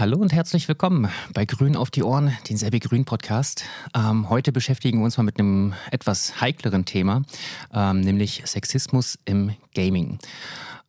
Hallo 0.00 0.16
und 0.16 0.32
herzlich 0.32 0.66
willkommen 0.66 1.10
bei 1.34 1.44
Grün 1.44 1.76
auf 1.76 1.90
die 1.90 2.02
Ohren, 2.02 2.34
den 2.48 2.56
Selbe 2.56 2.80
Grün 2.80 3.04
Podcast. 3.04 3.64
Ähm, 3.94 4.30
heute 4.30 4.50
beschäftigen 4.50 4.98
wir 5.00 5.04
uns 5.04 5.18
mal 5.18 5.24
mit 5.24 5.38
einem 5.38 5.74
etwas 5.90 6.40
heikleren 6.40 6.86
Thema, 6.86 7.20
ähm, 7.74 8.00
nämlich 8.00 8.42
Sexismus 8.46 9.18
im 9.26 9.54
Gaming. 9.74 10.18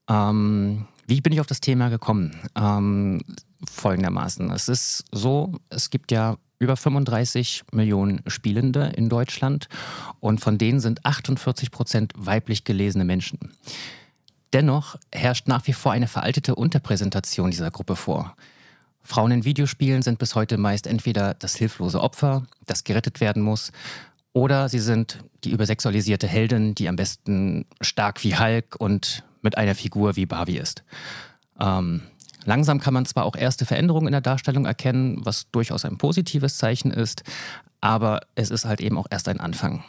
Ähm, 0.07 0.87
wie 1.07 1.19
bin 1.19 1.33
ich 1.33 1.41
auf 1.41 1.47
das 1.47 1.59
Thema 1.59 1.89
gekommen? 1.89 2.37
Ähm, 2.55 3.21
folgendermaßen. 3.69 4.49
Es 4.49 4.69
ist 4.69 5.03
so, 5.12 5.59
es 5.69 5.89
gibt 5.89 6.13
ja 6.13 6.37
über 6.59 6.78
35 6.78 7.63
Millionen 7.73 8.21
Spielende 8.28 8.93
in 8.96 9.09
Deutschland 9.09 9.67
und 10.21 10.39
von 10.39 10.57
denen 10.57 10.79
sind 10.79 11.05
48 11.05 11.69
Prozent 11.71 12.13
weiblich 12.15 12.63
gelesene 12.63 13.03
Menschen. 13.03 13.39
Dennoch 14.53 14.96
herrscht 15.12 15.49
nach 15.49 15.67
wie 15.67 15.73
vor 15.73 15.91
eine 15.91 16.07
veraltete 16.07 16.55
Unterpräsentation 16.55 17.52
dieser 17.52 17.71
Gruppe 17.71 17.98
vor. 17.98 18.38
Frauen 19.04 19.31
in 19.31 19.45
Videospielen 19.45 20.02
sind 20.02 20.20
bis 20.20 20.36
heute 20.36 20.58
meist 20.58 20.88
entweder 20.88 21.34
das 21.34 21.55
hilflose 21.55 22.02
Opfer, 22.02 22.44
das 22.66 22.84
gerettet 22.84 23.20
werden 23.20 23.42
muss, 23.42 23.72
oder 24.34 24.70
sie 24.70 24.80
sind 24.80 25.20
die 25.44 25.52
übersexualisierte 25.52 26.28
Heldin, 26.28 26.76
die 26.76 26.88
am 26.88 26.96
besten 26.96 27.66
stark 27.82 28.23
wie 28.23 28.38
Hulk 28.38 28.76
und 28.78 29.23
mit 29.42 29.58
einer 29.58 29.76
Figur 29.76 30.16
wie 30.16 30.26
Barbie 30.26 30.58
ist. 30.58 30.84
Ähm, 31.59 32.02
langsam 32.45 32.80
kann 32.80 32.94
man 32.94 33.06
zwar 33.06 33.26
auch 33.26 33.36
erste 33.36 33.66
Veränderungen 33.66 34.08
in 34.08 34.14
der 34.14 34.22
Darstellung 34.22 34.66
erkennen, 34.66 35.20
was 35.26 35.52
durchaus 35.52 35.84
ein 35.84 35.98
positives 35.98 36.58
Zeichen 36.58 36.92
ist, 36.92 37.23
aber 37.81 38.22
es 38.36 38.52
ist 38.52 38.66
halt 38.66 38.80
eben 38.80 38.98
auch 38.98 39.08
erst 39.09 39.28
ein 39.28 39.40
Anfang. 39.40 39.84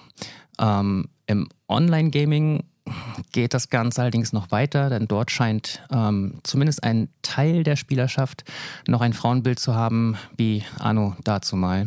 Ähm, 0.59 1.09
Im 1.27 1.48
Online-Gaming 1.69 2.65
geht 3.32 3.55
das 3.55 3.69
Ganze 3.69 4.02
allerdings 4.02 4.32
noch 4.32 4.51
weiter, 4.51 4.91
denn 4.91 5.09
dort 5.09 5.30
scheint 5.30 5.83
ähm, 5.91 6.41
zumindest 6.42 6.83
ein 6.84 7.09
Teil 7.23 7.62
der 7.62 7.77
Spielerschaft 7.77 8.45
noch 8.87 9.00
ein 9.00 9.12
Frauenbild 9.12 9.59
zu 9.59 9.74
haben, 9.74 10.16
wie 10.37 10.64
Anno 10.78 11.16
dazu 11.24 11.56
mal, 11.56 11.86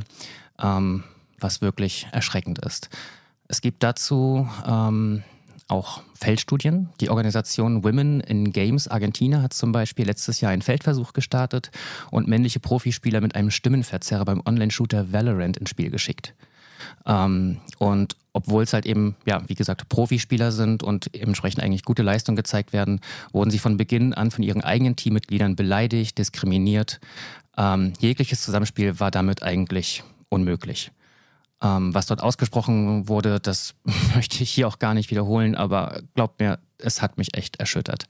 ähm, 0.61 1.03
was 1.39 1.61
wirklich 1.61 2.07
erschreckend 2.11 2.59
ist. 2.59 2.89
Es 3.47 3.61
gibt 3.61 3.83
dazu 3.83 4.49
ähm, 4.67 5.23
auch 5.67 6.01
Feldstudien. 6.13 6.89
Die 7.01 7.09
Organisation 7.09 7.83
Women 7.83 8.21
in 8.21 8.51
Games 8.51 8.87
Argentina 8.87 9.41
hat 9.41 9.53
zum 9.53 9.71
Beispiel 9.71 10.05
letztes 10.05 10.41
Jahr 10.41 10.51
einen 10.51 10.61
Feldversuch 10.61 11.13
gestartet 11.13 11.71
und 12.11 12.27
männliche 12.27 12.59
Profispieler 12.59 13.21
mit 13.21 13.35
einem 13.35 13.51
Stimmenverzerrer 13.51 14.25
beim 14.25 14.41
Online-Shooter 14.45 15.11
Valorant 15.11 15.57
ins 15.57 15.69
Spiel 15.69 15.89
geschickt. 15.89 16.33
Ähm, 17.05 17.57
und 17.79 18.15
obwohl 18.33 18.63
es 18.63 18.73
halt 18.73 18.85
eben, 18.85 19.15
ja, 19.25 19.41
wie 19.47 19.55
gesagt, 19.55 19.87
Profispieler 19.87 20.51
sind 20.51 20.83
und 20.83 21.13
entsprechend 21.15 21.63
eigentlich 21.63 21.83
gute 21.83 22.03
Leistungen 22.03 22.35
gezeigt 22.35 22.73
werden, 22.73 22.99
wurden 23.31 23.49
sie 23.49 23.59
von 23.59 23.77
Beginn 23.77 24.13
an 24.13 24.29
von 24.29 24.43
ihren 24.43 24.61
eigenen 24.61 24.95
Teammitgliedern 24.95 25.55
beleidigt, 25.55 26.17
diskriminiert. 26.17 26.99
Ähm, 27.57 27.93
jegliches 27.99 28.41
Zusammenspiel 28.41 28.99
war 28.99 29.11
damit 29.11 29.41
eigentlich 29.41 30.03
unmöglich. 30.29 30.91
Ähm, 31.61 31.93
was 31.93 32.07
dort 32.07 32.21
ausgesprochen 32.21 33.07
wurde, 33.07 33.39
das 33.39 33.73
möchte 34.15 34.43
ich 34.43 34.51
hier 34.51 34.67
auch 34.67 34.79
gar 34.79 34.93
nicht 34.93 35.11
wiederholen, 35.11 35.55
aber 35.55 36.01
glaubt 36.13 36.39
mir, 36.39 36.59
es 36.77 37.01
hat 37.01 37.17
mich 37.17 37.37
echt 37.37 37.59
erschüttert. 37.61 38.05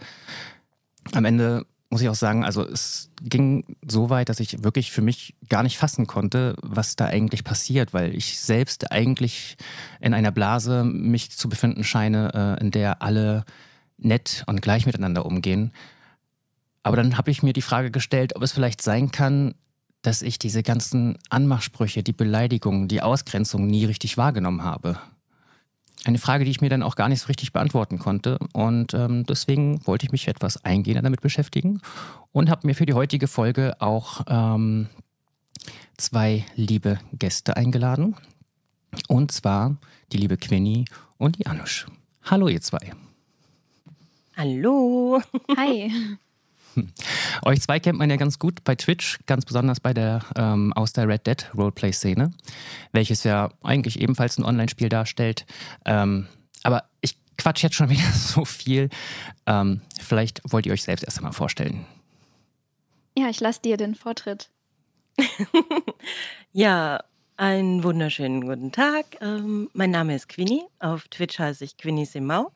Am 1.13 1.25
Ende 1.25 1.66
muss 1.89 2.02
ich 2.02 2.09
auch 2.09 2.16
sagen, 2.16 2.44
also 2.44 2.64
es 2.67 3.11
ging 3.22 3.78
so 3.88 4.09
weit, 4.09 4.30
dass 4.30 4.39
ich 4.39 4.64
wirklich 4.64 4.91
für 4.91 5.02
mich 5.02 5.36
gar 5.50 5.64
nicht 5.64 5.78
fassen 5.78 6.08
konnte, 6.08 6.55
was 6.61 6.95
da 6.95 7.05
eigentlich 7.05 7.44
passiert, 7.44 7.94
weil 7.94 8.16
ich 8.16 8.39
selbst 8.39 8.92
eigentlich 8.92 9.55
in 10.00 10.14
einer 10.14 10.31
Blase 10.31 10.83
mich 10.83 11.31
zu 11.31 11.47
befinden 11.47 11.83
scheine, 11.83 12.58
äh, 12.59 12.61
in 12.61 12.72
der 12.72 13.02
alle 13.02 13.45
nett 13.97 14.44
und 14.47 14.61
gleich 14.61 14.86
miteinander 14.86 15.25
umgehen. 15.25 15.72
Aber 16.83 16.97
dann 16.97 17.17
habe 17.17 17.31
ich 17.31 17.44
mir 17.44 17.53
die 17.53 17.61
Frage 17.61 17.92
gestellt, 17.92 18.36
ob 18.36 18.44
es 18.44 18.52
vielleicht 18.52 18.81
sein 18.81 19.11
kann, 19.11 19.55
dass 20.02 20.22
ich 20.22 20.38
diese 20.38 20.61
ganzen 20.61 21.17
Anmachsprüche, 21.30 22.03
die 22.03 22.14
Beleidigungen, 22.14 22.88
die 22.88 23.02
Ausgrenzung 23.02 23.66
nie 23.66 23.86
richtig 23.86 24.17
wahrgenommen 24.17 24.64
habe. 24.64 24.99
Eine 26.05 26.20
Frage, 26.20 26.45
die 26.45 26.52
ich 26.52 26.61
mir 26.61 26.70
dann 26.70 26.83
auch 26.83 26.95
gar 26.95 27.10
nicht 27.10 27.21
so 27.21 27.27
richtig 27.27 27.52
beantworten 27.52 27.98
konnte. 27.98 28.38
Und 28.54 28.93
ähm, 28.93 29.26
deswegen 29.26 29.86
wollte 29.88 30.05
ich 30.05 30.11
mich 30.11 30.27
etwas 30.27 30.64
eingehender 30.64 31.02
damit 31.02 31.21
beschäftigen 31.21 31.82
und 32.32 32.52
habe 32.52 32.67
mir 32.67 32.76
für 32.76 32.86
die 32.86 32.93
heutige 32.93 33.27
Folge 33.27 33.76
auch 33.82 34.21
ähm, 34.27 34.88
zwei 35.98 36.45
liebe 36.55 36.99
Gäste 37.11 37.58
eingeladen. 37.58 38.16
Und 39.08 39.32
zwar 39.32 39.77
die 40.11 40.17
liebe 40.17 40.38
Quinny 40.38 40.86
und 41.17 41.39
die 41.39 41.48
Anush. 41.48 41.88
Hallo, 42.23 42.49
ihr 42.49 42.61
zwei. 42.61 42.92
Hallo. 44.37 45.22
Hi. 45.58 45.92
Euch 47.43 47.61
zwei 47.61 47.80
kennt 47.80 47.97
man 47.97 48.09
ja 48.09 48.15
ganz 48.15 48.39
gut 48.39 48.63
bei 48.63 48.75
Twitch, 48.75 49.19
ganz 49.25 49.45
besonders 49.45 49.80
bei 49.80 49.93
der 49.93 50.21
ähm, 50.36 50.73
aus 50.73 50.93
der 50.93 51.08
Red 51.08 51.27
Dead 51.27 51.49
Roleplay-Szene, 51.55 52.31
welches 52.91 53.23
ja 53.23 53.49
eigentlich 53.63 53.99
ebenfalls 53.99 54.37
ein 54.37 54.45
Online-Spiel 54.45 54.89
darstellt. 54.89 55.45
Ähm, 55.86 56.27
aber 56.63 56.86
ich 57.02 57.17
quatsch 57.37 57.63
jetzt 57.63 57.75
schon 57.75 57.89
wieder 57.91 58.11
so 58.11 58.45
viel. 58.45 58.89
Ähm, 59.45 59.81
vielleicht 60.02 60.41
wollt 60.52 60.65
ihr 60.65 60.73
euch 60.73 60.83
selbst 60.83 61.03
erst 61.03 61.17
einmal 61.17 61.33
vorstellen. 61.33 61.86
Ja, 63.17 63.30
ich 63.30 63.39
lasse 63.39 63.61
dir 63.61 63.77
den 63.77 63.95
Vortritt. 63.95 64.49
ja, 66.52 67.02
einen 67.37 67.83
wunderschönen 67.83 68.42
guten 68.42 68.71
Tag. 68.71 69.05
Ähm, 69.21 69.69
mein 69.73 69.92
Name 69.92 70.15
ist 70.15 70.27
Quinny. 70.30 70.63
Auf 70.80 71.07
Twitch 71.07 71.39
heiße 71.39 71.63
ich 71.63 71.77
Quinny 71.77 72.05
Simau. 72.05 72.52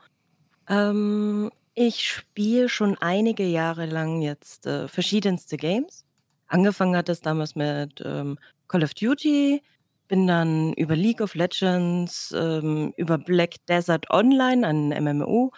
Ähm, 0.68 1.50
ich 1.82 2.06
spiele 2.06 2.68
schon 2.68 2.98
einige 3.00 3.46
Jahre 3.46 3.86
lang 3.86 4.22
jetzt, 4.22 4.66
äh, 4.66 4.88
verschiedenste 4.90 5.56
Games. 5.56 6.04
Angefangen 6.48 6.96
hat 6.98 7.08
es 7.10 7.22
damals 7.22 7.56
mit, 7.56 8.02
ähm, 8.06 8.38
Call 8.68 8.84
of 8.84 8.94
Duty, 8.94 9.62
bin 10.10 10.28
dann 10.28 10.74
über 10.74 10.96
League 10.98 11.22
of 11.22 11.36
Legends, 11.36 12.34
ähm, 12.38 12.94
über 12.98 13.18
Black 13.18 13.66
Desert 13.68 14.10
Online, 14.10 14.68
ein 14.68 14.92
MMO, 14.92 15.54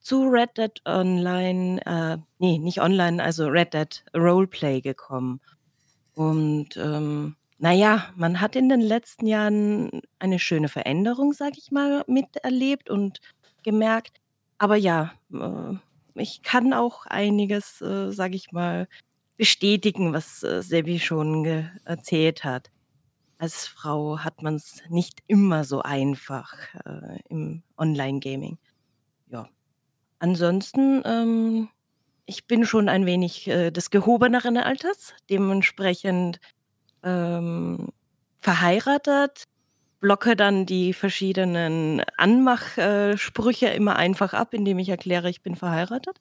zu 0.00 0.24
Red 0.28 0.58
Dead 0.58 0.72
Online, 0.86 1.80
äh, 1.86 2.18
ne, 2.38 2.58
nicht 2.58 2.80
online, 2.82 3.22
also 3.22 3.46
Red 3.48 3.72
Dead 3.74 4.04
Roleplay 4.14 4.80
gekommen. 4.82 5.40
Und, 6.14 6.76
ähm, 6.76 7.36
na 7.58 7.72
ja, 7.72 8.10
man 8.16 8.40
hat 8.40 8.56
in 8.56 8.68
den 8.68 8.80
letzten 8.82 9.26
Jahren 9.26 10.02
eine 10.18 10.38
schöne 10.38 10.68
Veränderung, 10.68 11.32
sage 11.32 11.56
ich 11.58 11.70
mal, 11.72 12.04
miterlebt 12.08 12.90
und 12.90 13.20
gemerkt 13.64 14.18
aber 14.62 14.76
ja, 14.76 15.12
äh, 15.32 15.74
ich 16.14 16.42
kann 16.42 16.72
auch 16.72 17.04
einiges, 17.06 17.80
äh, 17.82 18.12
sage 18.12 18.36
ich 18.36 18.52
mal, 18.52 18.86
bestätigen, 19.36 20.12
was, 20.12 20.44
äh, 20.44 20.62
Sebi 20.62 21.00
schon 21.00 21.44
erzählt 21.84 22.44
hat. 22.44 22.70
Als 23.38 23.66
Frau 23.66 24.20
hat 24.20 24.42
man 24.42 24.54
es 24.56 24.82
nicht 24.88 25.20
immer 25.26 25.64
so 25.64 25.82
einfach, 25.82 26.54
äh, 26.86 27.18
im 27.28 27.64
Online-Gaming. 27.76 28.58
Ja. 29.28 29.48
Ansonsten, 30.20 31.02
ähm, 31.06 31.68
ich 32.26 32.46
bin 32.46 32.66
schon 32.66 32.88
ein 32.88 33.06
wenig, 33.06 33.48
äh, 33.48 33.70
des 33.72 33.90
gehobeneren 33.90 34.58
Alters, 34.58 35.14
dementsprechend, 35.30 36.40
ähm, 37.04 37.88
verheiratet, 38.40 39.44
blocke 40.02 40.36
dann 40.36 40.66
die 40.66 40.92
verschiedenen 40.92 42.02
Anmachsprüche 42.18 43.68
immer 43.68 43.96
einfach 43.96 44.34
ab, 44.34 44.52
indem 44.52 44.78
ich 44.80 44.90
erkläre, 44.90 45.30
ich 45.30 45.42
bin 45.42 45.56
verheiratet. 45.56 46.20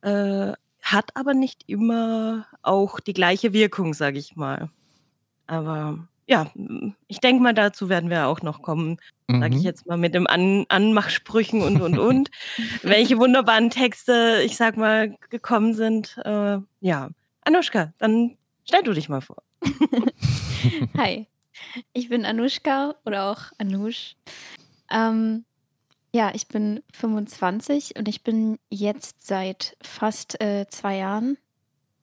Äh, 0.00 0.54
hat 0.80 1.14
aber 1.14 1.34
nicht 1.34 1.62
immer 1.68 2.46
auch 2.62 2.98
die 2.98 3.12
gleiche 3.12 3.52
Wirkung, 3.52 3.94
sage 3.94 4.18
ich 4.18 4.34
mal. 4.34 4.70
Aber 5.46 6.08
ja, 6.26 6.50
ich 7.06 7.20
denke 7.20 7.42
mal, 7.42 7.54
dazu 7.54 7.88
werden 7.88 8.10
wir 8.10 8.26
auch 8.26 8.42
noch 8.42 8.62
kommen, 8.62 8.98
sage 9.28 9.54
ich 9.54 9.60
mhm. 9.60 9.66
jetzt 9.66 9.86
mal 9.86 9.98
mit 9.98 10.14
dem 10.14 10.26
An 10.26 10.64
Anmachsprüchen 10.68 11.62
und 11.62 11.80
und 11.80 11.98
und. 12.00 12.30
Welche 12.82 13.18
wunderbaren 13.18 13.70
Texte, 13.70 14.42
ich 14.44 14.56
sag 14.56 14.76
mal, 14.76 15.16
gekommen 15.30 15.74
sind. 15.74 16.18
Äh, 16.24 16.58
ja, 16.80 17.10
Anuschka, 17.44 17.92
dann 17.98 18.38
stell 18.64 18.82
du 18.82 18.92
dich 18.92 19.08
mal 19.08 19.20
vor. 19.20 19.42
Hi. 20.96 21.28
Ich 21.92 22.08
bin 22.08 22.24
Anushka 22.24 22.94
oder 23.04 23.30
auch 23.30 23.52
Anush. 23.58 24.16
Ähm, 24.90 25.44
ja, 26.14 26.32
ich 26.34 26.48
bin 26.48 26.82
25 26.92 27.96
und 27.96 28.08
ich 28.08 28.22
bin 28.22 28.58
jetzt 28.68 29.26
seit 29.26 29.76
fast 29.82 30.40
äh, 30.42 30.66
zwei 30.68 30.98
Jahren 30.98 31.38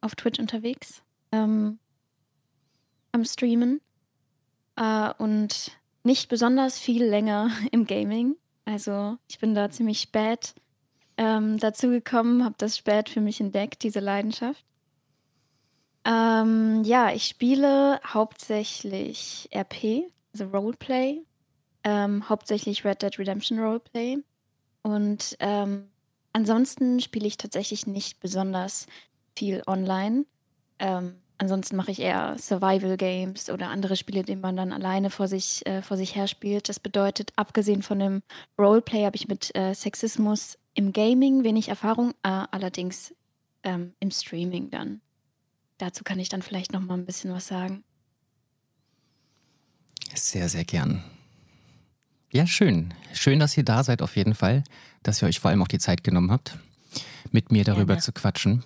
auf 0.01 0.15
Twitch 0.15 0.39
unterwegs 0.39 1.03
ähm, 1.31 1.79
am 3.11 3.23
Streamen 3.23 3.81
äh, 4.75 5.13
und 5.17 5.71
nicht 6.03 6.29
besonders 6.29 6.79
viel 6.79 7.03
länger 7.03 7.51
im 7.71 7.85
Gaming. 7.85 8.35
Also 8.65 9.17
ich 9.27 9.39
bin 9.39 9.53
da 9.55 9.69
ziemlich 9.69 9.99
spät 9.99 10.55
ähm, 11.17 11.57
dazu 11.57 11.89
gekommen, 11.89 12.43
habe 12.43 12.55
das 12.57 12.77
spät 12.77 13.09
für 13.09 13.21
mich 13.21 13.41
entdeckt, 13.41 13.83
diese 13.83 13.99
Leidenschaft. 13.99 14.63
Ähm, 16.05 16.83
ja, 16.83 17.11
ich 17.11 17.25
spiele 17.25 17.99
hauptsächlich 18.05 19.49
RP, 19.53 20.11
also 20.33 20.45
Roleplay, 20.45 21.21
ähm, 21.83 22.27
hauptsächlich 22.29 22.85
Red 22.85 23.01
Dead 23.01 23.17
Redemption 23.19 23.59
Roleplay. 23.59 24.17
Und 24.81 25.35
ähm, 25.39 25.89
ansonsten 26.33 26.99
spiele 26.99 27.27
ich 27.27 27.37
tatsächlich 27.37 27.85
nicht 27.85 28.19
besonders 28.19 28.87
viel 29.35 29.61
online. 29.67 30.25
Ähm, 30.79 31.15
ansonsten 31.37 31.75
mache 31.75 31.91
ich 31.91 31.99
eher 31.99 32.37
Survival 32.37 32.95
Games 32.97 33.49
oder 33.49 33.69
andere 33.69 33.95
Spiele, 33.95 34.23
die 34.23 34.35
man 34.35 34.55
dann 34.55 34.71
alleine 34.71 35.09
vor 35.09 35.27
sich, 35.27 35.65
äh, 35.65 35.81
vor 35.81 35.97
sich 35.97 36.15
her 36.15 36.27
spielt. 36.27 36.69
Das 36.69 36.79
bedeutet, 36.79 37.33
abgesehen 37.35 37.81
von 37.81 37.99
dem 37.99 38.23
Roleplay 38.57 39.05
habe 39.05 39.17
ich 39.17 39.27
mit 39.27 39.53
äh, 39.55 39.73
Sexismus 39.73 40.57
im 40.73 40.93
Gaming 40.93 41.43
wenig 41.43 41.67
Erfahrung, 41.67 42.11
äh, 42.23 42.45
allerdings 42.51 43.13
ähm, 43.63 43.93
im 43.99 44.11
Streaming 44.11 44.69
dann. 44.69 45.01
Dazu 45.79 46.03
kann 46.03 46.19
ich 46.19 46.27
dann 46.29 46.41
vielleicht 46.41 46.73
noch 46.73 46.81
mal 46.81 46.95
ein 46.95 47.05
bisschen 47.05 47.33
was 47.33 47.47
sagen. 47.47 47.83
Sehr, 50.13 50.49
sehr 50.49 50.65
gern. 50.65 51.03
Ja, 52.31 52.45
schön. 52.45 52.93
Schön, 53.13 53.39
dass 53.39 53.57
ihr 53.57 53.63
da 53.63 53.83
seid 53.83 54.01
auf 54.01 54.15
jeden 54.15 54.35
Fall, 54.35 54.63
dass 55.03 55.23
ihr 55.23 55.27
euch 55.27 55.39
vor 55.39 55.49
allem 55.49 55.63
auch 55.63 55.67
die 55.69 55.79
Zeit 55.79 56.03
genommen 56.03 56.31
habt, 56.31 56.57
mit 57.31 57.51
mir 57.51 57.63
darüber 57.63 57.93
Gerne. 57.93 58.01
zu 58.01 58.11
quatschen. 58.11 58.63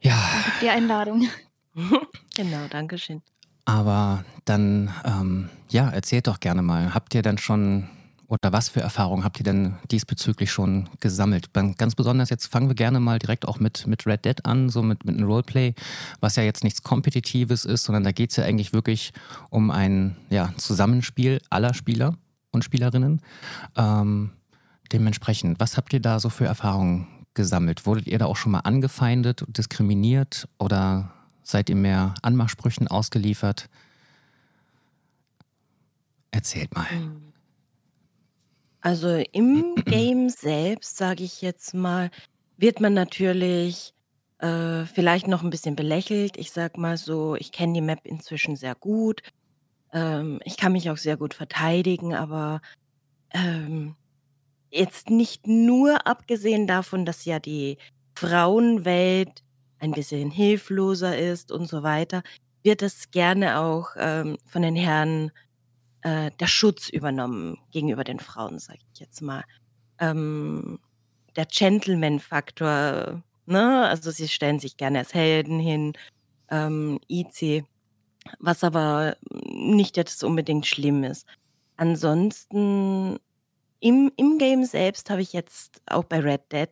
Ja. 0.00 0.16
Danke 0.32 0.50
für 0.50 0.64
die 0.64 0.70
Einladung. 0.70 1.28
genau, 2.34 2.66
danke 2.70 2.96
schön. 2.96 3.22
Aber 3.66 4.24
dann, 4.46 4.92
ähm, 5.04 5.50
ja, 5.68 5.90
erzählt 5.90 6.26
doch 6.26 6.40
gerne 6.40 6.62
mal. 6.62 6.94
Habt 6.94 7.14
ihr 7.14 7.22
dann 7.22 7.36
schon 7.36 7.88
oder 8.30 8.52
was 8.52 8.68
für 8.68 8.80
Erfahrungen 8.80 9.24
habt 9.24 9.40
ihr 9.40 9.44
denn 9.44 9.74
diesbezüglich 9.90 10.52
schon 10.52 10.88
gesammelt? 11.00 11.52
Ganz 11.52 11.96
besonders 11.96 12.30
jetzt 12.30 12.46
fangen 12.46 12.68
wir 12.68 12.76
gerne 12.76 13.00
mal 13.00 13.18
direkt 13.18 13.46
auch 13.46 13.58
mit, 13.58 13.88
mit 13.88 14.06
Red 14.06 14.24
Dead 14.24 14.46
an, 14.46 14.68
so 14.68 14.82
mit, 14.82 15.04
mit 15.04 15.16
einem 15.16 15.26
Roleplay, 15.26 15.74
was 16.20 16.36
ja 16.36 16.44
jetzt 16.44 16.62
nichts 16.62 16.84
Kompetitives 16.84 17.64
ist, 17.64 17.82
sondern 17.82 18.04
da 18.04 18.12
geht 18.12 18.30
es 18.30 18.36
ja 18.36 18.44
eigentlich 18.44 18.72
wirklich 18.72 19.12
um 19.50 19.72
ein 19.72 20.16
ja, 20.30 20.54
Zusammenspiel 20.56 21.42
aller 21.50 21.74
Spieler 21.74 22.16
und 22.52 22.62
Spielerinnen. 22.62 23.20
Ähm, 23.76 24.30
dementsprechend, 24.92 25.58
was 25.58 25.76
habt 25.76 25.92
ihr 25.92 26.00
da 26.00 26.20
so 26.20 26.28
für 26.28 26.46
Erfahrungen 26.46 27.08
gesammelt? 27.34 27.84
Wurdet 27.84 28.06
ihr 28.06 28.18
da 28.20 28.26
auch 28.26 28.36
schon 28.36 28.52
mal 28.52 28.60
angefeindet, 28.60 29.44
diskriminiert 29.48 30.46
oder 30.60 31.10
seid 31.42 31.68
ihr 31.68 31.76
mehr 31.76 32.14
Anmachsprüchen 32.22 32.86
ausgeliefert? 32.86 33.68
Erzählt 36.30 36.72
mal. 36.76 36.86
Mhm. 36.92 37.29
Also 38.80 39.22
im 39.32 39.74
Game 39.84 40.30
selbst, 40.30 40.96
sage 40.96 41.24
ich 41.24 41.42
jetzt 41.42 41.74
mal, 41.74 42.10
wird 42.56 42.80
man 42.80 42.94
natürlich 42.94 43.92
äh, 44.38 44.84
vielleicht 44.86 45.28
noch 45.28 45.42
ein 45.42 45.50
bisschen 45.50 45.76
belächelt. 45.76 46.36
Ich 46.38 46.50
sage 46.50 46.80
mal 46.80 46.96
so, 46.96 47.36
ich 47.36 47.52
kenne 47.52 47.74
die 47.74 47.80
Map 47.82 48.00
inzwischen 48.04 48.56
sehr 48.56 48.74
gut. 48.74 49.22
Ähm, 49.92 50.40
ich 50.44 50.56
kann 50.56 50.72
mich 50.72 50.90
auch 50.90 50.96
sehr 50.96 51.16
gut 51.16 51.34
verteidigen, 51.34 52.14
aber 52.14 52.62
ähm, 53.32 53.96
jetzt 54.70 55.10
nicht 55.10 55.46
nur 55.46 56.06
abgesehen 56.06 56.66
davon, 56.66 57.04
dass 57.04 57.24
ja 57.24 57.38
die 57.38 57.76
Frauenwelt 58.14 59.42
ein 59.78 59.92
bisschen 59.92 60.30
hilfloser 60.30 61.18
ist 61.18 61.52
und 61.52 61.66
so 61.66 61.82
weiter, 61.82 62.22
wird 62.62 62.82
es 62.82 63.10
gerne 63.10 63.58
auch 63.58 63.90
ähm, 63.96 64.38
von 64.46 64.62
den 64.62 64.76
Herren 64.76 65.32
äh, 66.02 66.30
der 66.38 66.46
Schutz 66.46 66.88
übernommen 66.88 67.58
gegenüber 67.70 68.04
den 68.04 68.20
Frauen, 68.20 68.58
sage 68.58 68.80
ich 68.92 69.00
jetzt 69.00 69.20
mal. 69.22 69.44
Ähm, 69.98 70.78
der 71.36 71.46
Gentleman-Faktor, 71.46 73.22
ne? 73.46 73.88
Also 73.88 74.10
sie 74.10 74.28
stellen 74.28 74.58
sich 74.58 74.76
gerne 74.76 74.98
als 75.00 75.14
Helden 75.14 75.60
hin, 75.60 75.92
ähm, 76.50 77.00
IC, 77.08 77.64
was 78.38 78.64
aber 78.64 79.16
nicht 79.30 79.96
jetzt 79.96 80.24
unbedingt 80.24 80.66
schlimm 80.66 81.04
ist. 81.04 81.26
Ansonsten 81.76 83.18
im, 83.80 84.12
im 84.16 84.38
Game 84.38 84.64
selbst 84.64 85.10
habe 85.10 85.22
ich 85.22 85.32
jetzt 85.32 85.80
auch 85.86 86.04
bei 86.04 86.20
Red 86.20 86.52
Dead 86.52 86.70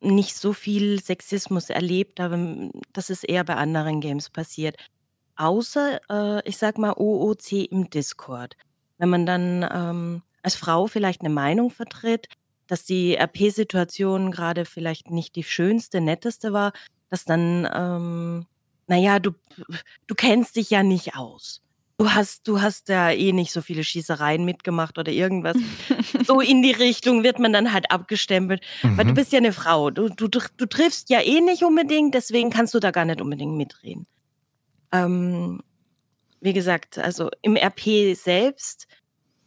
nicht 0.00 0.36
so 0.36 0.52
viel 0.52 1.00
Sexismus 1.00 1.70
erlebt, 1.70 2.20
aber 2.20 2.70
das 2.92 3.08
ist 3.08 3.24
eher 3.24 3.44
bei 3.44 3.54
anderen 3.54 4.00
Games 4.00 4.28
passiert. 4.28 4.76
Außer, 5.36 6.00
äh, 6.10 6.48
ich 6.48 6.56
sag 6.56 6.78
mal, 6.78 6.94
OOC 6.96 7.52
im 7.70 7.90
Discord. 7.90 8.56
Wenn 8.98 9.08
man 9.08 9.26
dann 9.26 9.68
ähm, 9.72 10.22
als 10.42 10.54
Frau 10.54 10.86
vielleicht 10.86 11.20
eine 11.20 11.30
Meinung 11.30 11.70
vertritt, 11.70 12.28
dass 12.66 12.84
die 12.84 13.16
RP-Situation 13.16 14.30
gerade 14.30 14.64
vielleicht 14.64 15.10
nicht 15.10 15.36
die 15.36 15.42
schönste, 15.42 16.00
netteste 16.00 16.52
war, 16.52 16.72
dass 17.10 17.24
dann, 17.24 17.68
ähm, 17.74 18.46
naja, 18.86 19.18
du, 19.18 19.32
du 20.06 20.14
kennst 20.14 20.56
dich 20.56 20.70
ja 20.70 20.82
nicht 20.82 21.16
aus. 21.16 21.62
Du 21.98 22.10
hast, 22.12 22.48
du 22.48 22.60
hast 22.60 22.88
ja 22.88 23.10
eh 23.10 23.32
nicht 23.32 23.52
so 23.52 23.60
viele 23.60 23.84
Schießereien 23.84 24.44
mitgemacht 24.44 24.98
oder 24.98 25.12
irgendwas. 25.12 25.56
so 26.26 26.40
in 26.40 26.62
die 26.62 26.72
Richtung 26.72 27.22
wird 27.22 27.38
man 27.38 27.52
dann 27.52 27.72
halt 27.72 27.90
abgestempelt. 27.90 28.62
Mhm. 28.82 28.96
Weil 28.96 29.04
du 29.04 29.10
mhm. 29.12 29.16
bist 29.16 29.32
ja 29.32 29.38
eine 29.38 29.52
Frau. 29.52 29.90
Du, 29.90 30.08
du, 30.08 30.26
du 30.28 30.66
triffst 30.66 31.10
ja 31.10 31.20
eh 31.20 31.40
nicht 31.40 31.62
unbedingt, 31.62 32.14
deswegen 32.14 32.50
kannst 32.50 32.74
du 32.74 32.80
da 32.80 32.90
gar 32.90 33.04
nicht 33.04 33.20
unbedingt 33.20 33.56
mitreden. 33.56 34.06
Ähm, 34.92 35.62
wie 36.40 36.52
gesagt, 36.52 36.98
also 36.98 37.30
im 37.40 37.56
RP 37.56 38.14
selbst 38.14 38.86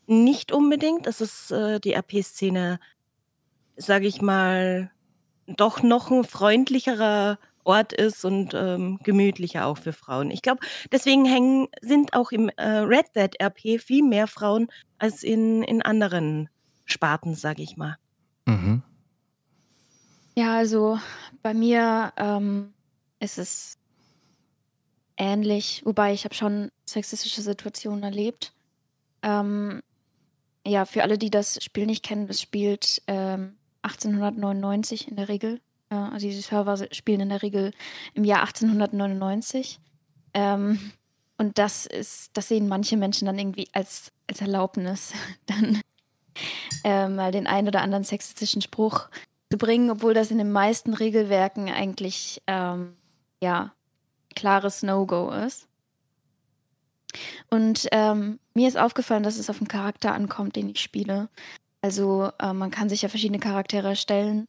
nicht 0.07 0.51
unbedingt. 0.51 1.05
Das 1.05 1.21
ist 1.21 1.51
äh, 1.51 1.79
die 1.79 1.93
RP-Szene, 1.93 2.79
sage 3.75 4.07
ich 4.07 4.21
mal, 4.21 4.91
doch 5.47 5.83
noch 5.83 6.11
ein 6.11 6.23
freundlicherer 6.23 7.37
Ort 7.63 7.93
ist 7.93 8.23
und 8.23 8.53
ähm, 8.53 8.99
gemütlicher 9.03 9.65
auch 9.65 9.77
für 9.77 9.91
Frauen. 9.93 10.29
Ich 10.29 10.41
glaube, 10.41 10.59
deswegen 10.91 11.25
hängen, 11.25 11.67
sind 11.81 12.13
auch 12.13 12.31
im 12.31 12.49
äh, 12.49 12.63
Red 12.63 13.07
Dead 13.15 13.35
RP 13.41 13.81
viel 13.81 14.03
mehr 14.03 14.27
Frauen 14.27 14.67
als 14.99 15.23
in, 15.23 15.63
in 15.63 15.81
anderen 15.81 16.49
Sparten, 16.85 17.33
sage 17.33 17.63
ich 17.63 17.75
mal. 17.75 17.97
Mhm. 18.45 18.83
Ja, 20.35 20.57
also 20.57 20.99
bei 21.41 21.53
mir 21.53 22.13
ähm, 22.17 22.73
ist 23.19 23.39
es 23.39 23.77
ähnlich, 25.17 25.81
wobei 25.85 26.13
ich 26.13 26.25
habe 26.25 26.35
schon 26.35 26.71
sexistische 26.85 27.41
Situationen 27.41 28.03
erlebt. 28.03 28.53
Ähm, 29.21 29.81
ja, 30.65 30.85
für 30.85 31.03
alle, 31.03 31.17
die 31.17 31.29
das 31.29 31.63
Spiel 31.63 31.85
nicht 31.85 32.03
kennen, 32.03 32.27
das 32.27 32.41
spielt 32.41 33.01
ähm, 33.07 33.55
1899 33.83 35.07
in 35.07 35.15
der 35.15 35.29
Regel. 35.29 35.61
Äh, 35.89 35.95
also 35.95 36.27
diese 36.27 36.41
Server 36.41 36.77
spielen 36.91 37.21
in 37.21 37.29
der 37.29 37.41
Regel 37.41 37.71
im 38.13 38.23
Jahr 38.23 38.41
1899. 38.41 39.79
Ähm, 40.33 40.91
und 41.37 41.57
das 41.57 41.85
ist, 41.85 42.31
das 42.33 42.47
sehen 42.47 42.67
manche 42.67 42.97
Menschen 42.97 43.25
dann 43.25 43.37
irgendwie 43.37 43.67
als, 43.73 44.11
als 44.27 44.41
Erlaubnis, 44.41 45.13
dann 45.45 45.81
äh, 46.83 47.07
mal 47.07 47.31
den 47.31 47.47
einen 47.47 47.67
oder 47.67 47.81
anderen 47.81 48.03
sexistischen 48.03 48.61
Spruch 48.61 49.07
zu 49.51 49.57
bringen, 49.57 49.91
obwohl 49.91 50.13
das 50.13 50.31
in 50.31 50.37
den 50.37 50.51
meisten 50.51 50.93
Regelwerken 50.93 51.69
eigentlich 51.69 52.41
ähm, 52.47 52.95
ja 53.41 53.74
klares 54.35 54.83
No-Go 54.83 55.31
ist. 55.31 55.67
Und 57.49 57.87
ähm, 57.91 58.39
mir 58.53 58.67
ist 58.67 58.77
aufgefallen, 58.77 59.23
dass 59.23 59.37
es 59.37 59.49
auf 59.49 59.59
den 59.59 59.67
Charakter 59.67 60.13
ankommt, 60.13 60.55
den 60.55 60.69
ich 60.69 60.81
spiele. 60.81 61.29
Also 61.81 62.31
äh, 62.39 62.53
man 62.53 62.71
kann 62.71 62.89
sich 62.89 63.03
ja 63.03 63.09
verschiedene 63.09 63.39
Charaktere 63.39 63.89
erstellen. 63.89 64.47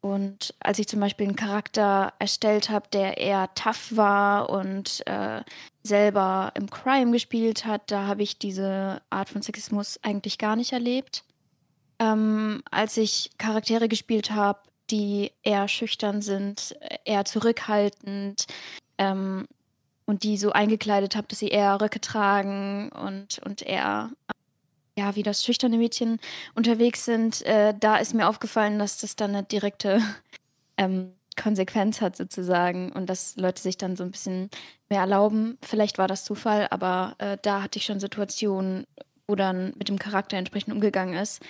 Und 0.00 0.54
als 0.60 0.78
ich 0.78 0.86
zum 0.86 1.00
Beispiel 1.00 1.26
einen 1.26 1.36
Charakter 1.36 2.12
erstellt 2.18 2.70
habe, 2.70 2.88
der 2.92 3.18
eher 3.18 3.52
tough 3.54 3.96
war 3.96 4.50
und 4.50 5.04
äh, 5.06 5.42
selber 5.82 6.52
im 6.54 6.70
Crime 6.70 7.10
gespielt 7.10 7.64
hat, 7.64 7.90
da 7.90 8.06
habe 8.06 8.22
ich 8.22 8.38
diese 8.38 9.02
Art 9.10 9.28
von 9.28 9.42
Sexismus 9.42 9.98
eigentlich 10.02 10.38
gar 10.38 10.54
nicht 10.54 10.72
erlebt. 10.72 11.24
Ähm, 11.98 12.62
als 12.70 12.96
ich 12.96 13.30
Charaktere 13.38 13.88
gespielt 13.88 14.30
habe, 14.30 14.60
die 14.90 15.32
eher 15.42 15.66
schüchtern 15.66 16.22
sind, 16.22 16.76
eher 17.04 17.24
zurückhaltend, 17.24 18.46
ähm, 18.98 19.46
und 20.06 20.22
die 20.22 20.36
so 20.36 20.52
eingekleidet 20.52 21.16
habe, 21.16 21.26
dass 21.28 21.40
sie 21.40 21.48
eher 21.48 21.80
Röcke 21.80 22.00
tragen 22.00 22.90
und, 22.90 23.40
und 23.44 23.62
eher, 23.62 24.10
ja, 24.96 25.16
wie 25.16 25.22
das 25.22 25.44
schüchterne 25.44 25.76
Mädchen 25.78 26.20
unterwegs 26.54 27.04
sind, 27.04 27.42
äh, 27.42 27.74
da 27.78 27.96
ist 27.96 28.14
mir 28.14 28.28
aufgefallen, 28.28 28.78
dass 28.78 28.98
das 28.98 29.16
dann 29.16 29.34
eine 29.34 29.42
direkte 29.42 30.00
ähm, 30.76 31.12
Konsequenz 31.36 32.00
hat 32.00 32.16
sozusagen 32.16 32.92
und 32.92 33.10
dass 33.10 33.36
Leute 33.36 33.60
sich 33.60 33.76
dann 33.76 33.96
so 33.96 34.04
ein 34.04 34.10
bisschen 34.10 34.48
mehr 34.88 35.00
erlauben. 35.00 35.58
Vielleicht 35.60 35.98
war 35.98 36.08
das 36.08 36.24
Zufall, 36.24 36.66
aber 36.70 37.14
äh, 37.18 37.36
da 37.42 37.62
hatte 37.62 37.78
ich 37.78 37.84
schon 37.84 38.00
Situationen, 38.00 38.86
wo 39.26 39.34
dann 39.34 39.74
mit 39.76 39.88
dem 39.88 39.98
Charakter 39.98 40.38
entsprechend 40.38 40.72
umgegangen 40.72 41.14
ist. 41.14 41.42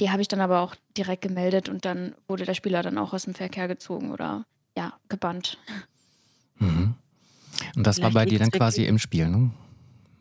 Die 0.00 0.10
habe 0.10 0.22
ich 0.22 0.28
dann 0.28 0.40
aber 0.40 0.60
auch 0.60 0.74
direkt 0.96 1.22
gemeldet 1.22 1.68
und 1.68 1.84
dann 1.84 2.14
wurde 2.26 2.44
der 2.44 2.54
Spieler 2.54 2.82
dann 2.82 2.98
auch 2.98 3.12
aus 3.12 3.24
dem 3.24 3.34
Verkehr 3.34 3.68
gezogen 3.68 4.10
oder 4.10 4.44
ja, 4.76 4.98
gebannt. 5.08 5.58
Mhm. 6.58 6.94
Und 7.76 7.86
das 7.86 8.00
war 8.00 8.10
bei 8.10 8.24
dir 8.24 8.38
dann 8.38 8.50
quasi 8.50 8.84
im 8.84 8.98
Spiel, 8.98 9.28
ne? 9.28 9.50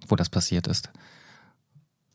wo 0.07 0.15
das 0.15 0.29
passiert 0.29 0.67
ist. 0.67 0.89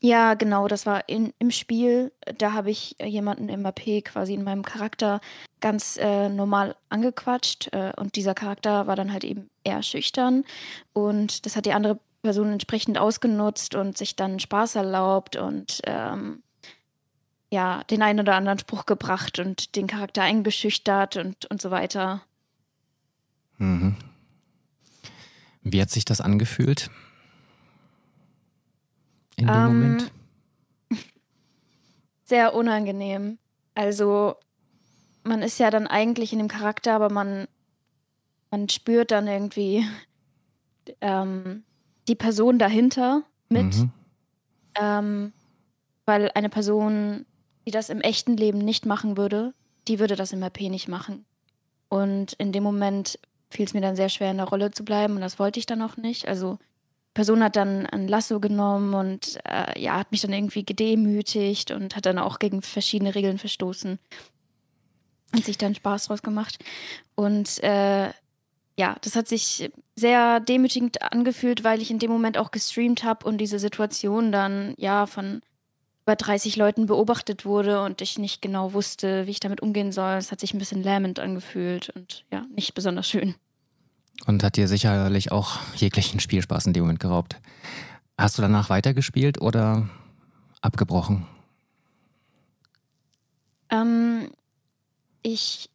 Ja, 0.00 0.34
genau, 0.34 0.66
das 0.66 0.84
war 0.84 1.08
in, 1.08 1.32
im 1.38 1.52
Spiel. 1.52 2.10
Da 2.38 2.52
habe 2.52 2.70
ich 2.72 2.96
jemanden 3.00 3.48
im 3.48 3.64
AP 3.64 4.02
quasi 4.04 4.34
in 4.34 4.42
meinem 4.42 4.64
Charakter 4.64 5.20
ganz 5.60 5.96
äh, 5.96 6.28
normal 6.28 6.74
angequatscht 6.88 7.68
äh, 7.72 7.92
und 7.96 8.16
dieser 8.16 8.34
Charakter 8.34 8.88
war 8.88 8.96
dann 8.96 9.12
halt 9.12 9.22
eben 9.22 9.48
eher 9.62 9.80
schüchtern 9.84 10.42
und 10.92 11.46
das 11.46 11.54
hat 11.54 11.66
die 11.66 11.72
andere 11.72 12.00
Person 12.22 12.52
entsprechend 12.52 12.98
ausgenutzt 12.98 13.76
und 13.76 13.96
sich 13.96 14.16
dann 14.16 14.40
Spaß 14.40 14.74
erlaubt 14.74 15.36
und 15.36 15.80
ähm, 15.84 16.42
ja, 17.50 17.84
den 17.84 18.02
einen 18.02 18.20
oder 18.20 18.34
anderen 18.34 18.58
Spruch 18.58 18.86
gebracht 18.86 19.38
und 19.38 19.76
den 19.76 19.86
Charakter 19.86 20.22
eingeschüchtert 20.22 21.16
und, 21.16 21.46
und 21.46 21.62
so 21.62 21.70
weiter. 21.70 22.22
Mhm. 23.58 23.94
Wie 25.62 25.80
hat 25.80 25.90
sich 25.90 26.04
das 26.04 26.20
angefühlt? 26.20 26.90
In 29.36 29.46
dem 29.46 29.54
Ähm, 29.54 29.66
Moment? 29.66 30.12
Sehr 32.24 32.54
unangenehm. 32.54 33.38
Also, 33.74 34.36
man 35.24 35.42
ist 35.42 35.58
ja 35.58 35.70
dann 35.70 35.86
eigentlich 35.86 36.32
in 36.32 36.38
dem 36.38 36.48
Charakter, 36.48 36.94
aber 36.94 37.10
man 37.10 37.46
man 38.52 38.68
spürt 38.68 39.10
dann 39.10 39.26
irgendwie, 39.26 39.84
ähm, 41.00 41.64
die 42.06 42.14
Person 42.14 42.58
dahinter 42.58 43.24
mit. 43.48 43.74
Mhm. 43.74 43.90
Ähm, 44.78 45.32
weil 46.04 46.30
eine 46.34 46.48
Person, 46.48 47.26
die 47.66 47.70
das 47.70 47.88
im 47.88 48.00
echten 48.00 48.36
Leben 48.36 48.58
nicht 48.58 48.86
machen 48.86 49.16
würde, 49.16 49.54
die 49.88 49.98
würde 49.98 50.16
das 50.16 50.32
im 50.32 50.42
RP 50.42 50.62
nicht 50.62 50.88
machen. 50.88 51.24
Und 51.88 52.32
in 52.34 52.52
dem 52.52 52.62
Moment 52.62 53.18
fiel 53.52 53.66
es 53.66 53.74
mir 53.74 53.80
dann 53.80 53.96
sehr 53.96 54.08
schwer, 54.08 54.30
in 54.30 54.38
der 54.38 54.48
Rolle 54.48 54.70
zu 54.70 54.84
bleiben 54.84 55.14
und 55.14 55.20
das 55.20 55.38
wollte 55.38 55.60
ich 55.60 55.66
dann 55.66 55.82
auch 55.82 55.96
nicht. 55.96 56.26
Also 56.26 56.56
die 56.56 57.14
Person 57.14 57.42
hat 57.42 57.56
dann 57.56 57.86
ein 57.86 58.08
Lasso 58.08 58.40
genommen 58.40 58.94
und 58.94 59.38
äh, 59.44 59.78
ja, 59.80 59.98
hat 59.98 60.10
mich 60.12 60.22
dann 60.22 60.32
irgendwie 60.32 60.64
gedemütigt 60.64 61.70
und 61.70 61.94
hat 61.94 62.06
dann 62.06 62.18
auch 62.18 62.38
gegen 62.38 62.62
verschiedene 62.62 63.14
Regeln 63.14 63.38
verstoßen 63.38 63.98
und 65.34 65.44
sich 65.44 65.58
dann 65.58 65.74
Spaß 65.74 66.06
draus 66.06 66.22
gemacht. 66.22 66.58
Und 67.14 67.62
äh, 67.62 68.10
ja, 68.78 68.96
das 69.02 69.16
hat 69.16 69.28
sich 69.28 69.70
sehr 69.94 70.40
demütigend 70.40 71.02
angefühlt, 71.02 71.64
weil 71.64 71.82
ich 71.82 71.90
in 71.90 71.98
dem 71.98 72.10
Moment 72.10 72.38
auch 72.38 72.50
gestreamt 72.50 73.04
habe 73.04 73.26
und 73.26 73.38
diese 73.38 73.58
Situation 73.58 74.32
dann 74.32 74.74
ja 74.78 75.06
von 75.06 75.42
über 76.04 76.16
30 76.16 76.56
Leuten 76.56 76.86
beobachtet 76.86 77.44
wurde 77.44 77.82
und 77.82 78.00
ich 78.00 78.18
nicht 78.18 78.42
genau 78.42 78.72
wusste, 78.72 79.26
wie 79.26 79.30
ich 79.30 79.40
damit 79.40 79.60
umgehen 79.60 79.92
soll. 79.92 80.14
Es 80.14 80.32
hat 80.32 80.40
sich 80.40 80.52
ein 80.52 80.58
bisschen 80.58 80.82
lähmend 80.82 81.20
angefühlt 81.20 81.90
und 81.90 82.24
ja, 82.32 82.44
nicht 82.54 82.74
besonders 82.74 83.08
schön. 83.08 83.34
Und 84.26 84.42
hat 84.42 84.56
dir 84.56 84.68
sicherlich 84.68 85.32
auch 85.32 85.58
jeglichen 85.76 86.20
Spielspaß 86.20 86.66
in 86.66 86.72
dem 86.72 86.82
Moment 86.82 87.00
geraubt. 87.00 87.40
Hast 88.18 88.38
du 88.38 88.42
danach 88.42 88.68
weitergespielt 88.68 89.40
oder 89.40 89.88
abgebrochen? 90.60 91.26
Ähm, 93.70 94.30
ich 95.22 95.70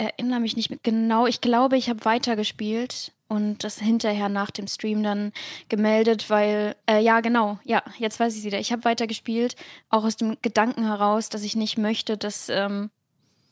erinnere 0.00 0.40
mich 0.40 0.56
nicht 0.56 0.70
mehr 0.70 0.78
genau. 0.82 1.26
Ich 1.26 1.40
glaube, 1.40 1.76
ich 1.76 1.90
habe 1.90 2.04
weitergespielt 2.04 3.12
und 3.28 3.62
das 3.62 3.78
hinterher 3.78 4.28
nach 4.28 4.50
dem 4.50 4.66
Stream 4.66 5.02
dann 5.02 5.32
gemeldet, 5.68 6.30
weil, 6.30 6.74
äh, 6.86 7.00
ja, 7.00 7.20
genau, 7.20 7.58
ja, 7.64 7.82
jetzt 7.98 8.18
weiß 8.18 8.32
ich 8.32 8.40
es 8.40 8.44
wieder. 8.46 8.58
Ich 8.58 8.72
habe 8.72 8.84
weitergespielt, 8.84 9.56
auch 9.90 10.04
aus 10.04 10.16
dem 10.16 10.36
Gedanken 10.42 10.84
heraus, 10.84 11.28
dass 11.28 11.44
ich 11.44 11.54
nicht 11.54 11.76
möchte, 11.76 12.16
dass 12.16 12.48
ähm, 12.48 12.90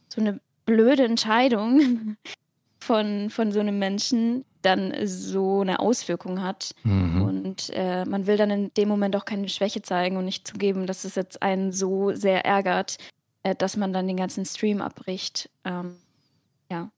so 0.08 0.20
eine 0.20 0.40
blöde 0.64 1.04
Entscheidung 1.04 2.16
von, 2.80 3.28
von 3.28 3.52
so 3.52 3.60
einem 3.60 3.78
Menschen 3.78 4.44
dann 4.62 4.94
so 5.04 5.60
eine 5.60 5.80
Auswirkung 5.80 6.42
hat. 6.42 6.74
Mhm. 6.82 7.22
Und 7.22 7.70
äh, 7.74 8.06
man 8.06 8.26
will 8.26 8.38
dann 8.38 8.50
in 8.50 8.74
dem 8.74 8.88
Moment 8.88 9.14
auch 9.16 9.26
keine 9.26 9.48
Schwäche 9.50 9.82
zeigen 9.82 10.16
und 10.16 10.24
nicht 10.24 10.48
zugeben, 10.48 10.86
dass 10.86 11.04
es 11.04 11.14
jetzt 11.14 11.42
einen 11.42 11.72
so 11.72 12.14
sehr 12.14 12.44
ärgert, 12.46 12.96
äh, 13.42 13.54
dass 13.54 13.76
man 13.76 13.92
dann 13.92 14.08
den 14.08 14.16
ganzen 14.16 14.44
Stream 14.46 14.80
abbricht. 14.80 15.50
Ähm, 15.64 15.98
ja, 16.70 16.90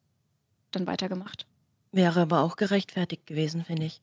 dann 0.70 0.86
weitergemacht. 0.86 1.46
Wäre 1.92 2.20
aber 2.20 2.40
auch 2.40 2.56
gerechtfertigt 2.56 3.26
gewesen, 3.26 3.64
finde 3.64 3.86
ich. 3.86 4.00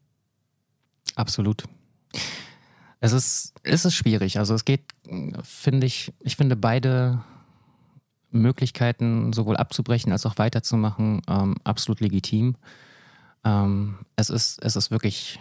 Absolut. 1.15 1.63
Es 3.00 3.12
ist, 3.12 3.53
es 3.63 3.86
ist 3.86 3.95
schwierig. 3.95 4.39
Also 4.39 4.53
es 4.53 4.65
geht, 4.65 4.81
finde 5.43 5.88
ich, 5.88 6.13
ich 6.21 6.36
finde 6.36 6.55
beide 6.55 7.24
Möglichkeiten, 8.31 9.33
sowohl 9.33 9.57
abzubrechen 9.57 10.12
als 10.12 10.25
auch 10.25 10.38
weiterzumachen, 10.38 11.21
ähm, 11.27 11.55
absolut 11.63 12.01
legitim. 12.01 12.55
Ähm, 13.43 14.00
es, 14.15 14.29
ist, 14.29 14.62
es 14.62 14.75
ist 14.75 14.91
wirklich, 14.91 15.39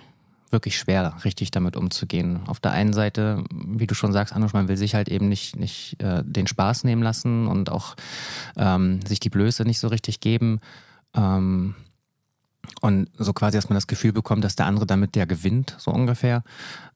wirklich 0.50 0.78
schwer, 0.78 1.16
richtig 1.24 1.50
damit 1.50 1.76
umzugehen. 1.76 2.40
Auf 2.46 2.60
der 2.60 2.72
einen 2.72 2.92
Seite, 2.92 3.44
wie 3.52 3.86
du 3.86 3.94
schon 3.94 4.12
sagst, 4.12 4.34
Anusch, 4.34 4.52
man 4.52 4.68
will 4.68 4.76
sich 4.76 4.94
halt 4.94 5.08
eben 5.08 5.28
nicht, 5.28 5.56
nicht 5.56 6.00
äh, 6.02 6.22
den 6.24 6.46
Spaß 6.46 6.84
nehmen 6.84 7.02
lassen 7.02 7.46
und 7.46 7.70
auch 7.70 7.96
ähm, 8.56 9.00
sich 9.06 9.20
die 9.20 9.30
Blöße 9.30 9.64
nicht 9.64 9.80
so 9.80 9.88
richtig 9.88 10.20
geben. 10.20 10.60
Ähm, 11.14 11.74
und 12.80 13.10
so 13.16 13.32
quasi, 13.32 13.56
dass 13.56 13.68
man 13.68 13.76
das 13.76 13.86
Gefühl 13.86 14.12
bekommt, 14.12 14.44
dass 14.44 14.56
der 14.56 14.66
andere 14.66 14.86
damit 14.86 15.14
der 15.14 15.26
gewinnt, 15.26 15.76
so 15.78 15.90
ungefähr. 15.90 16.42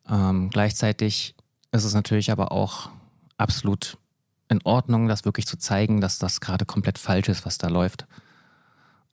Ähm, 0.09 0.51
gleichzeitig 0.51 1.35
ist 1.73 1.85
es 1.85 1.95
natürlich 1.95 2.31
aber 2.31 2.53
auch 2.53 2.91
absolut 3.37 3.97
in 4.49 4.61
Ordnung, 4.65 5.07
das 5.07 5.25
wirklich 5.25 5.47
zu 5.47 5.57
zeigen, 5.57 6.01
dass 6.01 6.19
das 6.19 6.41
gerade 6.41 6.67
komplett 6.67 6.99
falsch 6.99 7.29
ist, 7.29 7.47
was 7.47 7.59
da 7.59 7.69
läuft. 7.69 8.07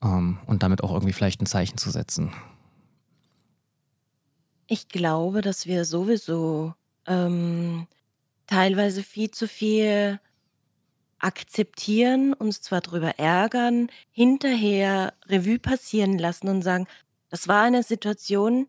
Ähm, 0.03 0.39
und 0.45 0.63
damit 0.63 0.83
auch 0.83 0.91
irgendwie 0.91 1.13
vielleicht 1.13 1.41
ein 1.41 1.45
Zeichen 1.45 1.77
zu 1.77 1.91
setzen. 1.91 2.31
Ich 4.67 4.89
glaube, 4.89 5.41
dass 5.41 5.65
wir 5.65 5.85
sowieso 5.85 6.73
ähm, 7.07 7.87
teilweise 8.47 9.01
viel 9.03 9.31
zu 9.31 9.47
viel 9.47 10.19
akzeptieren, 11.19 12.33
uns 12.33 12.61
zwar 12.61 12.81
darüber 12.81 13.17
ärgern, 13.17 13.89
hinterher 14.11 15.13
Revue 15.27 15.57
passieren 15.59 16.19
lassen 16.19 16.47
und 16.49 16.61
sagen, 16.61 16.87
das 17.29 17.47
war 17.47 17.63
eine 17.63 17.81
Situation, 17.83 18.67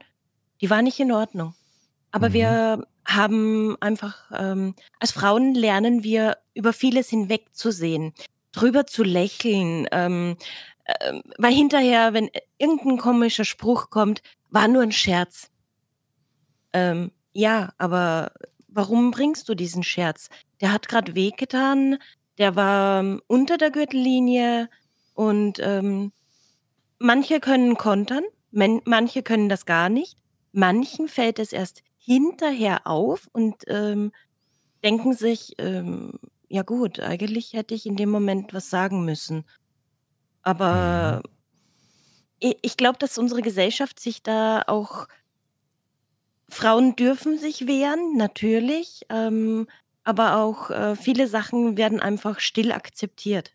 die 0.61 0.71
war 0.71 0.83
nicht 0.83 0.99
in 1.01 1.13
Ordnung. 1.13 1.55
Aber 2.11 2.31
Mhm. 2.31 2.33
wir 2.33 2.87
haben 3.05 3.77
einfach, 3.81 4.31
ähm, 4.37 4.75
als 4.99 5.13
Frauen 5.13 5.55
lernen 5.55 6.03
wir 6.05 6.39
über 6.55 6.73
vieles 6.73 7.09
hinwegzusehen, 7.11 8.15
drüber 8.53 8.87
zu 8.87 9.03
lächeln, 9.03 9.87
ähm, 9.93 10.37
ähm, 11.01 11.23
weil 11.37 11.53
hinterher, 11.53 12.15
wenn 12.15 12.31
irgendein 12.57 12.99
komischer 12.99 13.45
Spruch 13.45 13.91
kommt, 13.91 14.23
war 14.51 14.69
nur 14.69 14.83
ein 14.83 14.93
Scherz. 14.93 15.51
Ähm, 16.73 17.13
ja, 17.33 17.73
aber 17.79 18.33
warum 18.69 19.11
bringst 19.11 19.49
du 19.49 19.55
diesen 19.55 19.83
Scherz? 19.83 20.29
Der 20.61 20.73
hat 20.73 20.89
gerade 20.89 21.15
wehgetan, 21.15 21.99
der 22.39 22.57
war 22.57 23.01
ähm, 23.01 23.21
unter 23.27 23.59
der 23.59 23.71
Gürtellinie 23.71 24.69
und 25.15 25.59
ähm, 25.61 26.13
manche 26.99 27.41
können 27.41 27.77
kontern, 27.77 28.25
men 28.51 28.81
manche 28.85 29.23
können 29.23 29.49
das 29.49 29.67
gar 29.67 29.89
nicht. 29.89 30.17
Manchen 30.53 31.09
fällt 31.09 31.39
es 31.39 31.53
erst 31.53 31.83
hinterher 31.97 32.87
auf 32.87 33.29
und 33.33 33.65
ähm, 33.67 34.13
denken 34.83 35.13
sich, 35.15 35.55
ähm, 35.59 36.19
ja 36.49 36.63
gut, 36.63 37.01
eigentlich 37.01 37.53
hätte 37.53 37.75
ich 37.75 37.87
in 37.87 37.97
dem 37.97 38.11
Moment 38.11 38.55
was 38.55 38.71
sagen 38.71 39.05
müssen. 39.05 39.37
Mhm. 39.37 39.45
Aber 40.43 41.23
i 42.43 42.57
ich 42.63 42.77
glaube, 42.77 42.99
dass 42.99 43.19
unsere 43.19 43.43
Gesellschaft 43.43 44.01
sich 44.01 44.23
da 44.23 44.63
auch 44.67 45.09
Frauen 46.49 46.97
dürfen 46.97 47.39
sich 47.39 47.67
wehren, 47.67 48.17
natürlich, 48.17 49.03
ähm, 49.11 49.67
aber 50.05 50.37
auch, 50.39 50.71
äh, 50.71 50.97
viele 50.97 51.27
Sachen 51.27 51.77
werden 51.77 52.01
einfach 52.01 52.41
still 52.41 52.73
akzeptiert. 52.73 53.53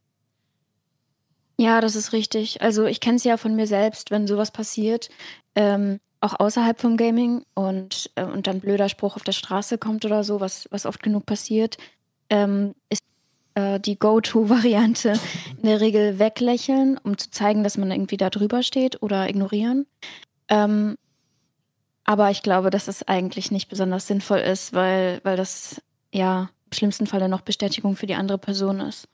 Ja, 1.58 1.82
das 1.82 1.96
ist 1.96 2.14
richtig. 2.14 2.62
Also 2.62 2.86
ich 2.86 3.00
kenne 3.00 3.18
es 3.18 3.24
ja 3.24 3.38
von 3.38 3.56
mir 3.56 3.68
selbst, 3.68 4.12
wenn 4.12 4.28
sowas 4.28 4.52
passiert, 4.52 5.10
ähm, 5.56 6.00
auch 6.20 6.40
außerhalb 6.40 6.80
vom 6.80 6.98
Gaming 6.98 7.44
und, 7.54 8.10
äh, 8.16 8.24
und 8.24 8.48
dann 8.48 8.60
blöder 8.60 8.90
Spruch 8.90 9.16
auf 9.16 9.24
der 9.24 9.34
Straße 9.34 9.78
kommt 9.78 10.06
oder 10.06 10.24
so, 10.24 10.40
was, 10.40 10.68
was 10.72 10.86
oft 10.86 11.04
genug 11.04 11.26
passiert, 11.26 11.78
ähm, 12.30 12.76
ist 12.90 13.04
äh, 13.56 13.80
die 13.80 14.00
Go-To-Variante 14.00 15.14
in 15.58 15.68
der 15.68 15.82
Regel 15.82 16.20
weglächeln, 16.20 16.98
um 17.04 17.18
zu 17.18 17.30
zeigen, 17.30 17.64
dass 17.64 17.78
man 17.78 17.92
irgendwie 17.92 18.18
da 18.18 18.30
drüber 18.30 18.64
steht 18.64 19.02
oder 19.02 19.30
ignorieren. 19.30 19.86
Ähm, 20.50 20.98
aber 22.06 22.32
ich 22.32 22.42
glaube, 22.44 22.70
dass 22.70 22.88
es 22.88 23.04
eigentlich 23.08 23.52
nicht 23.52 23.70
besonders 23.70 24.08
sinnvoll 24.08 24.40
ist, 24.40 24.74
weil, 24.74 25.22
weil 25.24 25.38
das 25.38 25.82
ja 26.14 26.50
im 26.66 26.74
schlimmsten 26.76 27.08
Falle 27.08 27.30
noch 27.30 27.42
Bestätigung 27.42 27.96
für 27.96 28.08
die 28.08 28.16
andere 28.16 28.38
Person 28.38 28.80
ist. 28.82 29.08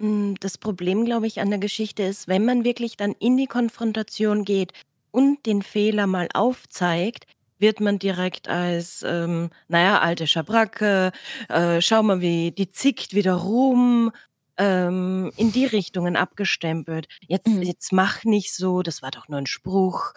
Hm, 0.00 0.34
das 0.40 0.58
Problem, 0.58 1.04
glaube 1.04 1.26
ich, 1.26 1.40
an 1.40 1.50
der 1.50 1.58
Geschichte 1.58 2.02
ist, 2.02 2.28
wenn 2.28 2.44
man 2.44 2.64
wirklich 2.64 2.96
dann 2.96 3.12
in 3.12 3.36
die 3.36 3.46
Konfrontation 3.46 4.44
geht 4.44 4.72
und 5.10 5.46
den 5.46 5.62
Fehler 5.62 6.06
mal 6.06 6.28
aufzeigt, 6.34 7.26
wird 7.58 7.80
man 7.80 7.98
direkt 7.98 8.48
als, 8.48 9.02
ähm, 9.06 9.48
na 9.68 9.80
ja, 9.82 10.00
alte 10.00 10.26
Schabracke, 10.26 11.12
äh, 11.48 11.80
schau 11.80 12.02
mal, 12.02 12.20
wie 12.20 12.52
die 12.52 12.68
zickt 12.70 13.14
wieder 13.14 13.34
rum, 13.34 14.12
ähm, 14.58 15.32
in 15.36 15.52
die 15.52 15.64
Richtungen 15.64 16.16
abgestempelt. 16.16 17.08
Jetzt 17.26 17.56
Mhm. 17.56 17.62
jetzt 17.62 17.92
mach 17.92 18.24
nicht 18.24 18.54
so, 18.54 18.82
das 18.82 19.00
war 19.02 19.10
doch 19.10 19.28
nur 19.28 19.38
'n 19.40 19.46
Spruch. 19.46 20.12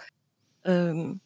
Ähm, 0.66 1.22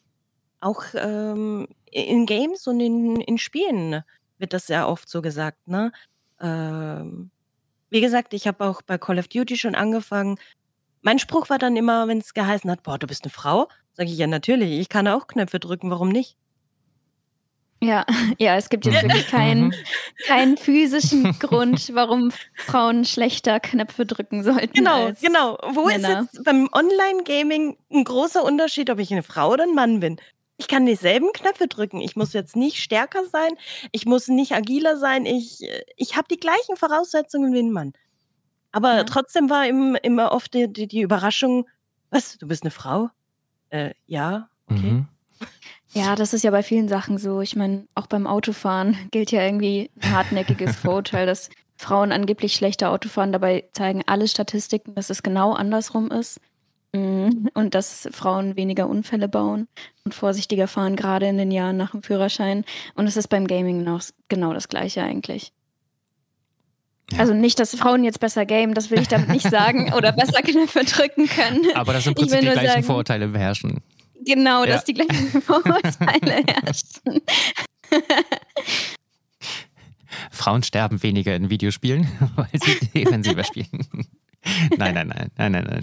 auch, 0.64 0.84
ähm, 0.94 1.68
in 1.90 2.26
Games 2.26 2.66
und 2.66 2.80
in 2.80 3.20
in 3.20 3.38
Spielen 3.38 4.02
wird 4.38 4.52
das 4.52 4.66
sehr 4.66 4.88
oft 4.88 5.08
so 5.08 5.22
gesagt, 5.22 5.58
ne? 5.68 5.92
Ähm, 6.40 7.30
wie 7.90 8.00
gesagt, 8.02 8.34
ich 8.34 8.46
habe 8.48 8.64
auch 8.66 8.82
bei 8.82 8.98
Call 8.98 9.18
of 9.20 9.28
Duty 9.28 9.56
schon 9.58 9.74
angefangen. 9.76 10.38
Mein 11.02 11.18
Spruch 11.20 11.50
war 11.50 11.58
dann 11.58 11.76
immer, 11.76 12.08
wenn's 12.08 12.34
geheißen 12.34 12.70
hat: 12.70 12.82
„Boah, 12.84 12.98
du 12.98 13.06
bist 13.08 13.24
'ne 13.26 13.30
Frau?“ 13.32 13.68
Sage 13.94 14.10
ich: 14.10 14.18
„Ja, 14.18 14.26
natürlich, 14.28 14.80
ich 14.80 14.88
kann 14.90 15.08
auch 15.08 15.28
Knöpfe 15.28 15.60
drücken, 15.60 15.90
warum 15.90 16.10
nicht?“ 16.10 16.36
Ja, 17.82 18.04
ja, 18.38 18.56
es 18.56 18.68
gibt 18.68 18.86
jetzt 18.86 19.02
wirklich 19.02 19.26
keinen, 19.26 19.72
Mhm. 19.72 19.86
keinen 20.26 20.56
physischen 20.56 21.28
Grund, 21.38 21.90
warum 21.94 22.32
Frauen 22.56 23.04
schlechter 23.04 23.60
Knöpfe 23.60 24.06
drücken 24.06 24.42
sollten 24.42 24.86
Genau, 24.86 24.92
als 24.92 25.20
genau. 25.20 25.56
Wo 25.74 25.88
ist 25.88 26.06
Männer. 26.06 26.28
jetzt 26.32 26.42
beim 26.44 26.68
Online-Gaming 26.72 27.76
ein 27.92 28.04
großer 28.04 28.42
Unterschied, 28.42 28.90
ob 28.90 28.98
ich 28.98 29.12
eine 29.12 29.22
Frau 29.22 29.50
oder 29.52 29.64
ein 29.64 29.74
Mann 29.74 30.00
bin? 30.00 30.16
Ich 30.56 30.68
kann 30.68 30.86
dieselben 30.86 31.32
Knöpfe 31.32 31.66
drücken. 31.66 32.00
Ich 32.00 32.14
muss 32.16 32.32
jetzt 32.32 32.54
nicht 32.54 32.76
stärker 32.80 33.24
sein, 33.26 33.50
ich 33.92 34.06
muss 34.06 34.28
nicht 34.28 34.52
agiler 34.52 34.96
sein. 34.96 35.26
Ich, 35.26 35.62
äh, 35.62 35.82
ich 35.96 36.16
habe 36.16 36.28
die 36.30 36.38
gleichen 36.38 36.76
Voraussetzungen 36.76 37.52
wie 37.52 37.60
ein 37.60 37.72
Mann. 37.72 37.92
Aber 38.72 38.96
Ja. 38.96 39.04
trotzdem 39.04 39.50
war 39.50 39.66
im, 39.66 39.96
immer 40.02 40.32
oft 40.32 40.54
die, 40.54 40.72
die, 40.72 40.86
die 40.86 41.00
Überraschung, 41.02 41.68
was, 42.10 42.38
du 42.38 42.46
bist 42.46 42.62
eine 42.62 42.70
Frau? 42.70 43.10
Äh, 43.70 43.94
ja, 44.06 44.48
okay. 44.68 44.90
Mhm. 44.92 45.08
Ja, 45.92 46.14
das 46.16 46.32
ist 46.32 46.42
ja 46.42 46.50
bei 46.50 46.62
vielen 46.62 46.88
Sachen 46.88 47.18
so. 47.18 47.40
Ich 47.40 47.54
meine, 47.56 47.86
auch 47.94 48.06
beim 48.06 48.26
Autofahren 48.26 48.96
gilt 49.10 49.30
ja 49.32 49.42
irgendwie 49.42 49.90
ein 50.02 50.12
hartnäckiges 50.12 50.76
Vorurteil, 50.76 51.26
dass 51.26 51.50
Frauen 51.76 52.12
angeblich 52.12 52.54
schlechter 52.54 52.90
Auto 52.90 53.08
fahren. 53.08 53.32
Dabei 53.32 53.68
zeigen 53.72 54.02
alle 54.06 54.28
Statistiken, 54.28 54.94
dass 54.94 55.10
es 55.10 55.22
genau 55.22 55.52
andersrum 55.52 56.10
ist. 56.10 56.40
Mm, 56.94 57.48
Und 57.54 57.74
dass 57.74 58.08
Frauen 58.12 58.54
weniger 58.56 58.88
Unfälle 58.88 59.28
bauen 59.28 59.66
und 60.04 60.14
vorsichtiger 60.14 60.68
fahren, 60.68 60.94
gerade 60.94 61.26
in 61.26 61.36
den 61.38 61.50
Jahren 61.50 61.76
nach 61.76 61.90
dem 61.90 62.02
Führerschein. 62.04 62.64
Und 62.94 63.06
es 63.08 63.16
ist 63.16 63.28
beim 63.28 63.46
Gaming 63.48 63.82
noch 63.82 64.02
genau 64.28 64.52
das 64.54 64.68
Gleiche 64.68 65.02
eigentlich. 65.02 65.52
Ja. 67.10 67.18
Also 67.18 67.34
nicht, 67.34 67.58
dass 67.58 67.74
Frauen 67.74 68.04
jetzt 68.04 68.20
besser 68.20 68.46
gamen, 68.46 68.74
das 68.74 68.90
will 68.90 69.00
ich 69.00 69.08
damit 69.08 69.28
nicht 69.28 69.50
sagen, 69.50 69.92
oder 69.96 70.12
besser 70.12 70.40
Knöpfe 70.42 70.84
drücken 70.84 71.26
können. 71.26 71.66
Aber 71.74 71.92
dass 71.92 72.06
im 72.06 72.14
Prinzip 72.14 72.40
die 72.40 72.46
gleichen 72.46 72.66
sagen- 72.66 72.82
Vorurteile 72.84 73.28
beherrschen. 73.28 73.80
Genau, 74.24 74.60
Ja. 74.64 74.66
dass 74.74 74.84
die 74.84 74.94
gleichen 74.94 75.42
Vorurteile 75.42 76.44
herrschen. 76.46 77.20
Frauen 80.30 80.62
sterben 80.62 81.02
weniger 81.02 81.34
in 81.34 81.50
Videospielen, 81.50 82.08
weil 82.36 82.48
sie 82.54 82.78
defensiver 82.94 83.44
spielen. 83.44 83.86
Nein, 84.76 84.94
nein, 84.94 85.08
nein, 85.08 85.30
nein, 85.36 85.52
nein, 85.52 85.64
nein. 85.64 85.82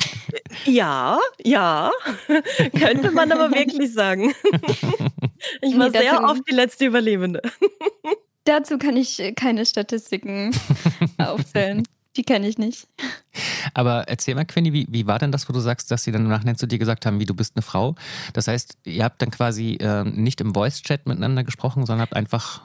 Ja, 0.65 1.19
ja, 1.43 1.91
könnte 2.79 3.11
man 3.11 3.31
aber 3.31 3.51
wirklich 3.55 3.93
sagen. 3.93 4.33
Ich 5.61 5.77
war 5.77 5.89
Nee, 5.89 5.97
sehr 5.97 6.23
oft 6.23 6.41
die 6.49 6.53
letzte 6.53 6.85
Überlebende. 6.85 7.41
Dazu 8.43 8.77
kann 8.77 8.97
ich 8.97 9.19
äh, 9.19 9.33
keine 9.33 9.65
Statistiken 9.65 10.51
aufzählen. 11.17 11.83
Die 12.17 12.23
kenne 12.23 12.47
ich 12.47 12.57
nicht. 12.57 12.87
Aber 13.73 14.03
erzähl 14.07 14.35
mal, 14.35 14.45
Quinny, 14.45 14.73
wie, 14.73 14.85
wie 14.89 15.07
war 15.07 15.17
denn 15.17 15.31
das, 15.31 15.47
wo 15.47 15.53
du 15.53 15.59
sagst, 15.59 15.91
dass 15.91 16.03
sie 16.03 16.11
dann 16.11 16.23
im 16.23 16.29
Nachhinein 16.29 16.57
zu 16.57 16.67
dir 16.67 16.77
gesagt 16.77 17.05
haben, 17.05 17.19
wie 17.19 17.25
du 17.25 17.33
bist 17.33 17.55
eine 17.55 17.61
Frau? 17.61 17.95
Das 18.33 18.47
heißt, 18.47 18.79
ihr 18.83 19.03
habt 19.03 19.21
dann 19.21 19.31
quasi 19.31 19.75
äh, 19.75 20.03
nicht 20.03 20.41
im 20.41 20.53
Voice-Chat 20.53 21.07
miteinander 21.07 21.43
gesprochen, 21.43 21.85
sondern 21.85 22.01
habt 22.01 22.15
einfach. 22.15 22.63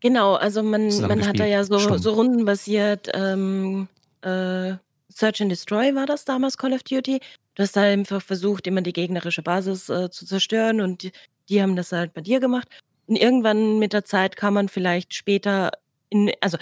Genau, 0.00 0.34
also 0.34 0.62
man, 0.62 0.88
man 1.02 1.26
hat 1.26 1.38
da 1.38 1.44
ja 1.44 1.62
so, 1.64 1.78
Stumm. 1.78 1.98
so 1.98 2.14
rundenbasiert 2.14 3.10
ähm, 3.12 3.88
äh, 4.22 4.74
Search 5.14 5.40
and 5.40 5.50
Destroy 5.50 5.94
war 5.94 6.06
das 6.06 6.24
damals 6.24 6.58
Call 6.58 6.72
of 6.72 6.82
Duty. 6.82 7.20
Du 7.54 7.62
hast 7.62 7.76
da 7.76 7.82
einfach 7.82 8.20
versucht, 8.20 8.66
immer 8.66 8.82
die 8.82 8.92
gegnerische 8.92 9.42
Basis 9.42 9.88
äh, 9.88 10.10
zu 10.10 10.26
zerstören 10.26 10.80
und 10.80 11.02
die, 11.04 11.12
die 11.48 11.62
haben 11.62 11.76
das 11.76 11.92
halt 11.92 12.12
bei 12.14 12.20
dir 12.20 12.40
gemacht. 12.40 12.68
Und 13.06 13.16
irgendwann 13.16 13.78
mit 13.78 13.92
der 13.92 14.04
Zeit 14.04 14.36
kam 14.36 14.54
man 14.54 14.68
vielleicht 14.68 15.14
später 15.14 15.70
in, 16.10 16.32
also 16.40 16.58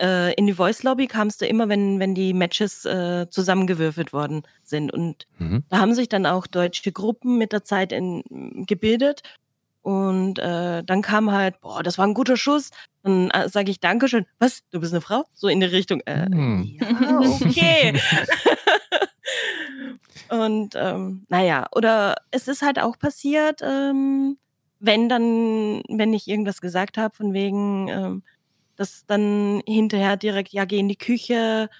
äh, 0.00 0.34
in 0.34 0.46
die 0.46 0.52
Voice 0.54 0.82
Lobby 0.82 1.06
kamst 1.06 1.40
du 1.40 1.46
immer, 1.46 1.68
wenn, 1.68 1.98
wenn 2.00 2.14
die 2.14 2.34
Matches 2.34 2.84
äh, 2.84 3.26
zusammengewürfelt 3.30 4.12
worden 4.12 4.42
sind. 4.62 4.92
Und 4.92 5.26
Mhm. 5.38 5.64
da 5.68 5.78
haben 5.78 5.94
sich 5.94 6.08
dann 6.08 6.26
auch 6.26 6.46
deutsche 6.46 6.92
Gruppen 6.92 7.38
mit 7.38 7.52
der 7.52 7.64
Zeit 7.64 7.92
in, 7.92 8.22
gebildet. 8.66 9.22
Und 9.82 10.38
äh, 10.38 10.82
dann 10.84 11.02
kam 11.02 11.30
halt, 11.32 11.60
boah, 11.60 11.82
das 11.82 11.96
war 11.98 12.06
ein 12.06 12.14
guter 12.14 12.36
Schuss. 12.36 12.70
Dann 13.08 13.30
äh, 13.30 13.48
sage 13.48 13.70
ich 13.70 13.80
Dankeschön. 13.80 14.26
Was? 14.38 14.60
Du 14.70 14.80
bist 14.80 14.92
eine 14.92 15.00
Frau? 15.00 15.24
So 15.32 15.48
in 15.48 15.60
die 15.60 15.66
Richtung. 15.66 16.02
Äh, 16.04 16.26
Hm. 16.26 16.76
Ja, 16.78 17.20
okay. 17.20 17.98
Und 20.28 20.74
ähm, 20.76 21.24
naja, 21.28 21.66
oder 21.74 22.16
es 22.30 22.48
ist 22.48 22.60
halt 22.60 22.78
auch 22.78 22.98
passiert, 22.98 23.60
ähm, 23.62 24.36
wenn 24.78 25.08
dann, 25.08 25.82
wenn 25.88 26.12
ich 26.12 26.28
irgendwas 26.28 26.60
gesagt 26.60 26.98
habe, 26.98 27.16
von 27.16 27.32
wegen, 27.32 27.88
ähm, 27.88 28.22
dass 28.76 29.06
dann 29.06 29.62
hinterher 29.66 30.18
direkt, 30.18 30.52
ja, 30.52 30.66
geh 30.66 30.78
in 30.78 30.88
die 30.88 30.96
Küche, 30.96 31.70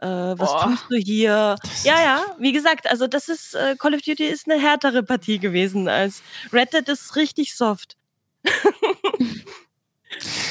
äh, 0.00 0.06
was 0.06 0.52
Boah. 0.52 0.64
tust 0.64 0.86
du 0.88 0.96
hier? 0.96 1.56
Ja, 1.84 2.00
ja, 2.02 2.22
wie 2.38 2.52
gesagt, 2.52 2.90
also 2.90 3.06
das 3.06 3.28
ist, 3.28 3.54
äh, 3.54 3.76
Call 3.78 3.94
of 3.94 4.00
Duty 4.00 4.24
ist 4.24 4.50
eine 4.50 4.58
härtere 4.58 5.02
Partie 5.02 5.38
gewesen 5.38 5.86
als 5.86 6.22
Red 6.50 6.72
Dead 6.72 6.88
ist 6.88 7.14
richtig 7.14 7.54
soft. 7.54 7.98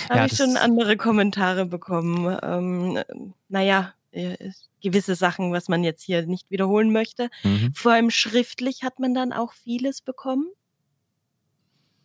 Habe 0.10 0.20
Ja, 0.20 0.26
ich 0.26 0.36
schon 0.36 0.58
andere 0.58 0.98
Kommentare 0.98 1.66
bekommen. 1.66 2.38
Ähm, 2.44 3.04
naja, 3.50 3.94
äh, 4.12 4.52
gewisse 4.82 5.16
Sachen, 5.16 5.52
was 5.52 5.68
man 5.68 5.84
jetzt 5.84 6.04
hier 6.04 6.26
nicht 6.26 6.50
wiederholen 6.50 6.92
möchte. 6.92 7.30
Mhm. 7.44 7.74
Vor 7.74 7.92
allem 7.94 8.10
schriftlich 8.10 8.84
hat 8.84 9.00
man 9.00 9.14
dann 9.14 9.34
auch 9.34 9.54
vieles 9.54 10.02
bekommen. 10.02 10.48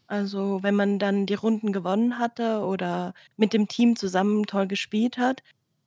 Also 0.07 0.63
wenn 0.63 0.75
man 0.75 0.99
dann 0.99 1.27
die 1.27 1.35
Runden 1.35 1.73
gewonnen 1.73 2.19
hatte 2.19 2.61
oder 2.61 3.15
mit 3.37 3.53
dem 3.53 3.69
Team 3.69 3.97
zusammen 3.97 4.45
toll 4.47 4.67
gespielt 4.67 5.17
hat, 5.17 5.43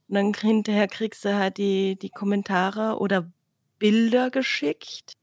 dann 0.08 0.34
hinterher 0.34 0.88
kriegst 0.88 1.26
du 1.26 1.36
halt 1.36 1.58
die, 1.58 1.98
die 1.98 2.10
Kommentare 2.10 2.98
oder 3.00 3.32
Bilder 3.78 4.32
geschickt. 4.32 5.14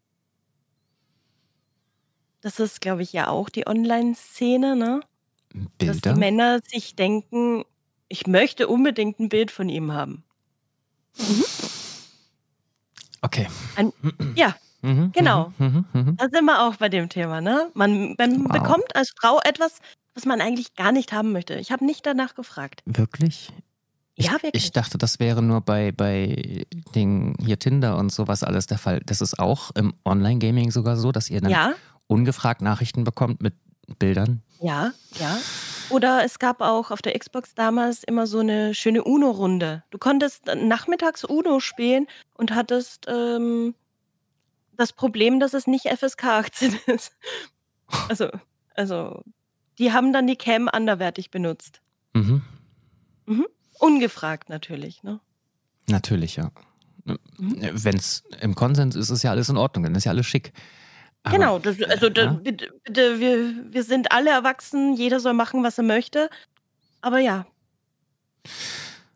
Das 2.42 2.58
ist, 2.60 2.80
glaube 2.80 3.02
ich, 3.02 3.12
ja 3.12 3.28
auch 3.28 3.48
die 3.48 3.66
Online-Szene, 3.66 4.76
ne? 4.76 5.00
Dass 5.52 5.68
die 5.78 5.84
Bilder. 5.86 6.16
Männer 6.16 6.60
sich 6.64 6.96
denken, 6.96 7.64
ich 8.08 8.26
möchte 8.26 8.68
unbedingt 8.68 9.20
ein 9.20 9.28
Bild 9.28 9.50
von 9.50 9.68
ihm 9.68 9.92
haben. 9.92 10.24
Okay. 13.22 13.46
Ein- 13.76 13.92
ja, 14.34 14.54
Mhm, 14.84 15.12
genau. 15.12 15.52
Mhm, 15.58 15.84
mhm, 15.92 16.00
mhm. 16.00 16.16
Da 16.16 16.24
sind 16.28 16.44
wir 16.44 16.60
auch 16.62 16.74
bei 16.74 16.88
dem 16.88 17.08
Thema, 17.08 17.40
ne? 17.40 17.70
Man, 17.74 18.16
man 18.18 18.44
Wow. 18.46 18.52
bekommt 18.52 18.96
als 18.96 19.12
Frau 19.16 19.38
etwas, 19.44 19.78
was 20.14 20.24
man 20.24 20.40
eigentlich 20.40 20.74
gar 20.74 20.90
nicht 20.90 21.12
haben 21.12 21.30
möchte. 21.30 21.54
Ich 21.54 21.70
habe 21.70 21.84
nicht 21.84 22.04
danach 22.04 22.34
gefragt. 22.34 22.80
Wirklich? 22.84 23.52
Ich, 24.16 24.26
Ja, 24.26 24.32
wirklich. 24.42 24.64
ich 24.64 24.72
dachte, 24.72 24.98
das 24.98 25.20
wäre 25.20 25.40
nur 25.40 25.60
bei, 25.60 25.92
bei 25.92 26.66
den 26.96 27.36
hier 27.40 27.60
Tinder 27.60 27.96
und 27.96 28.10
sowas 28.10 28.42
alles 28.42 28.66
der 28.66 28.78
Fall. 28.78 29.00
Das 29.06 29.20
ist 29.20 29.38
auch 29.38 29.70
im 29.76 29.94
Online-Gaming 30.04 30.72
sogar 30.72 30.96
so, 30.96 31.12
dass 31.12 31.30
ihr 31.30 31.40
dann 31.40 31.52
ja, 31.52 31.74
ungefragt 32.08 32.60
Nachrichten 32.60 33.04
bekommt 33.04 33.40
mit 33.40 33.54
Bildern. 33.98 34.42
ja, 34.60 34.92
ja. 35.18 35.38
Oder 35.90 36.24
es 36.24 36.38
gab 36.38 36.62
auch 36.62 36.90
auf 36.90 37.02
der 37.02 37.18
Xbox 37.18 37.54
damals 37.54 38.02
immer 38.02 38.26
so 38.26 38.38
eine 38.38 38.74
schöne 38.74 39.04
Uno-Runde. 39.04 39.84
Du 39.90 39.98
konntest 39.98 40.46
nachmittags 40.46 41.22
Uno 41.24 41.60
spielen 41.60 42.06
und 42.34 42.54
hattest 42.54 43.06
ähm, 43.08 43.74
das 44.76 44.92
Problem, 44.94 45.38
dass 45.38 45.52
es 45.52 45.66
nicht 45.66 45.86
FSK 45.86 46.24
18 46.24 46.78
ist. 46.86 47.12
Also, 48.08 48.30
also, 48.74 49.22
die 49.78 49.92
haben 49.92 50.12
dann 50.12 50.26
die 50.26 50.36
Cam 50.36 50.68
anderwertig 50.68 51.30
benutzt. 51.30 51.82
Mhm. 52.14 52.42
Ungefragt 53.78 54.48
natürlich, 54.48 55.02
ne? 55.02 55.20
Natürlich, 55.88 56.36
ja. 56.36 56.50
Mhm. 57.04 57.18
Wenn 57.38 57.96
es 57.96 58.24
im 58.40 58.54
Konsens 58.54 58.96
ist, 58.96 59.10
ist 59.10 59.24
ja 59.24 59.30
alles 59.30 59.48
in 59.48 59.56
Ordnung, 59.56 59.84
dann 59.84 59.94
ist 59.94 60.04
ja 60.04 60.12
alles 60.12 60.26
schick. 60.26 60.52
Aber- 61.24 61.36
Genau, 61.36 61.58
das, 61.58 61.80
also 61.82 62.08
da, 62.08 62.32
bitte, 62.32 62.72
bitte, 62.84 63.20
wir, 63.20 63.54
wir 63.72 63.84
sind 63.84 64.10
alle 64.12 64.30
erwachsen, 64.30 64.94
jeder 64.94 65.20
soll 65.20 65.34
machen, 65.34 65.62
was 65.62 65.78
er 65.78 65.84
möchte. 65.84 66.28
Aber 67.00 67.18
ja, 67.18 67.46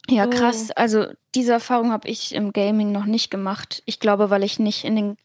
Ja, 0.09 0.27
krass. 0.27 0.71
Also 0.73 1.07
diese 1.35 1.53
Erfahrung 1.53 1.90
habe 1.90 2.09
ich 2.09 2.33
im 2.35 2.53
Gaming 2.53 2.92
noch 2.92 3.07
nicht 3.07 3.31
gemacht. 3.31 3.83
Ich 3.87 3.99
glaube, 3.99 4.31
weil 4.31 4.45
ich 4.45 4.59
nicht 4.61 4.85
in 4.85 5.16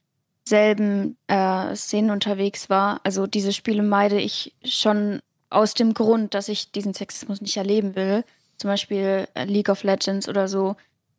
denselben 0.48 1.17
äh, 1.28 1.76
Szenen 1.76 2.10
unterwegs 2.10 2.70
war. 2.70 3.00
Also 3.04 3.28
diese 3.28 3.54
Spiele 3.54 3.84
meide 3.84 4.20
ich 4.20 4.56
schon 4.65 5.22
aus 5.52 5.74
dem 5.76 5.94
Grund, 5.94 6.34
dass 6.34 6.50
ich 6.50 6.72
diesen 6.72 6.94
Sexismus 6.96 7.41
nicht 7.41 7.58
erleben 7.58 7.96
will. 7.96 8.24
Zum 8.58 8.70
Beispiel 8.70 9.28
äh, 9.36 9.46
League 9.46 9.70
of 9.70 9.84
Legends 9.84 10.28
oder 10.28 10.48
so. 10.48 10.76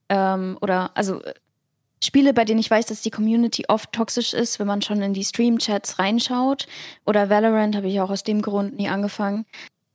Ähm, 0.09 0.59
oder 0.61 0.91
also 0.97 1.23
äh, 1.23 1.35
Spiele, 2.05 2.35
bei 2.35 2.45
denen 2.45 2.61
ich 2.61 2.71
weiß, 2.71 2.87
dass 2.87 3.03
die 3.03 3.11
Community 3.11 3.65
oft 3.69 3.93
toxisch 3.93 4.35
ist, 4.35 4.59
wenn 4.59 4.67
man 4.67 4.83
schon 4.83 5.03
in 5.03 5.15
die 5.15 5.25
Stream-Chats 5.25 5.99
reinschaut. 5.99 6.67
Oder 7.07 7.31
Valorant 7.31 7.77
habe 7.77 7.89
ich 7.89 8.01
auch 8.01 8.11
aus 8.11 8.25
dem 8.25 8.43
Grund 8.43 8.77
nie 8.77 8.89
angefangen. 8.89 9.47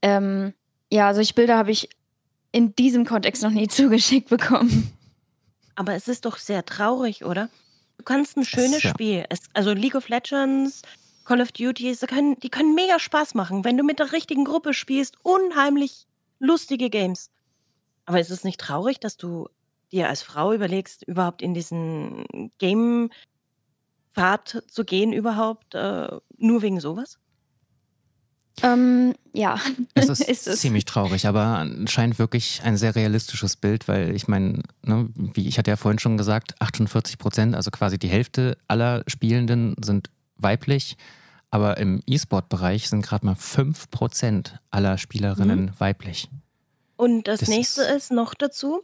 Ähm, 0.02 0.54
ja, 0.92 1.14
solche 1.14 1.34
Bilder 1.34 1.58
habe 1.58 1.72
ich 1.72 1.90
in 2.52 2.76
diesem 2.76 3.06
Kontext 3.06 3.44
noch 3.44 3.52
nie 3.52 3.68
zugeschickt 3.68 4.30
bekommen. 4.30 4.94
aber 5.76 5.96
es 5.96 6.08
ist 6.08 6.26
doch 6.26 6.38
sehr 6.38 6.66
traurig, 6.66 7.26
oder? 7.26 7.50
Du 7.98 8.04
kannst 8.04 8.38
ein 8.38 8.46
schönes 8.46 8.84
ja. 8.84 8.92
Spiel, 8.92 9.26
es, 9.30 9.42
also 9.54 9.74
League 9.74 9.96
of 9.96 10.08
Legends, 10.08 10.84
Call 11.26 11.42
of 11.42 11.52
Duty, 11.52 11.94
sie 11.94 12.08
können, 12.08 12.40
die 12.40 12.50
können 12.50 12.74
mega 12.74 13.00
Spaß 13.00 13.34
machen, 13.34 13.66
wenn 13.66 13.78
du 13.78 13.84
mit 13.84 14.00
der 14.00 14.14
richtigen 14.14 14.46
Gruppe 14.46 14.74
spielst, 14.74 15.18
unheimlich 15.24 16.08
lustige 16.40 16.90
Games. 16.90 17.30
Aber 18.06 18.20
ist 18.20 18.32
es 18.32 18.46
nicht 18.46 18.60
traurig, 18.60 19.00
dass 19.00 19.18
du 19.18 19.50
dir 19.92 20.10
als 20.10 20.22
Frau 20.22 20.54
überlegst, 20.54 21.04
überhaupt 21.04 21.42
in 21.42 21.54
diesen 21.54 22.26
Game-Pfad 22.58 23.14
zu 24.68 24.84
gehen, 24.84 25.14
überhaupt, 25.14 25.76
äh, 25.76 26.08
nur 26.38 26.62
wegen 26.62 26.80
sowas? 26.80 27.20
Ähm, 28.64 29.14
ja. 29.34 29.60
Es 29.94 30.10
ist, 30.10 30.22
ist 30.22 30.48
es. 30.48 30.62
ziemlich 30.62 30.86
traurig, 30.86 31.28
aber 31.28 31.68
scheint 31.86 32.18
wirklich 32.20 32.62
ein 32.64 32.78
sehr 32.78 32.96
realistisches 32.96 33.56
Bild, 33.56 33.88
weil 33.88 34.16
ich 34.16 34.28
meine, 34.28 34.64
ne, 34.84 35.10
wie 35.16 35.48
ich 35.48 35.58
hatte 35.58 35.72
ja 35.72 35.78
vorhin 35.78 36.00
schon 36.00 36.18
gesagt, 36.18 36.60
48 36.60 37.18
Prozent, 37.18 37.56
also 37.56 37.72
quasi 37.72 37.98
die 38.00 38.10
Hälfte 38.10 38.58
aller 38.68 39.04
Spielenden 39.08 39.76
sind 39.84 40.10
weiblich, 40.38 40.98
aber 41.50 41.78
im 41.78 42.02
E-Sport-Bereich 42.06 42.90
sind 42.90 43.06
gerade 43.06 43.26
mal 43.26 43.36
5 43.36 43.90
Prozent 43.90 44.60
aller 44.72 44.98
Spielerinnen 44.98 45.66
mhm. 45.66 45.72
weiblich. 45.80 46.30
Und 46.96 47.28
das, 47.28 47.42
das 47.42 47.50
nächste 47.50 47.84
ist, 47.84 47.96
ist 47.96 48.12
noch 48.12 48.34
dazu, 48.34 48.82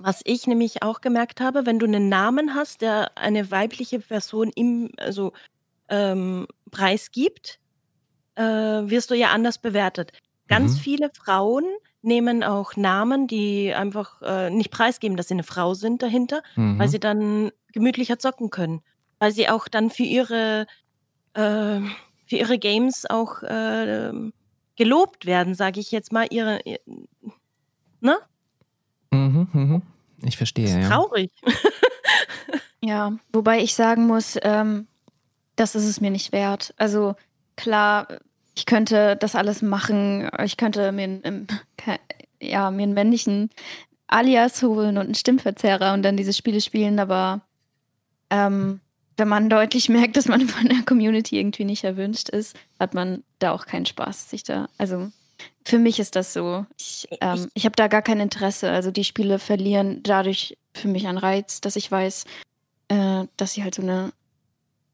was 0.00 0.20
ich 0.24 0.46
nämlich 0.46 0.82
auch 0.82 1.00
gemerkt 1.00 1.40
habe, 1.40 1.66
wenn 1.66 1.78
du 1.78 1.86
einen 1.86 2.08
Namen 2.08 2.54
hast, 2.54 2.82
der 2.82 3.16
eine 3.16 3.50
weibliche 3.50 4.00
Person 4.00 4.50
im, 4.54 4.90
also 4.98 5.32
ähm, 5.88 6.46
preisgibt, 6.70 7.58
äh, 8.36 8.42
wirst 8.42 9.10
du 9.10 9.14
ja 9.14 9.28
anders 9.30 9.58
bewertet. 9.58 10.12
Ganz 10.46 10.74
Mhm. 10.74 10.78
viele 10.78 11.10
Frauen 11.14 11.64
nehmen 12.02 12.44
auch 12.44 12.76
Namen, 12.76 13.26
die 13.26 13.74
einfach 13.74 14.22
äh, 14.22 14.50
nicht 14.50 14.70
preisgeben, 14.70 15.16
dass 15.16 15.28
sie 15.28 15.34
eine 15.34 15.42
Frau 15.42 15.74
sind 15.74 16.02
dahinter, 16.02 16.42
weil 16.54 16.86
mhm. 16.86 16.90
sie 16.90 17.00
dann 17.00 17.50
gemütlicher 17.72 18.18
zocken 18.18 18.50
können. 18.50 18.80
Weil 19.18 19.32
sie 19.32 19.48
auch 19.48 19.68
dann 19.68 19.90
für 19.90 20.04
ihre, 20.04 20.66
äh, 21.34 21.80
für 22.26 22.36
ihre 22.36 22.58
Games 22.58 23.04
auch 23.04 23.42
äh, 23.42 24.12
gelobt 24.76 25.26
werden, 25.26 25.54
sage 25.54 25.80
ich 25.80 25.90
jetzt 25.90 26.12
mal. 26.12 26.26
Ihre, 26.30 26.60
ne? 28.00 28.16
Mhm, 29.10 29.48
mhm. 29.52 29.82
Ich 30.22 30.36
verstehe, 30.36 30.64
Das 30.66 30.74
ist 30.74 30.82
ja. 30.82 30.88
traurig. 30.88 31.30
Ja, 32.80 33.12
wobei 33.32 33.60
ich 33.60 33.74
sagen 33.74 34.06
muss, 34.06 34.38
ähm, 34.42 34.86
das 35.56 35.74
ist 35.74 35.84
es 35.84 36.00
mir 36.00 36.10
nicht 36.10 36.32
wert. 36.32 36.74
Also 36.76 37.16
klar, 37.56 38.06
ich 38.54 38.66
könnte 38.66 39.16
das 39.16 39.34
alles 39.34 39.62
machen. 39.62 40.30
Ich 40.44 40.56
könnte 40.56 40.92
mir 40.92 41.02
einen, 41.02 41.48
ja, 42.40 42.70
mir 42.70 42.84
einen 42.84 42.94
männlichen 42.94 43.50
Alias 44.06 44.62
holen 44.62 44.96
und 44.96 45.06
einen 45.06 45.14
Stimmverzerrer 45.14 45.92
und 45.92 46.02
dann 46.02 46.16
diese 46.16 46.32
Spiele 46.32 46.60
spielen, 46.60 46.98
aber 47.00 47.40
ähm, 48.30 48.80
wenn 49.16 49.28
man 49.28 49.50
deutlich 49.50 49.88
merkt, 49.90 50.16
dass 50.16 50.28
man 50.28 50.42
von 50.48 50.68
der 50.68 50.82
Community 50.86 51.38
irgendwie 51.38 51.64
nicht 51.64 51.84
erwünscht 51.84 52.28
ist, 52.28 52.56
hat 52.78 52.94
man 52.94 53.24
da 53.40 53.52
auch 53.52 53.66
keinen 53.66 53.86
Spaß, 53.86 54.30
sich 54.30 54.44
da, 54.44 54.68
also 54.78 55.10
für 55.68 55.78
mich 55.78 56.00
ist 56.00 56.16
das 56.16 56.32
so. 56.32 56.64
Ich, 56.78 57.06
ähm, 57.20 57.50
ich, 57.52 57.66
habe 57.66 57.76
da 57.76 57.88
gar 57.88 58.00
kein 58.00 58.20
Interesse. 58.20 58.70
Also 58.70 58.90
die 58.90 59.04
Spiele 59.04 59.38
verlieren 59.38 60.02
dadurch 60.02 60.56
für 60.72 60.88
mich 60.88 61.06
einen 61.06 61.18
Reiz, 61.18 61.60
dass 61.60 61.76
ich 61.76 61.92
weiß, 61.92 62.24
äh, 62.88 63.26
dass 63.36 63.52
sie 63.52 63.62
halt 63.62 63.74
so 63.74 63.82
eine 63.82 64.12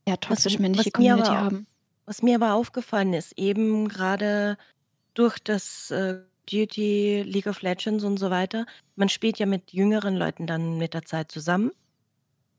ja, 0.08 0.16
toxisch 0.16 0.58
männliche 0.58 0.90
Community 0.90 1.28
haben. 1.28 1.68
Was 2.06 2.22
mir 2.22 2.34
aber 2.34 2.54
aufgefallen 2.54 3.14
ist, 3.14 3.38
eben 3.38 3.87
gerade 3.87 4.58
durch 5.14 5.38
das 5.38 5.92
äh, 5.92 6.18
Duty, 6.50 7.22
League 7.24 7.46
of 7.46 7.62
Legends 7.62 8.02
und 8.02 8.18
so 8.18 8.30
weiter, 8.30 8.66
man 8.96 9.08
spielt 9.08 9.38
ja 9.38 9.46
mit 9.46 9.72
jüngeren 9.72 10.16
Leuten 10.16 10.48
dann 10.48 10.76
mit 10.76 10.92
der 10.92 11.04
Zeit 11.04 11.30
zusammen. 11.30 11.70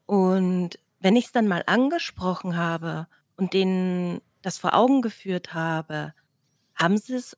Und 0.05 0.79
wenn 1.01 1.17
ich 1.17 1.25
es 1.25 1.31
dann 1.33 1.49
mal 1.49 1.63
angesprochen 1.67 2.55
habe 2.55 3.07
und 3.35 3.51
denen 3.51 4.21
das 4.41 4.57
vor 4.57 4.73
Augen 4.73 5.01
geführt 5.01 5.53
habe, 5.53 6.13
haben 6.75 6.97
sie 6.97 7.15
es 7.15 7.35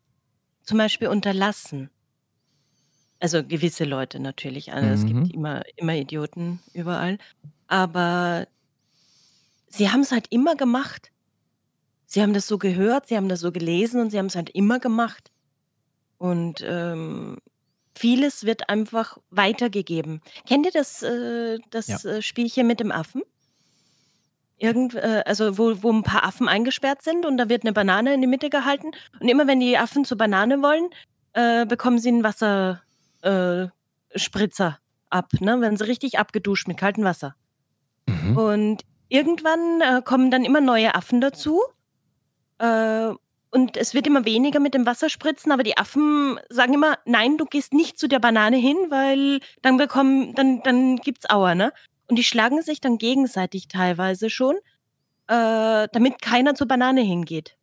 zum 0.67 0.77
Beispiel 0.77 1.07
unterlassen. 1.07 1.89
Also 3.19 3.43
gewisse 3.43 3.85
Leute 3.85 4.19
natürlich. 4.19 4.73
Also 4.73 4.89
es 4.89 5.05
gibt 5.05 5.19
mhm. 5.19 5.31
immer, 5.31 5.61
immer 5.77 5.95
Idioten 5.95 6.59
überall. 6.73 7.17
Aber 7.67 8.47
sie 9.69 9.89
haben 9.89 10.01
es 10.01 10.11
halt 10.11 10.27
immer 10.29 10.55
gemacht. 10.55 11.11
Sie 12.05 12.21
haben 12.21 12.33
das 12.33 12.47
so 12.47 12.57
gehört, 12.57 13.07
sie 13.07 13.15
haben 13.15 13.29
das 13.29 13.39
so 13.39 13.51
gelesen 13.51 14.01
und 14.01 14.11
sie 14.11 14.19
haben 14.19 14.27
es 14.27 14.35
halt 14.35 14.49
immer 14.49 14.79
gemacht. 14.79 15.31
Und 16.17 16.61
ähm, 16.65 17.37
vieles 17.95 18.43
wird 18.43 18.69
einfach 18.69 19.17
weitergegeben. 19.29 20.21
Kennt 20.47 20.65
ihr 20.65 20.71
das, 20.73 21.01
äh, 21.01 21.59
das 21.69 21.87
Ja. 21.87 21.97
äh, 22.11 22.21
Spielchen 22.21 22.67
mit 22.67 22.79
dem 22.81 22.91
Affen? 22.91 23.23
Irgend, 24.57 24.95
äh, 24.95 25.23
also 25.25 25.57
wo, 25.57 25.83
wo 25.83 25.91
ein 25.91 26.03
paar 26.03 26.23
Affen 26.23 26.47
eingesperrt 26.47 27.03
sind 27.03 27.25
und 27.25 27.37
da 27.37 27.49
wird 27.49 27.63
eine 27.63 27.73
Banane 27.73 28.13
in 28.13 28.21
die 28.21 28.27
Mitte 28.27 28.49
gehalten. 28.49 28.91
Und 29.19 29.27
immer 29.27 29.47
wenn 29.47 29.59
die 29.59 29.77
Affen 29.77 30.05
zur 30.05 30.17
Banane 30.17 30.61
wollen, 30.61 30.89
äh, 31.33 31.65
bekommen 31.65 31.99
sie 31.99 32.09
einen 32.09 32.23
Wasserspritzer 32.23 34.67
äh, 34.67 34.71
ab, 35.09 35.33
ne? 35.39 35.61
Werden 35.61 35.77
sie 35.77 35.87
richtig 35.87 36.17
abgeduscht 36.17 36.67
mit 36.67 36.77
kaltem 36.77 37.03
Wasser. 37.03 37.35
Mhm. 38.07 38.37
Und 38.37 38.81
irgendwann 39.09 39.81
äh, 39.81 40.01
kommen 40.01 40.31
dann 40.31 40.45
immer 40.45 40.61
neue 40.61 40.95
Affen 40.95 41.21
dazu 41.21 41.61
und 43.51 43.77
es 43.77 43.93
wird 43.93 44.07
immer 44.07 44.25
weniger 44.25 44.59
mit 44.59 44.73
dem 44.73 44.85
Wasserspritzen, 44.85 45.51
aber 45.51 45.63
die 45.63 45.77
Affen 45.77 46.39
sagen 46.49 46.73
immer, 46.73 46.97
nein, 47.05 47.37
du 47.37 47.45
gehst 47.45 47.73
nicht 47.73 47.97
zu 47.97 48.07
der 48.07 48.19
Banane 48.19 48.57
hin, 48.57 48.77
weil 48.89 49.39
dann 49.61 49.77
bekommen, 49.77 50.33
dann, 50.35 50.61
dann 50.63 50.97
gibt's 50.97 51.29
Auer, 51.29 51.55
ne? 51.55 51.71
Und 52.07 52.17
die 52.17 52.23
schlagen 52.23 52.61
sich 52.61 52.79
dann 52.81 52.97
gegenseitig 52.97 53.67
teilweise 53.67 54.29
schon, 54.29 54.55
äh, 55.27 55.87
damit 55.91 56.21
keiner 56.21 56.55
zur 56.55 56.67
Banane 56.67 57.01
hingeht. 57.01 57.57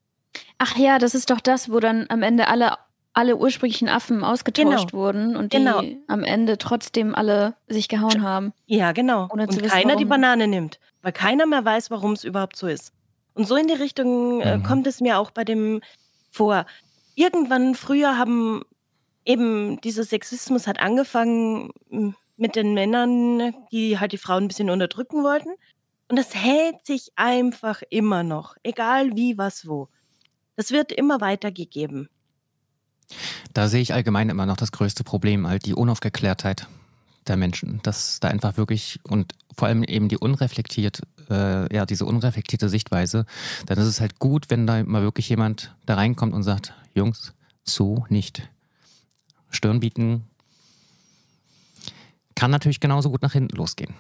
Ach 0.59 0.77
ja, 0.77 0.99
das 0.99 1.15
ist 1.15 1.31
doch 1.31 1.41
das, 1.41 1.71
wo 1.71 1.81
dann 1.81 2.07
am 2.09 2.23
Ende 2.23 2.49
alle, 2.49 2.77
alle 3.13 3.37
ursprünglichen 3.37 3.89
Affen 3.89 4.23
ausgetauscht 4.25 4.91
genau. 4.91 4.93
wurden 4.93 5.37
und 5.37 5.53
die 5.53 5.59
genau. 5.59 5.83
am 6.09 6.25
Ende 6.25 6.59
trotzdem 6.59 7.15
alle 7.15 7.55
sich 7.69 7.89
gehauen 7.89 8.23
haben. 8.23 8.53
Ja, 8.67 8.93
genau. 8.93 9.29
und 9.31 9.41
wissen, 9.41 9.69
keiner 9.69 9.91
warum. 9.91 9.99
die 9.99 10.05
Banane 10.05 10.49
nimmt, 10.49 10.79
weil 11.03 11.13
keiner 11.13 11.47
mehr 11.47 11.65
weiß, 11.65 11.91
warum 11.91 12.13
es 12.13 12.25
überhaupt 12.25 12.57
so 12.57 12.67
ist. 12.67 12.93
Und 13.35 13.49
so 13.49 13.57
in 13.57 13.67
die 13.67 13.75
Richtung 13.75 14.41
äh, 14.41 14.59
mhm. 14.59 14.63
kommt 14.63 14.87
es 14.87 15.01
mir 15.01 15.19
auch 15.19 15.31
bei 15.31 15.45
dem 15.45 15.81
vor. 16.31 16.67
Irgendwann 17.15 17.75
früher 17.75 18.19
haben 18.19 18.63
eben 19.25 19.81
dieser 19.81 20.05
Sexismus 20.05 20.67
hat 20.67 20.81
angefangen 20.81 21.71
mit 22.37 22.57
den 22.57 22.75
Männern, 22.75 23.55
die 23.71 23.99
halt 23.99 24.13
die 24.13 24.19
Frauen 24.19 24.45
ein 24.45 24.49
bisschen 24.49 24.71
unterdrücken 24.71 25.23
wollten. 25.23 25.51
Und 26.09 26.19
das 26.19 26.35
hält 26.35 26.85
sich 26.85 27.13
einfach 27.17 27.83
immer 27.91 28.23
noch, 28.23 28.57
egal 28.63 29.17
wie, 29.17 29.39
was, 29.39 29.67
wo. 29.67 29.89
Das 30.57 30.71
wird 30.71 30.93
immer 30.93 31.21
weitergegeben. 31.21 32.09
Da 33.53 33.69
sehe 33.69 33.81
ich 33.81 33.95
allgemein 33.95 34.29
immer 34.29 34.47
noch 34.47 34.57
das 34.57 34.73
größte 34.73 35.05
Problem, 35.05 35.47
halt 35.47 35.67
die 35.67 35.75
Unaufgeklärtheit 35.75 36.69
der 37.27 37.37
Menschen. 37.37 37.81
Dass 37.83 38.21
da 38.21 38.29
einfach 38.29 38.57
wirklich 38.57 39.01
und 39.05 39.33
vor 39.57 39.69
allem 39.69 39.83
eben 39.85 40.09
die 40.09 40.19
unreflektiert, 40.19 41.03
äh, 41.31 41.75
ja, 41.75 41.87
diese 41.87 42.05
unreflektierte 42.05 42.69
Sichtweise, 42.69 43.25
dann 43.67 43.79
ist 43.79 43.87
es 43.87 44.01
halt 44.01 44.19
gut, 44.19 44.47
wenn 44.51 44.67
da 44.67 44.83
mal 44.83 45.03
wirklich 45.03 45.29
jemand 45.29 45.75
da 45.87 45.95
reinkommt 45.95 46.35
und 46.35 46.43
sagt, 46.43 46.75
Jungs, 46.95 47.35
so 47.65 48.05
nicht. 48.09 48.49
Stirn 49.51 49.81
bieten 49.81 50.25
kann 52.45 52.51
natürlich 52.51 52.79
genauso 52.79 53.11
gut 53.11 53.23
nach 53.23 53.33
hinten 53.33 53.57
losgehen. 53.57 53.95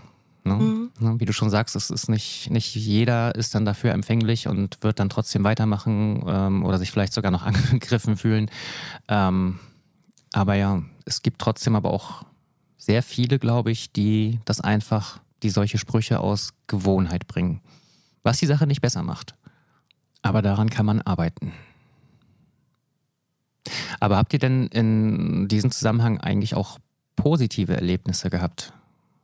Ne? 0.45 0.53
Mhm. 0.53 0.91
Ne, 1.01 1.19
wie 1.19 1.25
du 1.25 1.33
schon 1.33 1.49
sagst, 1.49 1.75
es 1.77 1.89
ist 1.89 2.11
nicht, 2.11 2.51
nicht 2.51 2.75
jeder 2.75 3.35
ist 3.37 3.55
dann 3.55 3.65
dafür 3.65 3.93
empfänglich 3.93 4.49
und 4.49 4.83
wird 4.83 5.01
dann 5.01 5.09
trotzdem 5.09 5.45
weitermachen 5.45 6.23
ähm, 6.27 6.63
oder 6.63 6.77
sich 6.77 6.91
vielleicht 6.91 7.15
sogar 7.15 7.31
noch 7.31 7.43
angegriffen 7.47 8.19
fühlen. 8.19 8.51
Ähm, 9.09 9.61
aber 10.35 10.57
ja, 10.57 10.83
es 11.07 11.23
gibt 11.23 11.41
trotzdem 11.41 11.75
aber 11.75 11.91
auch 11.91 12.27
sehr 12.77 13.03
viele, 13.03 13.39
glaube 13.39 13.71
ich, 13.71 13.93
die 13.93 14.41
das 14.45 14.61
einfach, 14.61 15.21
die 15.43 15.49
solche 15.49 15.79
Sprüche 15.79 16.21
aus 16.21 16.51
Gewohnheit 16.67 17.27
bringen. 17.27 17.63
Was 18.25 18.41
die 18.41 18.47
Sache 18.47 18.67
nicht 18.67 18.83
besser 18.83 19.03
macht. 19.03 19.37
Aber 20.21 20.43
daran 20.43 20.69
kann 20.69 20.85
man 20.85 21.01
arbeiten. 21.01 21.55
Aber 24.01 24.19
habt 24.19 24.35
ihr 24.35 24.39
denn 24.39 24.67
in 24.67 25.49
diesem 25.49 25.71
Zusammenhang 25.71 26.21
eigentlich 26.21 26.55
auch 26.55 26.79
positive 27.17 27.75
Erlebnisse 27.75 28.31
gehabt? 28.31 28.73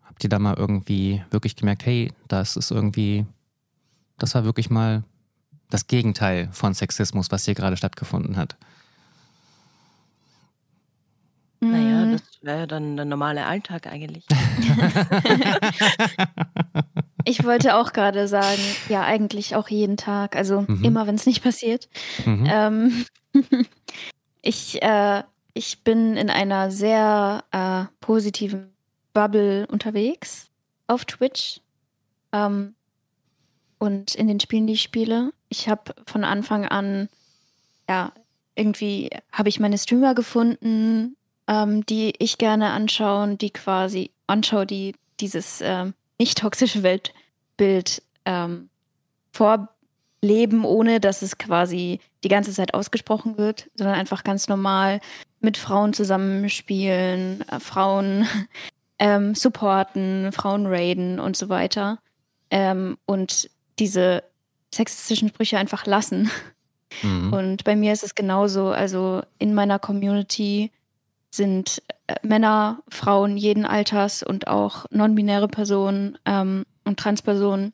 Habt 0.04 0.22
ihr 0.24 0.30
da 0.30 0.38
mal 0.38 0.54
irgendwie 0.56 1.22
wirklich 1.30 1.56
gemerkt, 1.56 1.86
hey, 1.86 2.12
das 2.28 2.56
ist 2.56 2.70
irgendwie, 2.70 3.26
das 4.18 4.34
war 4.34 4.44
wirklich 4.44 4.70
mal 4.70 5.02
das 5.70 5.86
Gegenteil 5.86 6.48
von 6.52 6.74
Sexismus, 6.74 7.30
was 7.30 7.44
hier 7.44 7.54
gerade 7.54 7.76
stattgefunden 7.76 8.36
hat? 8.36 8.56
Naja, 11.60 12.06
mhm. 12.06 12.12
das 12.12 12.22
wäre 12.40 12.66
dann 12.66 12.96
der 12.96 13.04
normale 13.04 13.44
Alltag 13.46 13.86
eigentlich. 13.86 14.24
Ich 17.24 17.44
wollte 17.44 17.76
auch 17.76 17.92
gerade 17.92 18.28
sagen, 18.28 18.60
ja, 18.88 19.02
eigentlich 19.02 19.54
auch 19.54 19.68
jeden 19.68 19.98
Tag, 19.98 20.36
also 20.36 20.62
Mhm. 20.62 20.84
immer, 20.84 21.06
wenn 21.06 21.16
es 21.16 21.26
nicht 21.26 21.42
passiert. 21.42 21.88
Mhm. 22.24 22.46
Ähm, 22.50 23.04
ich, 24.42 24.80
äh, 24.82 25.22
ich 25.54 25.82
bin 25.82 26.16
in 26.16 26.30
einer 26.30 26.70
sehr 26.70 27.44
äh, 27.50 27.84
positiven 28.00 28.72
Bubble 29.12 29.66
unterwegs 29.66 30.48
auf 30.86 31.04
Twitch 31.04 31.60
ähm, 32.32 32.74
und 33.78 34.14
in 34.14 34.28
den 34.28 34.40
Spielen, 34.40 34.66
die 34.66 34.74
ich 34.74 34.82
spiele. 34.82 35.32
Ich 35.48 35.68
habe 35.68 35.94
von 36.06 36.24
Anfang 36.24 36.66
an, 36.66 37.08
ja, 37.88 38.12
irgendwie 38.54 39.10
habe 39.32 39.48
ich 39.48 39.60
meine 39.60 39.78
Streamer 39.78 40.14
gefunden, 40.14 41.16
ähm, 41.48 41.84
die 41.86 42.12
ich 42.18 42.38
gerne 42.38 42.70
anschaue, 42.70 43.36
die 43.36 43.50
quasi 43.50 44.10
anschaue, 44.26 44.66
die 44.66 44.94
dieses 45.18 45.60
ähm, 45.62 45.94
nicht 46.18 46.38
toxische 46.38 46.82
Weltbild 46.82 48.02
ähm, 48.24 48.68
vor, 49.32 49.68
leben, 50.22 50.64
ohne 50.64 51.00
dass 51.00 51.22
es 51.22 51.38
quasi 51.38 52.00
die 52.24 52.28
ganze 52.28 52.52
Zeit 52.52 52.74
ausgesprochen 52.74 53.38
wird, 53.38 53.70
sondern 53.74 53.96
einfach 53.96 54.24
ganz 54.24 54.48
normal 54.48 55.00
mit 55.40 55.56
Frauen 55.56 55.92
zusammenspielen, 55.92 57.44
äh, 57.48 57.60
Frauen 57.60 58.26
ähm, 58.98 59.34
supporten, 59.34 60.32
Frauen 60.32 60.66
raiden 60.66 61.18
und 61.20 61.36
so 61.36 61.48
weiter. 61.48 61.98
Ähm, 62.50 62.98
und 63.06 63.50
diese 63.78 64.22
sexistischen 64.72 65.28
Sprüche 65.28 65.58
einfach 65.58 65.86
lassen. 65.86 66.30
Mhm. 67.02 67.32
Und 67.32 67.64
bei 67.64 67.76
mir 67.76 67.92
ist 67.92 68.02
es 68.02 68.14
genauso. 68.14 68.68
Also 68.68 69.22
in 69.38 69.54
meiner 69.54 69.78
Community 69.78 70.70
sind 71.30 71.82
äh, 72.06 72.14
Männer, 72.22 72.82
Frauen 72.88 73.36
jeden 73.36 73.64
Alters 73.64 74.22
und 74.22 74.48
auch 74.48 74.86
non-binäre 74.90 75.48
Personen 75.48 76.18
ähm, 76.26 76.66
und 76.84 76.98
Transpersonen 76.98 77.72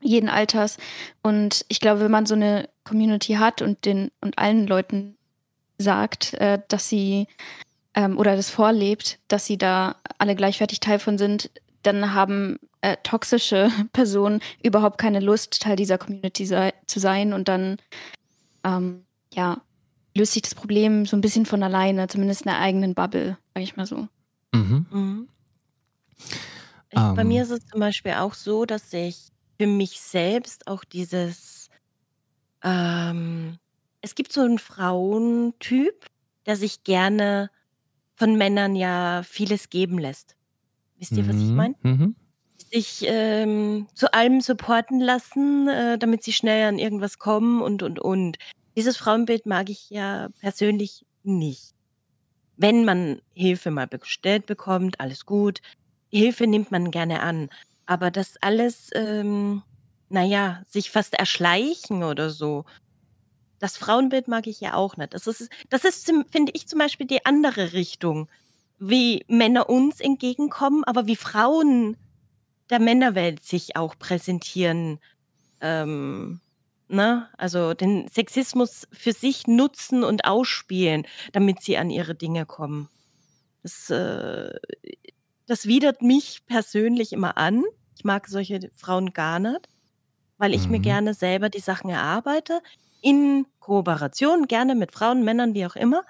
jeden 0.00 0.28
Alters. 0.28 0.76
Und 1.22 1.64
ich 1.68 1.80
glaube, 1.80 2.00
wenn 2.00 2.10
man 2.10 2.26
so 2.26 2.34
eine 2.34 2.68
Community 2.84 3.34
hat 3.34 3.62
und 3.62 3.84
den 3.84 4.10
und 4.20 4.38
allen 4.38 4.66
Leuten 4.66 5.16
sagt, 5.84 6.34
äh, 6.34 6.58
dass 6.68 6.88
sie 6.88 7.28
ähm, 7.94 8.18
oder 8.18 8.34
das 8.34 8.50
vorlebt, 8.50 9.20
dass 9.28 9.46
sie 9.46 9.56
da 9.56 9.96
alle 10.18 10.34
gleichwertig 10.34 10.80
Teil 10.80 10.98
von 10.98 11.16
sind, 11.16 11.50
dann 11.82 12.14
haben 12.14 12.58
äh, 12.80 12.96
toxische 13.02 13.70
Personen 13.92 14.40
überhaupt 14.62 14.98
keine 14.98 15.20
Lust, 15.20 15.62
Teil 15.62 15.76
dieser 15.76 15.98
Community 15.98 16.46
sei, 16.46 16.74
zu 16.86 16.98
sein 16.98 17.32
und 17.32 17.48
dann 17.48 17.76
ähm, 18.64 19.04
ja, 19.32 19.60
löst 20.16 20.32
sich 20.32 20.42
das 20.42 20.54
Problem 20.54 21.06
so 21.06 21.16
ein 21.16 21.20
bisschen 21.20 21.46
von 21.46 21.62
alleine, 21.62 22.08
zumindest 22.08 22.42
in 22.42 22.50
der 22.50 22.60
eigenen 22.60 22.94
Bubble, 22.94 23.38
sag 23.54 23.62
ich 23.62 23.76
mal 23.76 23.86
so. 23.86 24.08
Mhm. 24.52 24.86
Mhm. 24.90 25.28
Ich, 26.90 26.98
um. 26.98 27.14
Bei 27.14 27.22
ähm. 27.22 27.28
mir 27.28 27.42
ist 27.42 27.50
es 27.50 27.66
zum 27.66 27.80
Beispiel 27.80 28.12
auch 28.12 28.34
so, 28.34 28.64
dass 28.64 28.92
ich 28.92 29.28
für 29.58 29.66
mich 29.66 30.00
selbst 30.00 30.66
auch 30.66 30.84
dieses, 30.84 31.68
ähm, 32.62 33.58
es 34.04 34.14
gibt 34.14 34.32
so 34.32 34.42
einen 34.42 34.58
Frauentyp, 34.58 36.04
der 36.44 36.56
sich 36.56 36.84
gerne 36.84 37.50
von 38.14 38.36
Männern 38.36 38.76
ja 38.76 39.22
vieles 39.24 39.70
geben 39.70 39.98
lässt. 39.98 40.36
Wisst 40.98 41.12
ihr, 41.12 41.26
was 41.26 41.36
ich 41.36 41.48
mhm. 41.48 41.56
meine? 41.56 41.74
Mhm. 41.82 42.16
Sich 42.70 43.04
ähm, 43.06 43.88
zu 43.94 44.12
allem 44.12 44.42
supporten 44.42 45.00
lassen, 45.00 45.68
äh, 45.68 45.98
damit 45.98 46.22
sie 46.22 46.34
schnell 46.34 46.68
an 46.68 46.78
irgendwas 46.78 47.18
kommen 47.18 47.62
und, 47.62 47.82
und, 47.82 47.98
und. 47.98 48.36
Dieses 48.76 48.98
Frauenbild 48.98 49.46
mag 49.46 49.70
ich 49.70 49.88
ja 49.88 50.28
persönlich 50.40 51.06
nicht. 51.22 51.74
Wenn 52.56 52.84
man 52.84 53.22
Hilfe 53.32 53.70
mal 53.70 53.86
bestellt 53.86 54.44
bekommt, 54.44 55.00
alles 55.00 55.24
gut. 55.24 55.60
Hilfe 56.10 56.46
nimmt 56.46 56.70
man 56.70 56.90
gerne 56.90 57.20
an. 57.20 57.48
Aber 57.86 58.10
das 58.10 58.36
alles, 58.42 58.90
ähm, 58.94 59.62
naja, 60.10 60.62
sich 60.68 60.90
fast 60.90 61.14
erschleichen 61.14 62.02
oder 62.02 62.28
so, 62.28 62.64
das 63.58 63.76
Frauenbild 63.76 64.28
mag 64.28 64.46
ich 64.46 64.60
ja 64.60 64.74
auch 64.74 64.96
nicht. 64.96 65.14
Das 65.14 65.26
ist, 65.26 65.50
das 65.70 65.84
ist 65.84 66.10
finde 66.30 66.52
ich, 66.54 66.66
zum 66.68 66.78
Beispiel 66.78 67.06
die 67.06 67.24
andere 67.24 67.72
Richtung, 67.72 68.28
wie 68.78 69.24
Männer 69.28 69.68
uns 69.68 70.00
entgegenkommen, 70.00 70.84
aber 70.84 71.06
wie 71.06 71.16
Frauen 71.16 71.96
der 72.70 72.80
Männerwelt 72.80 73.44
sich 73.44 73.76
auch 73.76 73.98
präsentieren. 73.98 74.98
Ähm, 75.60 76.40
ne? 76.88 77.28
Also 77.36 77.74
den 77.74 78.08
Sexismus 78.08 78.86
für 78.92 79.12
sich 79.12 79.46
nutzen 79.46 80.04
und 80.04 80.24
ausspielen, 80.24 81.06
damit 81.32 81.62
sie 81.62 81.76
an 81.76 81.90
ihre 81.90 82.14
Dinge 82.14 82.46
kommen. 82.46 82.88
Das, 83.62 83.90
äh, 83.90 84.52
das 85.46 85.66
widert 85.66 86.02
mich 86.02 86.44
persönlich 86.46 87.12
immer 87.12 87.36
an. 87.36 87.64
Ich 87.96 88.04
mag 88.04 88.28
solche 88.28 88.70
Frauen 88.74 89.12
gar 89.12 89.38
nicht, 89.38 89.68
weil 90.36 90.54
ich 90.54 90.68
mir 90.68 90.78
mhm. 90.78 90.82
gerne 90.82 91.14
selber 91.14 91.48
die 91.48 91.60
Sachen 91.60 91.90
erarbeite, 91.90 92.60
in 93.04 93.46
Kooperation, 93.60 94.46
gerne 94.46 94.74
mit 94.74 94.90
Frauen, 94.90 95.24
Männern, 95.24 95.54
wie 95.54 95.66
auch 95.66 95.76
immer, 95.76 96.02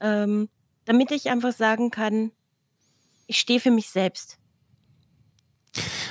ähm, 0.00 0.48
damit 0.86 1.10
ich 1.10 1.30
einfach 1.30 1.52
sagen 1.52 1.90
kann, 1.90 2.32
ich 3.26 3.38
stehe 3.38 3.60
für 3.60 3.70
mich 3.70 3.90
selbst. 3.90 4.38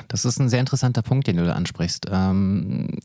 Das 0.07 0.23
ist 0.23 0.39
ein 0.39 0.49
sehr 0.49 0.59
interessanter 0.59 1.01
Punkt, 1.01 1.27
den 1.27 1.37
du 1.37 1.45
da 1.45 1.53
ansprichst. 1.53 2.05
Ähm, 2.09 2.99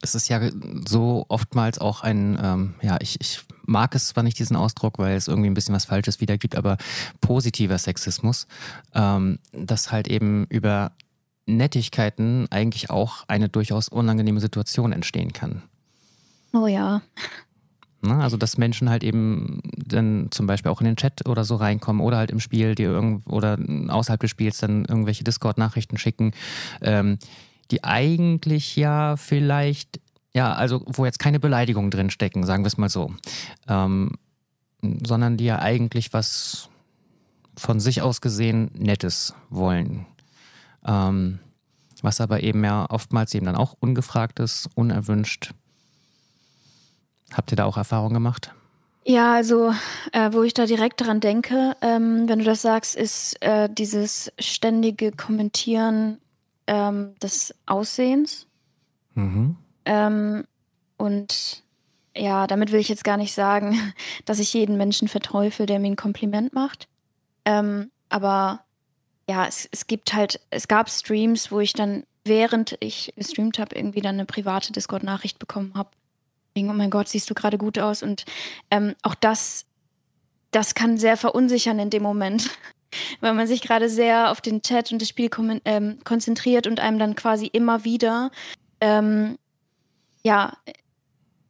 es 0.00 0.14
ist 0.14 0.28
ja 0.28 0.40
so 0.86 1.24
oftmals 1.28 1.78
auch 1.78 2.02
ein, 2.02 2.38
ähm, 2.40 2.74
ja, 2.82 2.98
ich, 3.00 3.20
ich 3.20 3.40
mag 3.64 3.94
es 3.94 4.08
zwar 4.08 4.22
nicht 4.22 4.38
diesen 4.38 4.56
Ausdruck, 4.56 4.98
weil 4.98 5.16
es 5.16 5.26
irgendwie 5.26 5.50
ein 5.50 5.54
bisschen 5.54 5.74
was 5.74 5.86
Falsches 5.86 6.20
wiedergibt, 6.20 6.54
aber 6.54 6.76
positiver 7.20 7.78
Sexismus, 7.78 8.46
ähm, 8.94 9.38
dass 9.52 9.90
halt 9.90 10.06
eben 10.06 10.46
über 10.50 10.92
Nettigkeiten 11.46 12.46
eigentlich 12.50 12.90
auch 12.90 13.24
eine 13.26 13.48
durchaus 13.48 13.88
unangenehme 13.88 14.40
Situation 14.40 14.92
entstehen 14.92 15.32
kann. 15.32 15.62
Oh 16.52 16.66
ja. 16.66 17.02
Ne? 18.00 18.16
Also, 18.16 18.36
dass 18.36 18.58
Menschen 18.58 18.88
halt 18.90 19.02
eben 19.02 19.60
dann 19.76 20.28
zum 20.30 20.46
Beispiel 20.46 20.70
auch 20.70 20.80
in 20.80 20.86
den 20.86 20.96
Chat 20.96 21.26
oder 21.28 21.44
so 21.44 21.56
reinkommen 21.56 22.00
oder 22.00 22.18
halt 22.18 22.30
im 22.30 22.40
Spiel, 22.40 22.74
irgend 22.78 23.26
oder 23.26 23.58
außerhalb 23.88 24.20
des 24.20 24.30
Spiels 24.30 24.58
dann 24.58 24.84
irgendwelche 24.84 25.24
Discord-Nachrichten 25.24 25.98
schicken. 25.98 26.32
Ähm, 26.80 27.18
die 27.70 27.84
eigentlich 27.84 28.76
ja 28.76 29.16
vielleicht, 29.16 30.00
ja, 30.34 30.52
also 30.54 30.82
wo 30.86 31.04
jetzt 31.04 31.18
keine 31.18 31.40
Beleidigungen 31.40 31.90
drin 31.90 32.10
stecken, 32.10 32.46
sagen 32.46 32.64
wir 32.64 32.68
es 32.68 32.78
mal 32.78 32.88
so, 32.88 33.12
ähm, 33.66 34.12
sondern 34.80 35.36
die 35.36 35.44
ja 35.44 35.58
eigentlich 35.58 36.12
was 36.12 36.68
von 37.56 37.80
sich 37.80 38.00
aus 38.00 38.20
gesehen 38.20 38.70
Nettes 38.74 39.34
wollen. 39.50 40.06
Ähm, 40.86 41.40
was 42.00 42.20
aber 42.20 42.42
eben 42.44 42.62
ja 42.64 42.86
oftmals 42.88 43.34
eben 43.34 43.46
dann 43.46 43.56
auch 43.56 43.74
ungefragt 43.80 44.38
ist, 44.38 44.68
unerwünscht. 44.76 45.52
Habt 47.34 47.52
ihr 47.52 47.56
da 47.56 47.64
auch 47.64 47.76
Erfahrungen 47.76 48.14
gemacht? 48.14 48.52
Ja, 49.04 49.34
also 49.34 49.72
äh, 50.12 50.32
wo 50.32 50.42
ich 50.42 50.52
da 50.52 50.66
direkt 50.66 51.00
dran 51.00 51.20
denke, 51.20 51.74
ähm, 51.80 52.28
wenn 52.28 52.40
du 52.40 52.44
das 52.44 52.60
sagst, 52.60 52.94
ist 52.94 53.40
äh, 53.42 53.68
dieses 53.70 54.30
ständige 54.38 55.12
Kommentieren 55.12 56.18
ähm, 56.66 57.14
des 57.22 57.54
Aussehens. 57.64 58.46
Mhm. 59.14 59.56
Ähm, 59.86 60.44
und 60.98 61.62
ja, 62.14 62.46
damit 62.46 62.70
will 62.70 62.80
ich 62.80 62.88
jetzt 62.88 63.04
gar 63.04 63.16
nicht 63.16 63.32
sagen, 63.32 63.94
dass 64.26 64.38
ich 64.38 64.52
jeden 64.52 64.76
Menschen 64.76 65.08
verteufel, 65.08 65.64
der 65.64 65.78
mir 65.78 65.90
ein 65.90 65.96
Kompliment 65.96 66.52
macht. 66.52 66.88
Ähm, 67.46 67.90
aber 68.10 68.60
ja, 69.28 69.46
es, 69.46 69.68
es 69.72 69.86
gibt 69.86 70.12
halt, 70.12 70.40
es 70.50 70.68
gab 70.68 70.90
Streams, 70.90 71.50
wo 71.50 71.60
ich 71.60 71.72
dann, 71.72 72.04
während 72.24 72.76
ich 72.80 73.12
gestreamt 73.16 73.58
habe, 73.58 73.74
irgendwie 73.74 74.00
dann 74.00 74.16
eine 74.16 74.26
private 74.26 74.72
Discord-Nachricht 74.72 75.38
bekommen 75.38 75.72
habe. 75.74 75.90
Oh 76.70 76.74
mein 76.74 76.90
Gott, 76.90 77.08
siehst 77.08 77.30
du 77.30 77.34
gerade 77.34 77.58
gut 77.58 77.78
aus. 77.78 78.02
Und 78.02 78.24
ähm, 78.70 78.94
auch 79.02 79.14
das, 79.14 79.66
das 80.50 80.74
kann 80.74 80.98
sehr 80.98 81.16
verunsichern 81.16 81.78
in 81.78 81.90
dem 81.90 82.02
Moment 82.02 82.50
weil 83.20 83.34
man 83.34 83.46
sich 83.46 83.62
gerade 83.62 83.88
sehr 83.88 84.30
auf 84.30 84.40
den 84.40 84.62
Chat 84.62 84.92
und 84.92 85.00
das 85.02 85.08
Spiel 85.08 85.30
ähm, 85.64 85.98
konzentriert 86.04 86.66
und 86.66 86.80
einem 86.80 86.98
dann 86.98 87.14
quasi 87.14 87.46
immer 87.46 87.84
wieder, 87.84 88.30
ähm, 88.80 89.38
ja, 90.22 90.56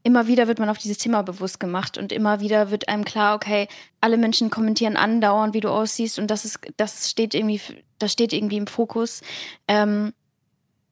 immer 0.03 0.27
wieder 0.27 0.49
wird 0.49 0.59
man 0.59 0.69
auf 0.69 0.79
dieses 0.79 0.99
Thema 0.99 1.23
bewusst 1.23 1.61
gemacht 1.61 1.99
und 1.99 2.13
immer 2.13 2.41
wieder 2.41 2.71
wird 2.71 2.89
einem 2.89 3.05
klar, 3.05 3.35
okay, 3.35 3.69
alle 4.01 4.17
Menschen 4.17 4.51
kommentieren 4.51 4.97
andauernd, 4.97 5.55
wie 5.55 5.61
du 5.61 5.69
aussiehst 5.69 6.19
und 6.19 6.29
das 6.31 6.45
ist, 6.45 6.61
das 6.77 7.11
steht 7.11 7.35
irgendwie, 7.35 7.61
das 7.99 8.13
steht 8.13 8.33
irgendwie 8.33 8.57
im 8.57 8.67
Fokus. 8.67 9.23
Ähm, 9.67 10.13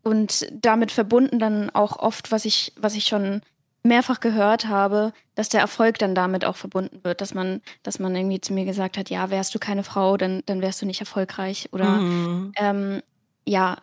und 0.03 0.47
damit 0.53 0.93
verbunden 0.93 1.41
dann 1.41 1.71
auch 1.71 1.99
oft, 1.99 2.31
was 2.31 2.45
ich, 2.45 2.73
was 2.77 2.95
ich 2.95 3.07
schon 3.07 3.41
mehrfach 3.87 4.21
gehört 4.21 4.69
habe, 4.69 5.13
dass 5.35 5.49
der 5.49 5.61
Erfolg 5.61 5.99
dann 5.99 6.15
damit 6.15 6.45
auch 6.45 6.57
verbunden 6.57 7.01
wird, 7.03 7.21
dass 7.21 7.35
man, 7.35 7.61
dass 7.83 7.99
man 7.99 8.15
irgendwie 8.15 8.41
zu 8.41 8.53
mir 8.53 8.65
gesagt 8.65 8.99
hat, 8.99 9.11
ja, 9.11 9.31
wärst 9.31 9.55
du 9.55 9.59
keine 9.59 9.85
Frau, 9.85 10.17
dann, 10.17 10.43
dann 10.47 10.61
wärst 10.61 10.83
du 10.83 10.87
nicht 10.87 11.01
erfolgreich. 11.01 11.69
Oder 11.73 11.89
mhm. 11.89 12.53
ähm, 12.57 13.03
ja, 13.47 13.79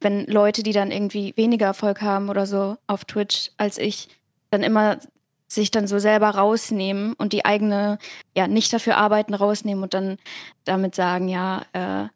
wenn 0.00 0.26
Leute, 0.26 0.62
die 0.62 0.72
dann 0.72 0.90
irgendwie 0.90 1.36
weniger 1.36 1.66
Erfolg 1.66 2.02
haben 2.02 2.28
oder 2.28 2.46
so 2.46 2.76
auf 2.86 3.04
Twitch 3.04 3.50
als 3.56 3.78
ich, 3.78 4.08
dann 4.50 4.62
immer 4.62 4.98
sich 5.48 5.70
dann 5.70 5.86
so 5.86 5.98
selber 5.98 6.30
rausnehmen 6.30 7.14
und 7.14 7.32
die 7.32 7.44
eigene, 7.44 7.98
ja, 8.36 8.46
nicht 8.46 8.72
dafür 8.72 8.98
arbeiten, 8.98 9.34
rausnehmen 9.34 9.82
und 9.82 9.94
dann 9.94 10.18
damit 10.64 10.94
sagen, 10.94 11.28
ja, 11.28 11.62
äh, 11.72 12.08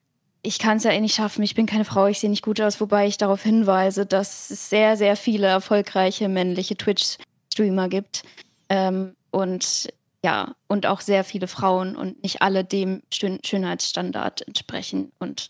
ich 0.43 0.59
kann 0.59 0.77
es 0.77 0.85
ja 0.85 0.91
eh 0.91 1.01
nicht 1.01 1.15
schaffen, 1.15 1.43
ich 1.43 1.55
bin 1.55 1.67
keine 1.67 1.85
Frau, 1.85 2.07
ich 2.07 2.19
sehe 2.19 2.31
nicht 2.31 2.45
gut 2.45 2.61
aus, 2.61 2.81
wobei 2.81 3.07
ich 3.07 3.17
darauf 3.17 3.43
hinweise, 3.43 4.07
dass 4.07 4.51
es 4.51 4.69
sehr, 4.71 4.97
sehr 4.97 5.17
viele 5.17 5.47
erfolgreiche 5.47 6.29
männliche 6.29 6.77
Twitch-Streamer 6.77 7.89
gibt. 7.89 8.25
Ähm, 8.69 9.15
und 9.31 9.89
ja, 10.25 10.55
und 10.67 10.87
auch 10.87 11.01
sehr 11.01 11.25
viele 11.25 11.47
Frauen 11.47 11.97
und 11.97 12.23
nicht 12.23 12.43
alle 12.43 12.65
dem 12.65 13.03
Schön 13.13 13.39
Schönheitsstandard 13.45 14.47
entsprechen. 14.47 15.13
Und 15.19 15.49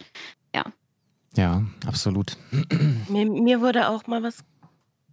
ja. 0.55 0.65
Ja, 1.37 1.63
absolut. 1.87 2.37
Mir, 3.09 3.27
mir 3.27 3.61
wurde 3.61 3.89
auch 3.89 4.07
mal 4.07 4.23
was 4.23 4.45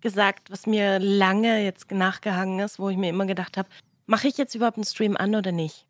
gesagt, 0.01 0.51
was 0.51 0.65
mir 0.65 0.99
lange 0.99 1.63
jetzt 1.63 1.91
nachgehangen 1.91 2.59
ist, 2.59 2.79
wo 2.79 2.89
ich 2.89 2.97
mir 2.97 3.09
immer 3.09 3.25
gedacht 3.25 3.57
habe, 3.57 3.69
mache 4.05 4.27
ich 4.27 4.37
jetzt 4.37 4.55
überhaupt 4.55 4.77
einen 4.77 4.85
Stream 4.85 5.15
an 5.15 5.35
oder 5.35 5.51
nicht? 5.51 5.85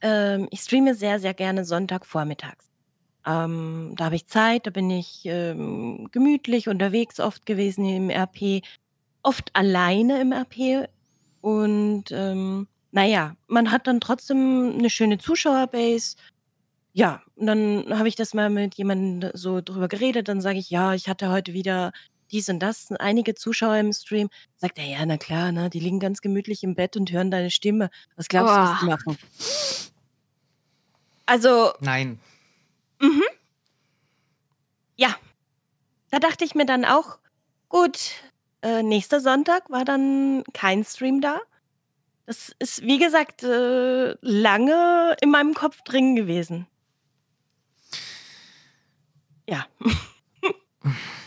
Ähm, 0.00 0.48
ich 0.50 0.60
streame 0.60 0.94
sehr, 0.94 1.18
sehr 1.18 1.34
gerne 1.34 1.64
Sonntagvormittags 1.64 2.68
Ähm, 3.28 3.92
da 3.96 4.06
habe 4.06 4.16
ich 4.16 4.26
Zeit, 4.26 4.66
da 4.66 4.70
bin 4.70 4.90
ich 4.90 5.22
ähm, 5.26 6.08
gemütlich 6.12 6.68
unterwegs 6.68 7.20
oft 7.20 7.44
gewesen 7.44 7.84
im 7.84 8.08
RP, 8.08 8.62
oft 9.22 9.54
alleine 9.54 10.20
im 10.22 10.32
RP. 10.32 10.88
Und 11.42 12.04
ähm, 12.10 12.68
naja, 12.90 13.36
man 13.46 13.70
hat 13.70 13.86
dann 13.86 14.00
trotzdem 14.00 14.76
eine 14.78 14.88
schöne 14.88 15.18
Zuschauerbase. 15.18 16.16
Ja, 16.94 17.22
und 17.36 17.46
dann 17.46 17.98
habe 17.98 18.08
ich 18.08 18.16
das 18.16 18.32
mal 18.32 18.48
mit 18.48 18.76
jemandem 18.76 19.30
so 19.34 19.60
drüber 19.60 19.88
geredet. 19.88 20.28
Dann 20.28 20.40
sage 20.40 20.58
ich, 20.58 20.70
ja, 20.70 20.94
ich 20.94 21.06
hatte 21.08 21.28
heute 21.28 21.52
wieder 21.52 21.92
dies 22.30 22.48
und 22.48 22.60
das, 22.60 22.90
einige 22.98 23.34
Zuschauer 23.34 23.76
im 23.76 23.92
Stream. 23.92 24.30
Sagt 24.56 24.78
er, 24.78 24.86
ja, 24.86 25.04
na 25.04 25.18
klar, 25.18 25.52
ne, 25.52 25.68
die 25.68 25.80
liegen 25.80 26.00
ganz 26.00 26.22
gemütlich 26.22 26.62
im 26.62 26.74
Bett 26.74 26.96
und 26.96 27.12
hören 27.12 27.30
deine 27.30 27.50
Stimme. 27.50 27.90
Was 28.16 28.28
glaubst 28.28 28.54
du, 28.54 28.58
was 28.58 28.80
die 28.80 28.86
machen? 28.86 29.18
Also, 31.26 31.72
Nein. 31.80 32.18
Mhm. 33.00 33.24
Ja, 34.96 35.14
da 36.10 36.18
dachte 36.18 36.44
ich 36.44 36.54
mir 36.54 36.66
dann 36.66 36.84
auch, 36.84 37.18
gut, 37.68 37.98
äh, 38.62 38.82
nächster 38.82 39.20
Sonntag 39.20 39.70
war 39.70 39.84
dann 39.84 40.42
kein 40.52 40.84
Stream 40.84 41.20
da. 41.20 41.40
Das 42.26 42.54
ist, 42.58 42.82
wie 42.82 42.98
gesagt, 42.98 43.42
äh, 43.42 44.16
lange 44.20 45.16
in 45.20 45.30
meinem 45.30 45.54
Kopf 45.54 45.82
drin 45.82 46.16
gewesen. 46.16 46.66
Ja. 49.48 49.66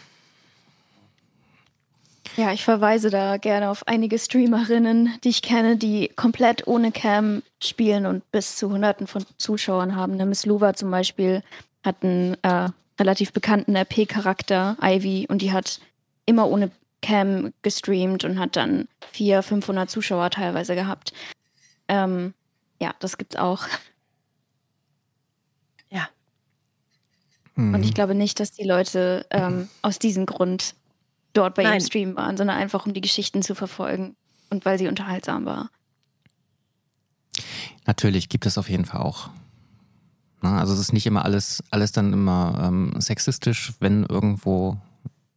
Ja, 2.38 2.54
ich 2.54 2.63
verweise 2.63 3.10
da 3.10 3.38
gerne 3.38 3.70
auf 3.70 3.88
einige 3.88 4.17
Streamerinnen, 4.17 5.17
die 5.24 5.30
ich 5.30 5.41
kenne, 5.41 5.76
die 5.78 6.10
komplett 6.15 6.65
ohne 6.67 6.91
Cam 6.91 7.44
spielen 7.62 8.06
und 8.06 8.30
bis 8.32 8.56
zu 8.56 8.70
Hunderten 8.70 9.08
von 9.08 9.26
Zuschauern 9.38 9.96
haben. 9.96 10.17
Der 10.17 10.26
Miss 10.26 10.46
Luva 10.46 10.74
zum 10.74 10.91
Beispiel 10.91 11.44
hat 11.84 11.98
einen 12.04 12.38
äh, 12.44 12.70
relativ 13.00 13.34
bekannten 13.34 13.76
RP-Charakter, 13.76 14.78
Ivy, 14.82 15.28
und 15.28 15.41
die 15.41 15.52
hat 15.52 15.82
immer 16.26 16.48
ohne 16.48 16.72
Cam 17.02 17.52
gestreamt 17.63 18.24
und 18.24 18.39
hat 18.39 18.56
dann 18.56 18.88
400, 19.12 19.46
500 19.46 19.89
Zuschauer 19.89 20.30
teilweise 20.30 20.76
gehabt. 20.76 21.13
Ähm, 21.88 22.34
ja, 22.80 22.94
das 23.00 23.17
gibt's 23.17 23.36
auch. 23.36 23.65
Ja. 25.89 26.08
Und 27.58 27.84
ich 27.84 27.94
glaube 27.94 28.15
nicht, 28.15 28.39
dass 28.39 28.52
die 28.52 28.63
Leute 28.63 29.26
ähm, 29.30 29.70
aus 29.82 30.00
diesem 30.00 30.26
Grund 30.26 30.76
dort 31.34 31.56
bei 31.56 31.63
Nein. 31.63 31.74
ihrem 31.74 31.86
Stream 31.86 32.15
waren, 32.15 32.38
sondern 32.38 32.58
einfach 32.58 32.86
um 32.86 32.94
die 32.94 33.02
Geschichten 33.02 33.41
zu 33.41 33.56
verfolgen 33.56 34.15
und 34.50 34.65
weil 34.65 34.78
sie 34.78 34.88
unterhaltsam 34.88 35.46
war. 35.46 35.70
Natürlich 37.86 38.30
gibt 38.30 38.46
es 38.46 38.58
auf 38.58 38.70
jeden 38.70 38.86
Fall 38.86 39.02
auch. 39.02 39.30
Na, 40.41 40.60
also 40.60 40.74
es 40.74 40.80
ist 40.80 40.94
nicht 40.94 41.06
immer 41.06 41.24
alles, 41.24 41.63
alles 41.70 41.91
dann 41.91 42.13
immer 42.13 42.62
ähm, 42.63 42.94
sexistisch, 43.00 43.74
wenn 43.80 44.04
irgendwo 44.06 44.78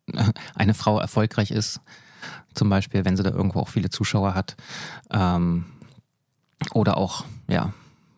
eine 0.54 0.74
Frau 0.74 0.98
erfolgreich 0.98 1.50
ist. 1.50 1.80
Zum 2.54 2.70
Beispiel, 2.70 3.04
wenn 3.04 3.16
sie 3.16 3.22
da 3.22 3.30
irgendwo 3.30 3.60
auch 3.60 3.68
viele 3.68 3.90
Zuschauer 3.90 4.34
hat. 4.34 4.56
Ähm, 5.10 5.66
oder 6.72 6.96
auch, 6.96 7.24
ja, 7.48 7.72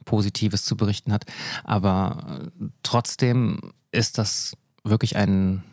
Positives 0.05 0.65
zu 0.65 0.77
berichten 0.77 1.12
hat. 1.12 1.25
Aber 1.65 2.41
äh, 2.61 2.67
trotzdem 2.83 3.73
ist 3.91 4.19
das 4.19 4.57
wirklich 4.85 5.17
ein 5.17 5.65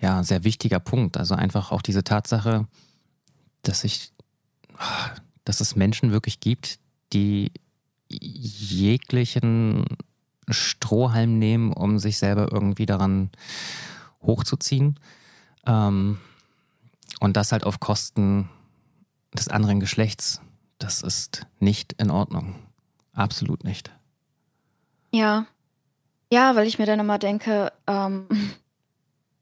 ja, 0.00 0.22
sehr 0.22 0.44
wichtiger 0.44 0.80
Punkt. 0.80 1.16
Also 1.16 1.34
einfach 1.34 1.72
auch 1.72 1.82
diese 1.82 2.04
Tatsache, 2.04 2.66
dass 3.62 3.84
ich, 3.84 4.12
dass 5.44 5.60
es 5.60 5.76
Menschen 5.76 6.10
wirklich 6.10 6.40
gibt, 6.40 6.78
die 7.12 7.52
jeglichen 8.08 9.84
Strohhalm 10.48 11.38
nehmen, 11.38 11.72
um 11.72 11.98
sich 11.98 12.18
selber 12.18 12.48
irgendwie 12.50 12.86
daran 12.86 13.30
hochzuziehen. 14.22 14.98
Ähm, 15.66 16.18
und 17.20 17.36
das 17.36 17.52
halt 17.52 17.64
auf 17.64 17.80
Kosten 17.80 18.48
des 19.34 19.48
anderen 19.48 19.80
Geschlechts. 19.80 20.40
Das 20.78 21.02
ist 21.02 21.46
nicht 21.58 21.92
in 21.94 22.10
Ordnung. 22.10 22.56
Absolut 23.12 23.64
nicht. 23.64 23.90
Ja. 25.12 25.46
Ja, 26.32 26.56
weil 26.56 26.66
ich 26.66 26.78
mir 26.78 26.86
dann 26.86 27.00
immer 27.00 27.18
denke, 27.18 27.72
ähm, 27.86 28.26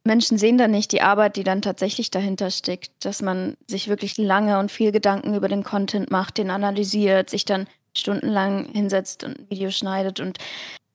Menschen 0.04 0.38
sehen 0.38 0.58
dann 0.58 0.70
nicht 0.70 0.92
die 0.92 1.02
Arbeit, 1.02 1.36
die 1.36 1.44
dann 1.44 1.62
tatsächlich 1.62 2.10
dahinter 2.10 2.50
steckt, 2.50 3.04
dass 3.04 3.20
man 3.22 3.56
sich 3.66 3.88
wirklich 3.88 4.16
lange 4.16 4.58
und 4.58 4.70
viel 4.70 4.92
Gedanken 4.92 5.34
über 5.34 5.48
den 5.48 5.64
Content 5.64 6.10
macht, 6.10 6.38
den 6.38 6.50
analysiert, 6.50 7.30
sich 7.30 7.44
dann 7.44 7.66
stundenlang 7.96 8.66
hinsetzt 8.72 9.24
und 9.24 9.38
ein 9.38 9.50
Video 9.50 9.70
schneidet 9.70 10.20
und 10.20 10.38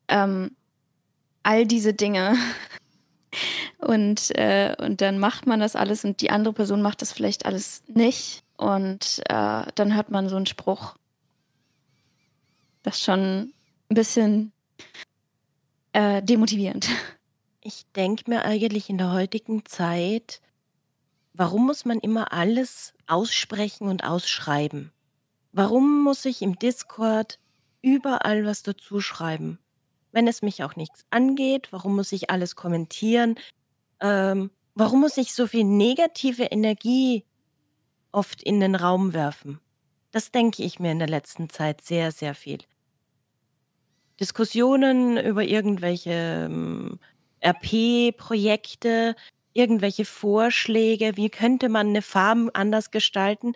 ähm, 0.08 0.56
all 1.44 1.66
diese 1.66 1.94
Dinge. 1.94 2.36
Und, 3.80 4.30
äh, 4.38 4.76
und 4.78 5.02
dann 5.02 5.18
macht 5.18 5.48
man 5.48 5.60
das 5.60 5.76
alles 5.76 6.06
und 6.06 6.22
die 6.22 6.30
andere 6.30 6.54
Person 6.54 6.84
macht 6.84 7.02
das 7.02 7.12
vielleicht 7.12 7.48
alles 7.48 7.82
nicht. 7.88 8.44
Und 8.58 9.22
äh, 9.28 9.64
dann 9.74 9.96
hört 9.96 10.12
man 10.12 10.30
so 10.30 10.36
einen 10.36 10.46
Spruch. 10.46 10.96
Das 12.84 12.98
ist 12.98 13.04
schon 13.04 13.20
ein 13.90 13.96
bisschen 13.96 14.52
äh, 15.94 16.22
demotivierend. 16.22 16.88
Ich 17.66 17.86
denke 17.96 18.30
mir 18.30 18.44
eigentlich 18.44 18.90
in 18.90 18.98
der 18.98 19.14
heutigen 19.14 19.66
Zeit, 19.66 20.42
warum 21.32 21.66
muss 21.66 21.86
man 21.86 22.00
immer 22.00 22.34
alles 22.34 22.94
aussprechen 23.08 23.88
und 23.88 24.04
ausschreiben? 24.04 24.92
Warum 25.54 26.04
muss 26.04 26.26
ich 26.26 26.42
im 26.42 26.60
Discord 26.60 27.40
überall 27.82 28.44
was 28.44 28.64
dazu 28.64 29.00
schreiben? 29.00 29.60
Wenn 30.12 30.28
es 30.28 30.42
mich 30.42 30.62
auch 30.66 30.76
nichts 30.76 31.06
angeht, 31.10 31.70
warum 31.72 31.96
muss 31.96 32.12
ich 32.12 32.30
alles 32.30 32.58
kommentieren? 32.58 33.36
Ähm, 34.02 34.52
warum 34.76 35.00
muss 35.00 35.16
ich 35.16 35.34
so 35.34 35.48
viel 35.48 35.64
negative 35.64 36.44
Energie 36.44 37.24
oft 38.12 38.44
in 38.44 38.60
den 38.60 38.76
Raum 38.76 39.14
werfen? 39.14 39.62
Das 40.12 40.32
denke 40.32 40.64
ich 40.64 40.82
mir 40.82 40.92
in 40.92 41.00
der 41.00 41.08
letzten 41.08 41.50
Zeit 41.50 41.80
sehr, 41.80 42.12
sehr 42.12 42.36
viel. 42.36 42.60
Diskussionen 44.20 45.18
über 45.18 45.44
irgendwelche 45.44 46.12
ähm, 46.50 47.00
RP-Projekte, 47.46 49.16
irgendwelche 49.54 50.06
Vorschläge, 50.06 51.16
wie 51.16 51.30
könnte 51.30 51.70
man 51.70 51.88
eine 51.90 52.02
Farm 52.02 52.50
anders 52.54 52.92
gestalten. 52.92 53.54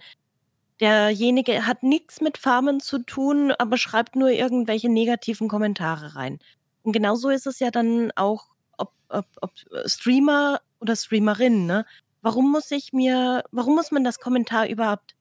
Derjenige 0.79 1.65
hat 1.65 1.83
nichts 1.83 2.21
mit 2.21 2.37
Farmen 2.37 2.79
zu 2.79 2.99
tun, 2.99 3.51
aber 3.57 3.77
schreibt 3.77 4.15
nur 4.15 4.29
irgendwelche 4.29 4.89
negativen 4.89 5.47
Kommentare 5.47 6.15
rein. 6.15 6.39
Und 6.83 6.93
genauso 6.93 7.29
ist 7.29 7.47
es 7.47 7.59
ja 7.59 7.71
dann 7.71 8.11
auch, 8.15 8.45
ob, 8.77 8.93
ob, 9.09 9.25
ob 9.41 9.51
Streamer 9.85 10.61
oder 10.79 10.95
Streamerin, 10.95 11.65
ne? 11.65 11.85
Warum 12.21 12.51
muss 12.51 12.71
ich 12.71 12.93
mir, 12.93 13.43
warum 13.51 13.75
muss 13.75 13.91
man 13.91 14.03
das 14.03 14.19
Kommentar 14.19 14.67
überhaupt 14.67 15.15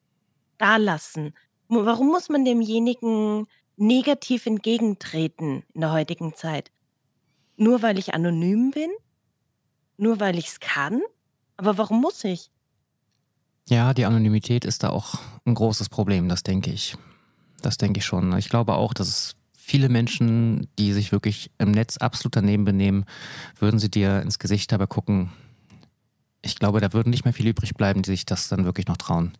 da 0.59 0.76
lassen? 0.76 1.35
Warum 1.68 2.09
muss 2.09 2.29
man 2.29 2.44
demjenigen 2.44 3.46
negativ 3.76 4.46
entgegentreten 4.46 5.64
in 5.74 5.81
der 5.83 5.92
heutigen 5.92 6.35
Zeit? 6.35 6.70
Nur 7.57 7.83
weil 7.83 7.99
ich 7.99 8.14
anonym 8.14 8.71
bin? 8.71 8.90
Nur 9.97 10.21
weil 10.21 10.38
ich 10.38 10.49
es 10.49 10.61
kann? 10.61 11.01
Aber 11.57 11.79
warum 11.79 12.01
muss 12.01 12.23
ich? 12.25 12.51
Ja, 13.69 13.95
die 13.95 14.05
Anonymität 14.05 14.64
ist 14.64 14.83
da 14.83 14.90
auch 14.90 15.14
ein 15.45 15.55
großes 15.55 15.88
Problem, 15.88 16.29
das 16.29 16.42
denke 16.42 16.71
ich. 16.71 16.97
Das 17.62 17.79
denke 17.79 17.99
ich 17.99 18.05
schon. 18.05 18.37
Ich 18.38 18.49
glaube 18.49 18.75
auch, 18.75 18.95
dass 18.95 19.09
es 19.09 19.37
viele 19.55 19.88
Menschen, 19.88 20.69
die 20.79 20.92
sich 20.92 21.11
wirklich 21.11 21.51
im 21.59 21.73
Netz 21.73 21.97
absolut 21.97 22.37
daneben 22.37 22.64
benehmen, 22.64 23.07
würden 23.59 23.81
sie 23.81 23.90
dir 23.90 24.21
ins 24.23 24.38
Gesicht 24.38 24.71
dabei 24.71 24.87
gucken. 24.87 25.33
Ich 26.42 26.57
glaube, 26.57 26.81
da 26.81 26.92
würden 26.92 27.11
nicht 27.11 27.25
mehr 27.25 27.35
viele 27.35 27.51
übrig 27.51 27.75
bleiben, 27.75 28.03
die 28.03 28.11
sich 28.11 28.27
das 28.27 28.49
dann 28.49 28.64
wirklich 28.64 28.87
noch 28.87 28.99
trauen. 28.99 29.33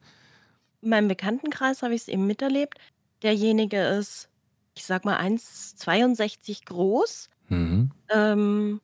In 0.81 0.89
meinem 0.89 1.07
Bekanntenkreis 1.07 1.83
habe 1.83 1.95
ich 1.95 2.03
es 2.03 2.09
eben 2.09 2.27
miterlebt. 2.27 2.79
Derjenige 3.23 3.81
ist, 3.81 4.29
ich 4.75 4.85
sag 4.85 5.05
mal, 5.05 5.19
1,62 5.21 6.65
groß, 6.65 7.29
Mhm. 7.49 7.91
Ähm, 8.11 8.81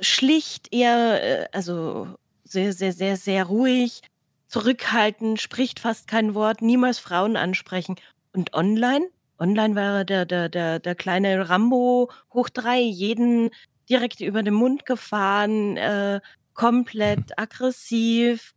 schlicht 0.00 0.72
eher, 0.72 1.22
äh, 1.22 1.48
also 1.52 2.08
sehr, 2.44 2.72
sehr, 2.72 2.92
sehr, 2.92 3.16
sehr 3.16 3.44
ruhig, 3.44 4.02
zurückhaltend, 4.48 5.40
spricht 5.40 5.80
fast 5.80 6.08
kein 6.08 6.34
Wort, 6.34 6.62
niemals 6.62 6.98
Frauen 6.98 7.36
ansprechen. 7.36 7.96
Und 8.32 8.54
online? 8.54 9.08
Online 9.38 9.74
war 9.74 9.98
er 9.98 10.04
der, 10.04 10.24
der, 10.26 10.48
der, 10.48 10.78
der 10.78 10.94
kleine 10.94 11.48
Rambo 11.48 12.10
hoch 12.32 12.48
drei, 12.48 12.80
jeden 12.80 13.50
direkt 13.88 14.20
über 14.20 14.42
den 14.42 14.54
Mund 14.54 14.86
gefahren, 14.86 15.76
äh, 15.76 16.20
komplett 16.54 17.38
aggressiv, 17.38 18.54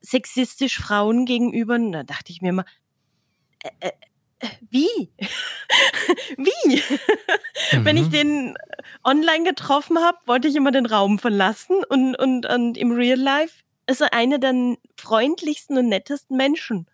sexistisch 0.00 0.78
Frauen 0.78 1.26
gegenüber. 1.26 1.74
Und 1.74 1.92
da 1.92 2.02
dachte 2.04 2.32
ich 2.32 2.42
mir 2.42 2.52
mal, 2.52 2.64
äh, 3.80 3.90
äh, 4.40 4.48
wie? 4.70 5.12
wie? 6.36 6.82
Wenn 7.84 7.96
ich 7.96 8.06
Mhm. 8.06 8.10
den 8.10 8.58
online 9.04 9.44
getroffen 9.44 9.98
habe, 9.98 10.18
wollte 10.26 10.48
ich 10.48 10.56
immer 10.56 10.70
den 10.72 10.86
Raum 10.86 11.18
verlassen 11.18 11.76
und, 11.88 12.14
und, 12.16 12.46
und 12.46 12.76
im 12.78 12.92
Real 12.92 13.18
Life 13.18 13.62
ist 13.86 14.00
er 14.00 14.12
einer 14.12 14.38
der 14.38 14.76
freundlichsten 14.96 15.78
und 15.78 15.88
nettesten 15.88 16.36
Menschen. 16.36 16.86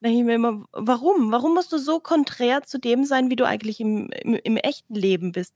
Da 0.00 0.08
denke 0.08 0.18
ich 0.20 0.24
mir 0.26 0.34
immer, 0.34 0.64
warum? 0.72 1.32
Warum 1.32 1.54
musst 1.54 1.72
du 1.72 1.78
so 1.78 2.00
konträr 2.00 2.62
zu 2.62 2.78
dem 2.78 3.04
sein, 3.04 3.30
wie 3.30 3.36
du 3.36 3.46
eigentlich 3.46 3.80
im, 3.80 4.08
im, 4.22 4.34
im 4.34 4.56
echten 4.56 4.94
Leben 4.94 5.32
bist? 5.32 5.54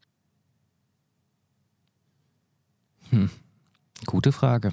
Hm. 3.10 3.30
Gute 4.06 4.32
Frage. 4.32 4.72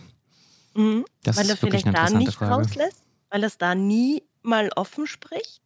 Mhm. 0.75 1.05
Das 1.23 1.37
Weil 1.37 1.45
ist 1.45 1.49
er 1.51 1.61
wirklich 1.63 1.85
eine 1.85 1.95
vielleicht 1.97 2.13
da 2.13 2.17
nicht 2.17 2.33
Frage. 2.35 2.53
rauslässt? 2.53 3.03
Weil 3.29 3.43
er 3.43 3.47
es 3.47 3.57
da 3.57 3.75
nie 3.75 4.23
mal 4.41 4.69
offen 4.75 5.07
spricht? 5.07 5.61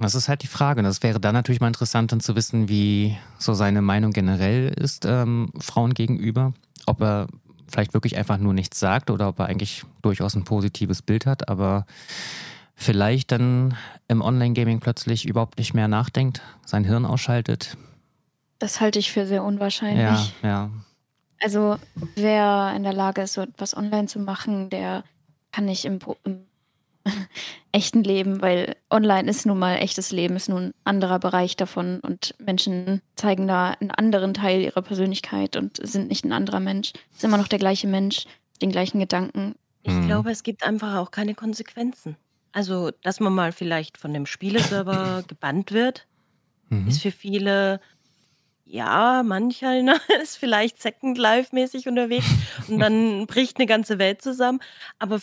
Das 0.00 0.14
ist 0.14 0.28
halt 0.28 0.42
die 0.42 0.46
Frage. 0.46 0.82
Das 0.82 1.02
wäre 1.02 1.20
dann 1.20 1.34
natürlich 1.34 1.60
mal 1.60 1.66
interessant, 1.66 2.12
dann 2.12 2.20
zu 2.20 2.34
wissen, 2.34 2.68
wie 2.68 3.18
so 3.38 3.52
seine 3.52 3.82
Meinung 3.82 4.12
generell 4.12 4.68
ist 4.68 5.04
ähm, 5.04 5.52
Frauen 5.58 5.92
gegenüber. 5.92 6.54
Ob 6.86 7.02
er 7.02 7.26
vielleicht 7.68 7.94
wirklich 7.94 8.16
einfach 8.16 8.38
nur 8.38 8.54
nichts 8.54 8.80
sagt 8.80 9.10
oder 9.10 9.28
ob 9.28 9.38
er 9.38 9.46
eigentlich 9.46 9.84
durchaus 10.02 10.34
ein 10.34 10.44
positives 10.44 11.02
Bild 11.02 11.26
hat, 11.26 11.48
aber 11.48 11.86
vielleicht 12.74 13.30
dann 13.30 13.76
im 14.08 14.22
Online-Gaming 14.22 14.80
plötzlich 14.80 15.28
überhaupt 15.28 15.58
nicht 15.58 15.74
mehr 15.74 15.86
nachdenkt, 15.86 16.40
sein 16.64 16.84
Hirn 16.84 17.04
ausschaltet. 17.04 17.76
Das 18.58 18.80
halte 18.80 18.98
ich 18.98 19.12
für 19.12 19.26
sehr 19.26 19.44
unwahrscheinlich. 19.44 20.34
Ja, 20.42 20.48
ja. 20.48 20.70
Also 21.42 21.76
wer 22.16 22.72
in 22.74 22.82
der 22.82 22.92
Lage 22.92 23.22
ist, 23.22 23.34
so 23.34 23.42
etwas 23.42 23.76
online 23.76 24.06
zu 24.06 24.18
machen, 24.18 24.70
der 24.70 25.04
kann 25.52 25.64
nicht 25.64 25.84
im, 25.84 25.98
im 26.24 26.40
echten 27.72 28.04
Leben, 28.04 28.42
weil 28.42 28.76
online 28.90 29.28
ist 29.30 29.46
nun 29.46 29.58
mal 29.58 29.76
echtes 29.76 30.10
Leben, 30.12 30.36
ist 30.36 30.48
nun 30.48 30.66
ein 30.68 30.74
anderer 30.84 31.18
Bereich 31.18 31.56
davon 31.56 32.00
und 32.00 32.34
Menschen 32.38 33.02
zeigen 33.16 33.46
da 33.46 33.70
einen 33.80 33.90
anderen 33.90 34.34
Teil 34.34 34.60
ihrer 34.62 34.82
Persönlichkeit 34.82 35.56
und 35.56 35.78
sind 35.86 36.08
nicht 36.08 36.24
ein 36.24 36.32
anderer 36.32 36.60
Mensch, 36.60 36.92
ist 37.12 37.24
immer 37.24 37.38
noch 37.38 37.48
der 37.48 37.58
gleiche 37.58 37.86
Mensch, 37.88 38.24
den 38.62 38.70
gleichen 38.72 39.00
Gedanken. 39.00 39.54
Ich 39.82 39.94
Mhm. 39.94 40.06
glaube, 40.06 40.30
es 40.30 40.42
gibt 40.42 40.64
einfach 40.64 40.96
auch 40.96 41.10
keine 41.10 41.34
Konsequenzen. 41.34 42.16
Also, 42.52 42.90
dass 43.02 43.20
man 43.20 43.32
mal 43.34 43.52
vielleicht 43.52 43.96
von 43.98 44.12
dem 44.12 44.26
Spieleserver 44.26 45.22
gebannt 45.28 45.72
wird, 45.72 46.06
Mhm. 46.70 46.88
ist 46.88 47.02
für 47.02 47.12
viele, 47.12 47.80
ja, 48.64 49.22
manch 49.24 49.64
einer 49.64 49.96
ist 50.22 50.36
vielleicht 50.38 50.80
Second 50.82 51.18
Life-mäßig 51.18 51.88
unterwegs 51.88 52.34
und 52.68 52.78
dann 52.80 53.26
bricht 53.26 53.58
eine 53.58 53.66
ganze 53.66 53.98
Welt 53.98 54.22
zusammen. 54.22 54.60
Aber 54.98 55.20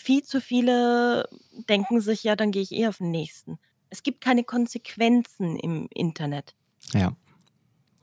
viel 0.00 0.22
zu 0.22 0.40
viele 0.40 1.28
denken 1.68 2.00
sich, 2.00 2.24
ja, 2.24 2.34
dann 2.34 2.50
gehe 2.50 2.62
ich 2.62 2.72
eh 2.72 2.88
auf 2.88 2.98
den 2.98 3.10
nächsten. 3.10 3.58
Es 3.90 4.02
gibt 4.02 4.20
keine 4.22 4.44
Konsequenzen 4.44 5.56
im 5.56 5.88
Internet. 5.92 6.54
Ja. 6.92 7.12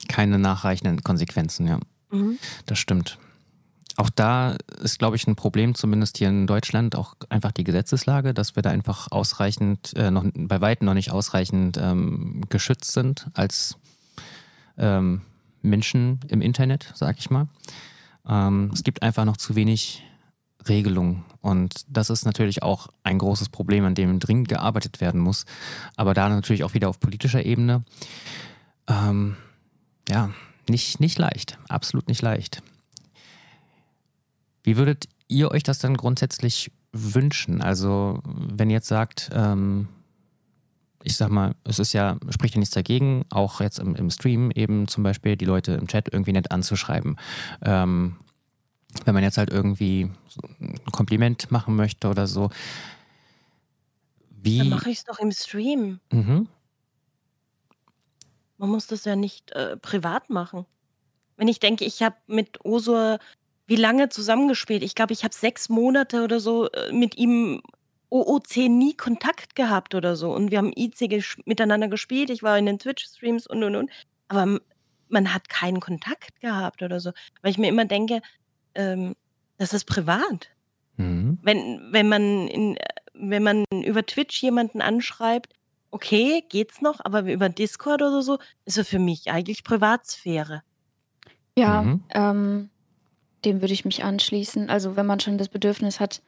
Keine 0.07 0.37
nachreichenden 0.37 1.01
Konsequenzen, 1.01 1.67
ja. 1.67 1.79
Mhm. 2.11 2.37
Das 2.67 2.77
stimmt. 2.77 3.17
Auch 3.95 4.11
da 4.11 4.57
ist, 4.79 4.99
glaube 4.99 5.15
ich, 5.15 5.25
ein 5.25 5.35
Problem, 5.35 5.73
zumindest 5.73 6.19
hier 6.19 6.29
in 6.29 6.45
Deutschland, 6.45 6.95
auch 6.95 7.15
einfach 7.29 7.51
die 7.51 7.63
Gesetzeslage, 7.63 8.35
dass 8.35 8.55
wir 8.55 8.61
da 8.61 8.69
einfach 8.69 9.11
ausreichend, 9.11 9.93
äh, 9.95 10.11
noch 10.11 10.23
bei 10.35 10.61
weitem 10.61 10.85
noch 10.85 10.93
nicht 10.93 11.11
ausreichend 11.11 11.77
ähm, 11.81 12.43
geschützt 12.49 12.91
sind 12.91 13.27
als 13.33 13.77
ähm, 14.77 15.21
Menschen 15.63 16.19
im 16.27 16.41
Internet, 16.43 16.91
sag 16.93 17.17
ich 17.17 17.31
mal. 17.31 17.47
Ähm, 18.29 18.69
es 18.71 18.83
gibt 18.83 19.01
einfach 19.01 19.25
noch 19.25 19.37
zu 19.37 19.55
wenig 19.55 20.03
Regelungen. 20.67 21.23
Und 21.41 21.85
das 21.87 22.09
ist 22.09 22.25
natürlich 22.25 22.63
auch 22.63 22.87
ein 23.03 23.19
großes 23.19 23.49
Problem, 23.49 23.85
an 23.85 23.95
dem 23.95 24.19
dringend 24.19 24.49
gearbeitet 24.49 25.01
werden 25.01 25.19
muss. 25.19 25.45
Aber 25.95 26.13
da 26.13 26.29
natürlich 26.29 26.63
auch 26.63 26.73
wieder 26.73 26.89
auf 26.89 26.99
politischer 26.99 27.45
Ebene. 27.45 27.83
Ähm, 28.87 29.37
ja, 30.09 30.31
nicht, 30.69 30.99
nicht 30.99 31.17
leicht. 31.17 31.57
Absolut 31.69 32.07
nicht 32.07 32.21
leicht. 32.21 32.61
Wie 34.63 34.77
würdet 34.77 35.07
ihr 35.27 35.51
euch 35.51 35.63
das 35.63 35.79
dann 35.79 35.95
grundsätzlich 35.95 36.71
wünschen? 36.91 37.61
Also, 37.61 38.21
wenn 38.25 38.69
ihr 38.69 38.75
jetzt 38.75 38.87
sagt, 38.87 39.29
ähm, 39.33 39.87
ich 41.03 41.15
sag 41.15 41.29
mal, 41.29 41.55
es 41.63 41.79
ist 41.79 41.93
ja, 41.93 42.17
spricht 42.29 42.55
ja 42.55 42.59
nichts 42.59 42.73
dagegen, 42.73 43.23
auch 43.29 43.61
jetzt 43.61 43.79
im, 43.79 43.95
im 43.95 44.09
Stream 44.09 44.51
eben 44.51 44.87
zum 44.89 45.03
Beispiel 45.03 45.37
die 45.37 45.45
Leute 45.45 45.73
im 45.73 45.87
Chat 45.87 46.11
irgendwie 46.11 46.33
nett 46.33 46.51
anzuschreiben. 46.51 47.17
Ähm, 47.61 48.17
wenn 49.05 49.13
man 49.13 49.23
jetzt 49.23 49.37
halt 49.37 49.51
irgendwie 49.51 50.09
ein 50.59 50.91
Kompliment 50.91 51.51
machen 51.51 51.75
möchte 51.75 52.07
oder 52.09 52.27
so. 52.27 52.49
Dann 54.29 54.43
Wie. 54.43 54.63
mache 54.63 54.89
ich 54.89 54.99
es 54.99 55.03
doch 55.03 55.19
im 55.19 55.31
Stream. 55.31 55.99
Mhm. 56.11 56.47
Man 58.57 58.69
muss 58.69 58.87
das 58.87 59.05
ja 59.05 59.15
nicht 59.15 59.51
äh, 59.51 59.77
privat 59.77 60.29
machen. 60.29 60.65
Wenn 61.35 61.47
ich 61.47 61.59
denke, 61.59 61.85
ich 61.85 62.01
habe 62.01 62.15
mit 62.27 62.63
Osur 62.65 63.19
wie 63.67 63.75
lange 63.75 64.09
zusammengespielt? 64.09 64.81
Ich 64.81 64.95
glaube, 64.95 65.13
ich 65.13 65.23
habe 65.23 65.35
sechs 65.35 65.69
Monate 65.69 66.23
oder 66.23 66.39
so 66.39 66.69
äh, 66.71 66.91
mit 66.91 67.17
ihm 67.17 67.61
OOC 68.09 68.69
nie 68.69 68.95
Kontakt 68.95 69.55
gehabt 69.55 69.93
oder 69.93 70.15
so. 70.15 70.33
Und 70.33 70.51
wir 70.51 70.57
haben 70.59 70.71
IC 70.75 71.09
gesch 71.09 71.37
miteinander 71.45 71.89
gespielt. 71.89 72.29
Ich 72.29 72.41
war 72.41 72.57
in 72.57 72.65
den 72.65 72.79
Twitch-Streams 72.79 73.45
und 73.47 73.63
und 73.63 73.75
und. 73.75 73.91
Aber 74.29 74.59
man 75.09 75.33
hat 75.33 75.49
keinen 75.49 75.81
Kontakt 75.81 76.39
gehabt 76.39 76.81
oder 76.81 76.99
so. 77.01 77.11
Weil 77.41 77.51
ich 77.51 77.57
mir 77.57 77.67
immer 77.67 77.85
denke, 77.85 78.21
ähm, 78.77 79.15
das 79.57 79.73
ist 79.73 79.83
privat. 79.85 80.49
Mhm. 80.95 81.39
Wenn, 81.41 81.89
wenn, 81.91 82.07
man 82.07 82.47
in, 82.47 82.77
wenn 83.13 83.43
man 83.43 83.65
über 83.83 84.05
Twitch 84.05 84.41
jemanden 84.41 84.81
anschreibt, 84.81 85.53
okay, 85.91 86.43
geht's 86.49 86.81
noch, 86.81 86.99
aber 87.03 87.21
über 87.31 87.49
Discord 87.49 88.01
oder 88.01 88.21
so, 88.21 88.39
ist 88.65 88.77
es 88.77 88.87
für 88.87 88.99
mich 88.99 89.31
eigentlich 89.31 89.63
Privatsphäre. 89.63 90.63
Ja, 91.57 91.81
Mhm. 91.81 92.03
ähm, 92.13 92.69
dem 93.45 93.61
würde 93.61 93.73
ich 93.73 93.85
mich 93.85 94.03
anschließen. 94.03 94.69
Also 94.69 94.95
wenn 94.95 95.05
man 95.05 95.19
schon 95.19 95.37
das 95.37 95.49
Bedürfnis 95.49 95.99
hat, 95.99 96.21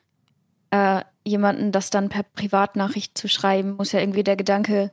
äh, 0.71 1.03
jemanden 1.23 1.71
das 1.71 1.89
dann 1.89 2.09
per 2.09 2.23
Privatnachricht 2.23 3.17
zu 3.17 3.27
schreiben, 3.27 3.75
muss 3.75 3.91
ja 3.91 3.99
irgendwie 3.99 4.23
der 4.23 4.35
Gedanke 4.35 4.91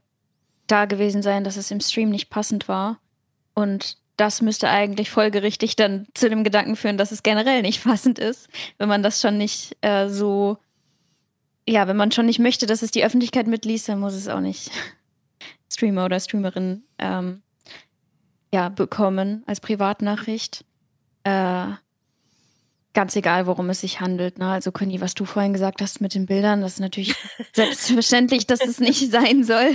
da 0.67 0.85
gewesen 0.87 1.23
sein, 1.23 1.45
dass 1.45 1.57
es 1.57 1.71
im 1.71 1.81
Stream 1.81 2.11
nicht 2.11 2.29
passend 2.29 2.69
war. 2.69 2.99
Und 3.55 3.99
das 4.17 4.43
müsste 4.43 4.69
eigentlich 4.69 5.11
folgerichtig 5.11 5.77
dann 5.77 6.07
zu 6.15 6.29
dem 6.29 6.45
Gedanken 6.45 6.77
führen, 6.77 6.99
dass 6.99 7.13
es 7.13 7.23
generell 7.23 7.63
nicht 7.63 7.85
passend 7.85 8.19
ist, 8.19 8.49
wenn 8.79 8.89
man 8.89 9.03
das 9.03 9.21
schon 9.21 9.39
nicht 9.39 9.77
äh, 9.83 10.09
so, 10.09 10.59
ja, 11.69 11.89
wenn 11.89 11.97
man 11.97 12.13
schon 12.13 12.27
nicht 12.27 12.39
möchte, 12.39 12.67
dass 12.67 12.83
es 12.83 12.91
die 12.91 13.05
Öffentlichkeit 13.05 13.47
mitliest, 13.47 13.89
dann 13.89 14.01
muss 14.01 14.15
es 14.15 14.29
auch 14.29 14.41
nicht 14.41 14.71
Streamer 15.73 16.05
oder 16.05 16.21
Streamerin 16.21 16.85
ähm, 16.99 17.43
ja, 18.53 18.69
bekommen 18.69 19.43
als 19.47 19.61
Privatnachricht. 19.61 20.65
Äh, 21.25 21.67
ganz 22.95 23.15
egal, 23.15 23.47
worum 23.47 23.69
es 23.69 23.83
sich 23.83 24.01
handelt. 24.01 24.39
Ne? 24.39 24.49
Also 24.49 24.73
Conny, 24.73 25.03
was 25.03 25.15
du 25.15 25.27
vorhin 25.27 25.53
gesagt 25.53 25.83
hast 25.83 26.01
mit 26.01 26.15
den 26.15 26.25
Bildern, 26.25 26.63
das 26.63 26.75
ist 26.75 26.81
natürlich 26.81 27.15
selbstverständlich, 27.53 28.47
dass 28.47 28.63
es 28.63 28.81
nicht 28.81 29.11
sein 29.11 29.45
soll, 29.45 29.71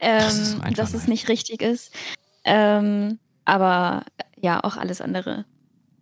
Das 0.00 0.54
ähm, 0.54 0.62
einfach 0.62 0.84
dass 0.84 0.94
es 0.94 1.06
nicht 1.06 1.28
richtig 1.28 1.60
ist. 1.60 1.92
Ähm, 2.44 3.18
aber 3.46 4.04
ja, 4.36 4.62
auch 4.62 4.76
alles 4.76 5.00
andere 5.00 5.46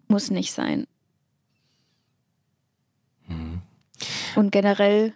muss 0.09 0.31
nicht 0.31 0.53
sein. 0.53 0.87
Mhm. 3.29 3.63
Und 4.35 4.51
generell, 4.51 5.15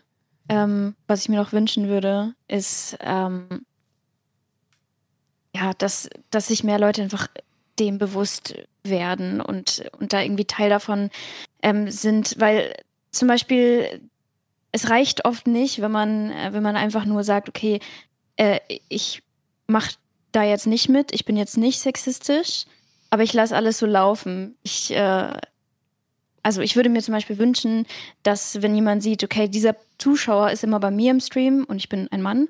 ähm, 0.48 0.94
was 1.06 1.22
ich 1.22 1.28
mir 1.28 1.36
noch 1.36 1.52
wünschen 1.52 1.88
würde, 1.88 2.34
ist, 2.46 2.96
ähm, 3.00 3.66
ja, 5.54 5.72
dass, 5.74 6.08
dass 6.30 6.48
sich 6.48 6.62
mehr 6.62 6.78
Leute 6.78 7.02
einfach 7.02 7.28
dem 7.78 7.98
bewusst 7.98 8.54
werden 8.82 9.40
und, 9.40 9.84
und 9.98 10.12
da 10.12 10.22
irgendwie 10.22 10.44
Teil 10.44 10.70
davon 10.70 11.10
ähm, 11.62 11.90
sind, 11.90 12.36
weil 12.38 12.74
zum 13.10 13.28
Beispiel 13.28 14.08
es 14.72 14.90
reicht 14.90 15.24
oft 15.24 15.46
nicht, 15.46 15.80
wenn 15.80 15.90
man, 15.90 16.30
äh, 16.30 16.52
wenn 16.52 16.62
man 16.62 16.76
einfach 16.76 17.04
nur 17.04 17.24
sagt, 17.24 17.48
okay, 17.48 17.80
äh, 18.36 18.60
ich 18.88 19.22
mache 19.66 19.96
da 20.32 20.42
jetzt 20.42 20.66
nicht 20.66 20.88
mit, 20.88 21.12
ich 21.12 21.24
bin 21.24 21.36
jetzt 21.36 21.56
nicht 21.56 21.80
sexistisch, 21.80 22.64
aber 23.10 23.22
ich 23.22 23.32
lasse 23.32 23.56
alles 23.56 23.78
so 23.78 23.86
laufen. 23.86 24.56
Ich, 24.62 24.90
äh, 24.90 25.32
also 26.42 26.60
ich 26.60 26.76
würde 26.76 26.90
mir 26.90 27.02
zum 27.02 27.14
Beispiel 27.14 27.38
wünschen, 27.38 27.86
dass 28.22 28.62
wenn 28.62 28.74
jemand 28.74 29.02
sieht, 29.02 29.24
okay, 29.24 29.48
dieser 29.48 29.76
Zuschauer 29.98 30.50
ist 30.50 30.64
immer 30.64 30.80
bei 30.80 30.90
mir 30.90 31.10
im 31.10 31.20
Stream 31.20 31.64
und 31.68 31.76
ich 31.76 31.88
bin 31.88 32.08
ein 32.10 32.22
Mann, 32.22 32.48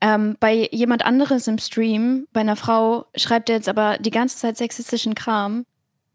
ähm, 0.00 0.36
bei 0.40 0.68
jemand 0.72 1.06
anderes 1.06 1.46
im 1.46 1.58
Stream, 1.58 2.26
bei 2.32 2.40
einer 2.40 2.56
Frau, 2.56 3.06
schreibt 3.14 3.48
er 3.48 3.56
jetzt 3.56 3.68
aber 3.68 3.98
die 3.98 4.10
ganze 4.10 4.36
Zeit 4.36 4.56
sexistischen 4.56 5.14
Kram, 5.14 5.64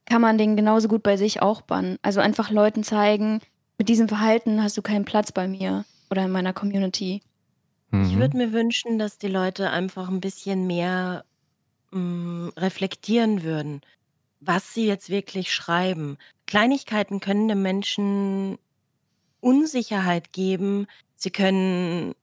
kann 0.06 0.22
man 0.22 0.38
den 0.38 0.56
genauso 0.56 0.88
gut 0.88 1.04
bei 1.04 1.18
sich 1.18 1.42
auch 1.42 1.62
bannen. 1.62 1.98
Also 2.02 2.20
einfach 2.20 2.52
Leuten 2.52 2.84
zeigen, 2.84 3.40
mit 3.78 3.90
diesem 3.90 4.08
Verhalten 4.08 4.62
hast 4.62 4.78
du 4.78 4.82
keinen 4.82 5.06
Platz 5.06 5.32
bei 5.32 5.48
mir 5.48 5.86
oder 6.10 6.26
in 6.26 6.32
meiner 6.32 6.54
Community. 6.54 7.22
Ich 7.96 8.16
Mhm. 8.16 8.18
würde 8.18 8.38
mir 8.38 8.52
wünschen, 8.54 9.00
dass 9.00 9.18
die 9.18 9.28
Leute 9.28 9.70
einfach 9.70 10.10
ein 10.10 10.22
bisschen 10.22 10.68
mehr 10.68 11.26
mm, 11.92 12.50
reflektieren 12.58 13.44
würden, 13.44 13.82
was 14.42 14.74
sie 14.74 14.88
jetzt 14.88 15.10
wirklich 15.10 15.54
schreiben. 15.54 16.18
Kleinigkeiten 16.48 17.20
können 17.22 17.48
dem 17.50 17.64
Menschen 17.64 18.58
Unsicherheit 19.42 20.34
geben. 20.34 20.88
Sie 21.16 21.32
können 21.32 22.14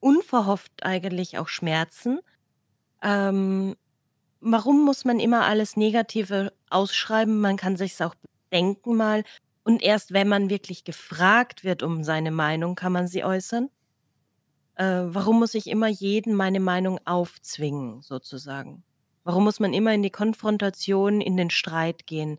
unverhofft 0.00 0.72
eigentlich 0.82 1.38
auch 1.38 1.48
schmerzen. 1.48 2.20
Ähm, 3.02 3.76
warum 4.40 4.84
muss 4.84 5.04
man 5.04 5.20
immer 5.20 5.46
alles 5.46 5.76
Negative 5.76 6.52
ausschreiben? 6.70 7.40
Man 7.40 7.56
kann 7.58 7.76
sich's 7.76 8.00
auch 8.02 8.14
denken 8.52 8.96
mal. 8.96 9.24
Und 9.64 9.82
erst 9.82 10.12
wenn 10.12 10.28
man 10.28 10.50
wirklich 10.50 10.84
gefragt 10.84 11.64
wird 11.64 11.82
um 11.82 12.04
seine 12.04 12.30
Meinung, 12.32 12.74
kann 12.76 12.92
man 12.92 13.08
sie 13.08 13.24
äußern. 13.24 13.70
Äh, 14.78 15.12
warum 15.12 15.40
muss 15.40 15.54
ich 15.54 15.66
immer 15.66 15.88
jeden 15.88 16.34
meine 16.34 16.60
Meinung 16.60 17.00
aufzwingen, 17.04 18.00
sozusagen? 18.00 18.84
Warum 19.24 19.42
muss 19.42 19.58
man 19.58 19.74
immer 19.74 19.92
in 19.92 20.04
die 20.04 20.10
Konfrontation, 20.10 21.20
in 21.20 21.36
den 21.36 21.50
Streit 21.50 22.06
gehen? 22.06 22.38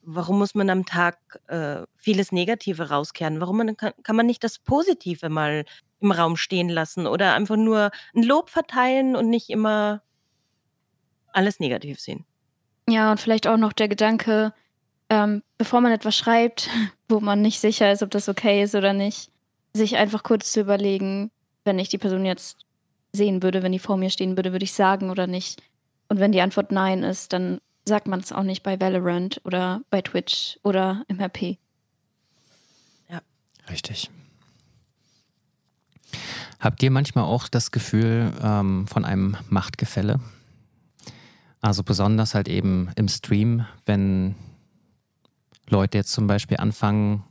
Warum 0.00 0.38
muss 0.38 0.54
man 0.54 0.70
am 0.70 0.86
Tag 0.86 1.18
äh, 1.48 1.82
vieles 1.96 2.30
Negative 2.30 2.88
rauskehren? 2.88 3.40
Warum 3.40 3.56
man, 3.56 3.76
kann, 3.76 3.92
kann 4.04 4.14
man 4.14 4.26
nicht 4.26 4.44
das 4.44 4.60
Positive 4.60 5.28
mal 5.28 5.64
im 6.00 6.12
Raum 6.12 6.36
stehen 6.36 6.68
lassen 6.68 7.08
oder 7.08 7.34
einfach 7.34 7.56
nur 7.56 7.90
ein 8.14 8.22
Lob 8.22 8.48
verteilen 8.48 9.16
und 9.16 9.28
nicht 9.28 9.50
immer 9.50 10.02
alles 11.32 11.58
negativ 11.58 11.98
sehen? 11.98 12.24
Ja, 12.88 13.10
und 13.10 13.18
vielleicht 13.18 13.48
auch 13.48 13.56
noch 13.56 13.72
der 13.72 13.88
Gedanke, 13.88 14.54
ähm, 15.08 15.42
bevor 15.58 15.80
man 15.80 15.90
etwas 15.90 16.16
schreibt, 16.16 16.70
wo 17.08 17.18
man 17.18 17.42
nicht 17.42 17.58
sicher 17.58 17.90
ist, 17.90 18.04
ob 18.04 18.12
das 18.12 18.28
okay 18.28 18.62
ist 18.62 18.76
oder 18.76 18.92
nicht, 18.92 19.32
sich 19.74 19.96
einfach 19.96 20.22
kurz 20.22 20.52
zu 20.52 20.60
überlegen, 20.60 21.30
wenn 21.64 21.78
ich 21.78 21.88
die 21.88 21.98
Person 21.98 22.24
jetzt 22.24 22.64
sehen 23.12 23.42
würde, 23.42 23.62
wenn 23.62 23.72
die 23.72 23.78
vor 23.78 23.96
mir 23.96 24.10
stehen 24.10 24.36
würde, 24.36 24.52
würde 24.52 24.64
ich 24.64 24.72
sagen 24.72 25.10
oder 25.10 25.26
nicht. 25.26 25.62
Und 26.08 26.20
wenn 26.20 26.32
die 26.32 26.40
Antwort 26.40 26.72
Nein 26.72 27.02
ist, 27.02 27.32
dann 27.32 27.60
sagt 27.84 28.06
man 28.06 28.20
es 28.20 28.32
auch 28.32 28.42
nicht 28.42 28.62
bei 28.62 28.80
Valorant 28.80 29.40
oder 29.44 29.82
bei 29.90 30.00
Twitch 30.00 30.58
oder 30.62 31.04
im 31.08 31.20
RP. 31.20 31.58
Ja. 33.08 33.20
Richtig. 33.68 34.10
Habt 36.60 36.82
ihr 36.82 36.90
manchmal 36.90 37.24
auch 37.24 37.48
das 37.48 37.72
Gefühl 37.72 38.32
ähm, 38.42 38.86
von 38.86 39.04
einem 39.04 39.36
Machtgefälle? 39.48 40.20
Also 41.60 41.82
besonders 41.82 42.34
halt 42.34 42.48
eben 42.48 42.90
im 42.96 43.08
Stream, 43.08 43.66
wenn 43.86 44.34
Leute 45.68 45.98
jetzt 45.98 46.12
zum 46.12 46.26
Beispiel 46.26 46.58
anfangen, 46.58 47.24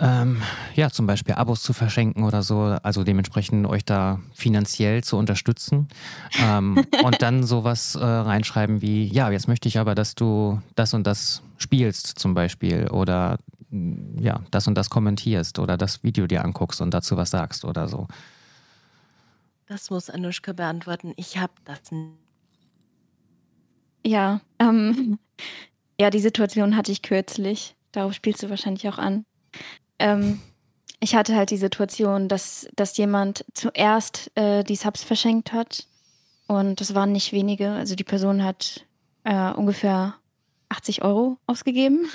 ähm, 0.00 0.42
ja, 0.74 0.90
zum 0.90 1.06
Beispiel 1.06 1.34
Abos 1.34 1.62
zu 1.62 1.72
verschenken 1.72 2.22
oder 2.22 2.42
so, 2.42 2.60
also 2.82 3.04
dementsprechend 3.04 3.66
euch 3.66 3.84
da 3.84 4.20
finanziell 4.32 5.02
zu 5.02 5.16
unterstützen 5.16 5.88
ähm, 6.40 6.84
und 7.04 7.20
dann 7.20 7.42
sowas 7.42 7.94
äh, 7.96 8.04
reinschreiben 8.04 8.80
wie, 8.80 9.06
ja, 9.06 9.30
jetzt 9.30 9.48
möchte 9.48 9.68
ich 9.68 9.78
aber, 9.78 9.94
dass 9.94 10.14
du 10.14 10.60
das 10.76 10.94
und 10.94 11.06
das 11.06 11.42
spielst 11.56 12.18
zum 12.18 12.34
Beispiel 12.34 12.88
oder 12.88 13.38
mm, 13.70 14.18
ja, 14.20 14.40
das 14.50 14.68
und 14.68 14.76
das 14.76 14.88
kommentierst 14.88 15.58
oder 15.58 15.76
das 15.76 16.04
Video 16.04 16.26
dir 16.26 16.44
anguckst 16.44 16.80
und 16.80 16.94
dazu 16.94 17.16
was 17.16 17.30
sagst 17.30 17.64
oder 17.64 17.88
so. 17.88 18.06
Das 19.66 19.90
muss 19.90 20.08
Anushka 20.08 20.52
beantworten. 20.52 21.12
Ich 21.16 21.36
habe 21.36 21.52
das. 21.64 21.80
Ja, 24.06 24.40
ähm, 24.58 25.18
ja, 26.00 26.08
die 26.08 26.20
Situation 26.20 26.76
hatte 26.76 26.92
ich 26.92 27.02
kürzlich. 27.02 27.74
Darauf 27.92 28.14
spielst 28.14 28.42
du 28.42 28.48
wahrscheinlich 28.48 28.88
auch 28.88 28.98
an. 28.98 29.24
Ähm, 29.98 30.40
ich 31.00 31.14
hatte 31.14 31.36
halt 31.36 31.50
die 31.50 31.56
Situation, 31.56 32.28
dass, 32.28 32.68
dass 32.74 32.96
jemand 32.96 33.44
zuerst 33.54 34.30
äh, 34.34 34.64
die 34.64 34.76
Subs 34.76 35.04
verschenkt 35.04 35.52
hat. 35.52 35.86
Und 36.46 36.80
das 36.80 36.94
waren 36.94 37.12
nicht 37.12 37.32
wenige. 37.32 37.70
Also 37.70 37.94
die 37.94 38.04
Person 38.04 38.42
hat 38.42 38.84
äh, 39.24 39.52
ungefähr 39.52 40.14
80 40.70 41.02
Euro 41.02 41.38
ausgegeben. 41.46 42.08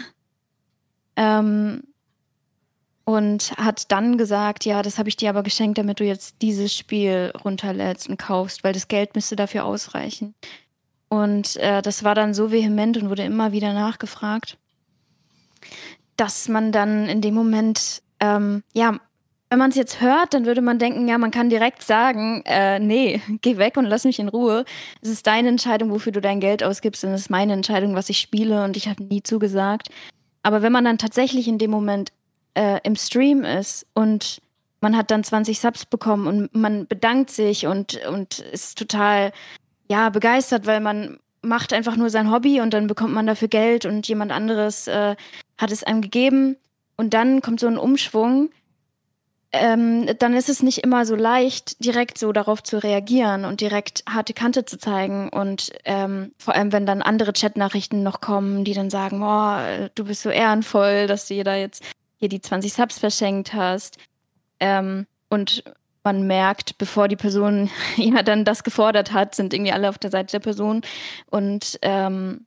Ähm, 1.15 1.83
und 3.05 3.51
hat 3.57 3.91
dann 3.91 4.17
gesagt, 4.17 4.63
ja, 4.65 4.81
das 4.81 4.97
habe 4.97 5.09
ich 5.09 5.17
dir 5.17 5.29
aber 5.29 5.43
geschenkt, 5.43 5.77
damit 5.77 5.99
du 5.99 6.05
jetzt 6.05 6.41
dieses 6.41 6.75
Spiel 6.75 7.33
runterlädst 7.43 8.07
und 8.07 8.17
kaufst, 8.17 8.63
weil 8.63 8.73
das 8.73 8.87
Geld 8.87 9.13
müsste 9.13 9.35
dafür 9.35 9.65
ausreichen. 9.65 10.35
Und 11.09 11.57
äh, 11.57 11.81
das 11.81 12.03
war 12.03 12.15
dann 12.15 12.33
so 12.33 12.51
vehement 12.51 12.97
und 12.97 13.09
wurde 13.09 13.23
immer 13.23 13.51
wieder 13.51 13.73
nachgefragt 13.73 14.57
dass 16.17 16.47
man 16.49 16.71
dann 16.71 17.07
in 17.07 17.21
dem 17.21 17.33
Moment, 17.33 18.01
ähm, 18.19 18.63
ja, 18.73 18.99
wenn 19.49 19.59
man 19.59 19.69
es 19.69 19.75
jetzt 19.75 20.01
hört, 20.01 20.33
dann 20.33 20.45
würde 20.45 20.61
man 20.61 20.79
denken, 20.79 21.07
ja, 21.07 21.19
man 21.19 21.29
kann 21.29 21.49
direkt 21.49 21.83
sagen, 21.83 22.41
äh, 22.45 22.79
nee, 22.79 23.21
geh 23.41 23.57
weg 23.57 23.77
und 23.77 23.85
lass 23.85 24.03
mich 24.03 24.19
in 24.19 24.27
Ruhe. 24.27 24.65
Es 25.01 25.09
ist 25.09 25.27
deine 25.27 25.49
Entscheidung, 25.49 25.91
wofür 25.91 26.11
du 26.11 26.21
dein 26.21 26.39
Geld 26.39 26.63
ausgibst, 26.63 27.03
und 27.03 27.11
es 27.11 27.21
ist 27.21 27.29
meine 27.29 27.53
Entscheidung, 27.53 27.95
was 27.95 28.09
ich 28.09 28.17
spiele 28.17 28.63
und 28.63 28.77
ich 28.77 28.87
habe 28.87 29.03
nie 29.03 29.21
zugesagt. 29.21 29.89
Aber 30.41 30.61
wenn 30.61 30.71
man 30.71 30.85
dann 30.85 30.97
tatsächlich 30.97 31.47
in 31.47 31.57
dem 31.57 31.71
Moment 31.71 32.11
äh, 32.55 32.79
im 32.83 32.95
Stream 32.95 33.43
ist 33.43 33.85
und 33.93 34.41
man 34.81 34.97
hat 34.97 35.11
dann 35.11 35.23
20 35.23 35.59
Subs 35.59 35.85
bekommen 35.85 36.27
und 36.27 36.55
man 36.55 36.87
bedankt 36.87 37.29
sich 37.29 37.67
und, 37.67 38.03
und 38.07 38.39
ist 38.39 38.77
total 38.77 39.31
ja, 39.87 40.09
begeistert, 40.09 40.65
weil 40.65 40.79
man 40.79 41.19
macht 41.43 41.73
einfach 41.73 41.95
nur 41.95 42.09
sein 42.09 42.31
Hobby 42.31 42.61
und 42.61 42.73
dann 42.73 42.87
bekommt 42.87 43.13
man 43.13 43.27
dafür 43.27 43.47
Geld 43.47 43.85
und 43.85 44.07
jemand 44.07 44.31
anderes 44.31 44.87
äh, 44.87 45.15
hat 45.57 45.71
es 45.71 45.83
einem 45.83 46.01
gegeben 46.01 46.57
und 46.95 47.13
dann 47.13 47.41
kommt 47.41 47.59
so 47.59 47.67
ein 47.67 47.77
Umschwung, 47.77 48.49
ähm, 49.51 50.07
dann 50.17 50.33
ist 50.33 50.49
es 50.49 50.63
nicht 50.63 50.79
immer 50.79 51.05
so 51.05 51.15
leicht, 51.15 51.83
direkt 51.83 52.17
so 52.17 52.31
darauf 52.31 52.63
zu 52.63 52.81
reagieren 52.81 53.45
und 53.45 53.61
direkt 53.61 54.03
harte 54.09 54.33
Kante 54.33 54.65
zu 54.65 54.79
zeigen. 54.79 55.29
Und 55.29 55.71
ähm, 55.85 56.33
vor 56.39 56.55
allem, 56.55 56.71
wenn 56.71 56.87
dann 56.87 57.03
andere 57.03 57.33
Chatnachrichten 57.33 58.01
noch 58.01 58.19
kommen, 58.19 58.63
die 58.63 58.73
dann 58.73 58.89
sagen, 58.89 59.21
oh, 59.21 59.89
du 59.93 60.05
bist 60.05 60.23
so 60.23 60.31
ehrenvoll, 60.31 61.05
dass 61.05 61.27
du 61.27 61.35
dir 61.35 61.43
da 61.43 61.55
jetzt 61.55 61.83
hier 62.17 62.29
die 62.29 62.41
20 62.41 62.73
Subs 62.73 62.97
verschenkt 62.97 63.53
hast. 63.53 63.97
Ähm, 64.59 65.05
und 65.29 65.63
man 66.03 66.27
merkt, 66.27 66.77
bevor 66.77 67.07
die 67.07 67.15
Person 67.15 67.69
ja 67.97 68.23
dann 68.23 68.45
das 68.45 68.63
gefordert 68.63 69.13
hat, 69.13 69.35
sind 69.35 69.53
irgendwie 69.53 69.71
alle 69.71 69.89
auf 69.89 69.97
der 69.97 70.11
Seite 70.11 70.33
der 70.33 70.39
Person. 70.39 70.81
Und 71.29 71.79
ähm, 71.81 72.45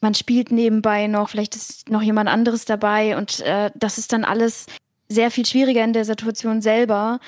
man 0.00 0.14
spielt 0.14 0.52
nebenbei 0.52 1.06
noch, 1.06 1.30
vielleicht 1.30 1.56
ist 1.56 1.88
noch 1.88 2.02
jemand 2.02 2.28
anderes 2.28 2.64
dabei 2.64 3.16
und 3.16 3.40
äh, 3.40 3.70
das 3.74 3.98
ist 3.98 4.12
dann 4.12 4.24
alles 4.24 4.66
sehr 5.08 5.30
viel 5.30 5.46
schwieriger 5.46 5.82
in 5.82 5.92
der 5.92 6.04
Situation 6.04 6.60
selber, 6.60 7.18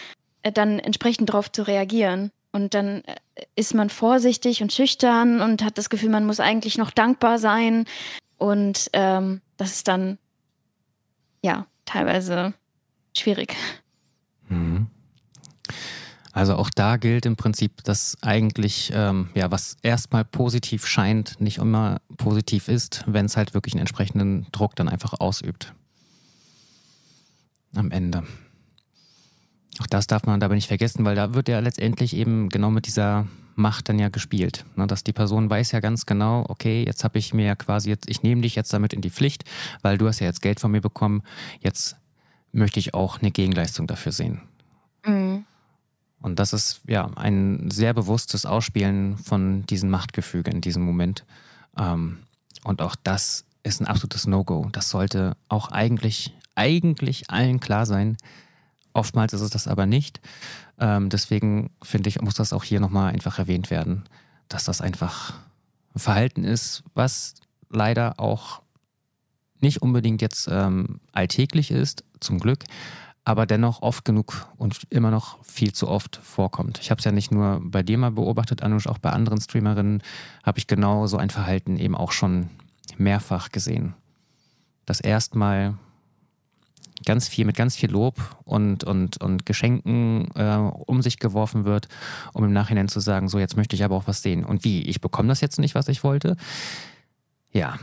äh, 0.42 0.52
dann 0.52 0.78
entsprechend 0.78 1.30
darauf 1.30 1.50
zu 1.50 1.66
reagieren. 1.66 2.30
Und 2.52 2.74
dann 2.74 3.02
äh, 3.04 3.16
ist 3.56 3.74
man 3.74 3.90
vorsichtig 3.90 4.62
und 4.62 4.72
schüchtern 4.72 5.40
und 5.40 5.64
hat 5.64 5.78
das 5.78 5.90
Gefühl, 5.90 6.10
man 6.10 6.26
muss 6.26 6.40
eigentlich 6.40 6.78
noch 6.78 6.90
dankbar 6.90 7.38
sein. 7.38 7.86
Und 8.38 8.90
ähm, 8.92 9.40
das 9.56 9.72
ist 9.72 9.88
dann 9.88 10.18
ja 11.42 11.66
teilweise 11.84 12.54
schwierig. 13.16 13.56
Mhm. 14.48 14.88
Also 16.33 16.55
auch 16.57 16.70
da 16.70 16.97
gilt 16.97 17.26
im 17.26 17.37
Prinzip, 17.37 17.83
dass 17.85 18.16
eigentlich, 18.22 18.93
ähm, 18.95 19.31
ja, 19.35 19.51
was 19.51 19.76
erstmal 19.83 20.24
positiv 20.24 20.87
scheint, 20.87 21.41
nicht 21.41 21.59
immer 21.59 22.01
positiv 22.16 22.68
ist, 22.68 23.05
wenn 23.07 23.26
es 23.26 23.37
halt 23.37 23.53
wirklich 23.53 23.74
einen 23.74 23.81
entsprechenden 23.81 24.47
Druck 24.53 24.76
dann 24.76 24.89
einfach 24.89 25.14
ausübt. 25.18 25.74
Am 27.74 27.91
Ende. 27.91 28.22
Auch 29.81 29.87
das 29.87 30.07
darf 30.07 30.24
man 30.24 30.41
dabei 30.41 30.55
nicht 30.55 30.68
vergessen, 30.68 31.05
weil 31.05 31.16
da 31.16 31.35
wird 31.35 31.49
ja 31.49 31.59
letztendlich 31.61 32.14
eben 32.14 32.49
genau 32.49 32.70
mit 32.70 32.87
dieser 32.87 33.26
Macht 33.57 33.89
dann 33.89 33.99
ja 33.99 34.09
gespielt. 34.09 34.64
Ne, 34.76 34.87
dass 34.87 35.05
die 35.05 35.12
Person 35.12 35.51
weiß 35.51 35.72
ja 35.72 35.81
ganz 35.81 36.07
genau, 36.07 36.45
okay, 36.49 36.85
jetzt 36.85 37.03
habe 37.05 37.18
ich 37.18 37.35
mir 37.35 37.47
ja 37.47 37.55
quasi 37.57 37.91
jetzt, 37.91 38.09
ich 38.09 38.22
nehme 38.22 38.43
dich 38.43 38.55
jetzt 38.55 38.72
damit 38.72 38.93
in 38.93 39.01
die 39.01 39.11
Pflicht, 39.11 39.45
weil 39.83 39.99
du 39.99 40.07
hast 40.07 40.20
ja 40.20 40.26
jetzt 40.26 40.43
Geld 40.43 40.61
von 40.61 40.70
mir 40.70 40.81
bekommen, 40.81 41.22
jetzt 41.61 41.97
möchte 42.53 42.78
ich 42.78 42.95
auch 42.95 43.20
eine 43.20 43.31
Gegenleistung 43.31 43.87
dafür 43.87 44.12
sehen. 44.12 44.43
Mhm. 45.05 45.45
Und 46.20 46.38
das 46.38 46.52
ist 46.52 46.82
ja 46.86 47.10
ein 47.16 47.70
sehr 47.70 47.94
bewusstes 47.94 48.44
Ausspielen 48.44 49.16
von 49.16 49.64
diesem 49.66 49.90
Machtgefüge 49.90 50.50
in 50.50 50.60
diesem 50.60 50.82
Moment. 50.82 51.24
Ähm, 51.78 52.18
und 52.64 52.82
auch 52.82 52.94
das 53.02 53.44
ist 53.62 53.80
ein 53.80 53.86
absolutes 53.86 54.26
No-Go. 54.26 54.68
Das 54.72 54.90
sollte 54.90 55.36
auch 55.48 55.68
eigentlich, 55.70 56.34
eigentlich 56.54 57.30
allen 57.30 57.60
klar 57.60 57.86
sein. 57.86 58.16
Oftmals 58.92 59.32
ist 59.32 59.40
es 59.40 59.50
das 59.50 59.68
aber 59.68 59.86
nicht. 59.86 60.20
Ähm, 60.78 61.08
deswegen 61.08 61.70
finde 61.82 62.08
ich, 62.08 62.20
muss 62.20 62.34
das 62.34 62.52
auch 62.52 62.64
hier 62.64 62.80
nochmal 62.80 63.12
einfach 63.12 63.38
erwähnt 63.38 63.70
werden, 63.70 64.04
dass 64.48 64.64
das 64.64 64.80
einfach 64.80 65.34
ein 65.94 66.00
Verhalten 66.00 66.44
ist, 66.44 66.82
was 66.94 67.34
leider 67.70 68.18
auch 68.18 68.62
nicht 69.60 69.82
unbedingt 69.82 70.22
jetzt 70.22 70.48
ähm, 70.50 71.00
alltäglich 71.12 71.70
ist, 71.70 72.04
zum 72.20 72.40
Glück, 72.40 72.64
aber 73.24 73.46
dennoch 73.46 73.82
oft 73.82 74.04
genug 74.04 74.48
und 74.56 74.86
immer 74.90 75.10
noch 75.10 75.42
viel 75.44 75.72
zu 75.72 75.88
oft 75.88 76.16
vorkommt. 76.16 76.78
Ich 76.80 76.90
habe 76.90 76.98
es 76.98 77.04
ja 77.04 77.12
nicht 77.12 77.30
nur 77.30 77.60
bei 77.62 77.82
dir 77.82 77.98
mal 77.98 78.10
beobachtet, 78.10 78.62
Anush, 78.62 78.86
auch 78.86 78.98
bei 78.98 79.10
anderen 79.10 79.40
Streamerinnen 79.40 80.02
habe 80.42 80.58
ich 80.58 80.66
genau 80.66 81.06
so 81.06 81.16
ein 81.16 81.30
Verhalten 81.30 81.76
eben 81.76 81.94
auch 81.94 82.12
schon 82.12 82.48
mehrfach 82.96 83.50
gesehen. 83.50 83.94
Das 84.86 85.00
erstmal 85.00 85.74
ganz 87.04 87.28
viel 87.28 87.44
mit 87.44 87.56
ganz 87.56 87.76
viel 87.76 87.90
Lob 87.90 88.16
und, 88.44 88.84
und, 88.84 89.18
und 89.18 89.46
Geschenken 89.46 90.30
äh, 90.34 90.56
um 90.56 91.02
sich 91.02 91.18
geworfen 91.18 91.64
wird, 91.64 91.88
um 92.32 92.44
im 92.44 92.52
Nachhinein 92.52 92.88
zu 92.88 93.00
sagen, 93.00 93.28
so 93.28 93.38
jetzt 93.38 93.56
möchte 93.56 93.76
ich 93.76 93.84
aber 93.84 93.96
auch 93.96 94.06
was 94.06 94.22
sehen. 94.22 94.44
Und 94.44 94.64
wie, 94.64 94.82
ich 94.82 95.00
bekomme 95.00 95.28
das 95.28 95.40
jetzt 95.40 95.58
nicht, 95.58 95.74
was 95.74 95.88
ich 95.88 96.04
wollte? 96.04 96.36
Ja. 97.52 97.78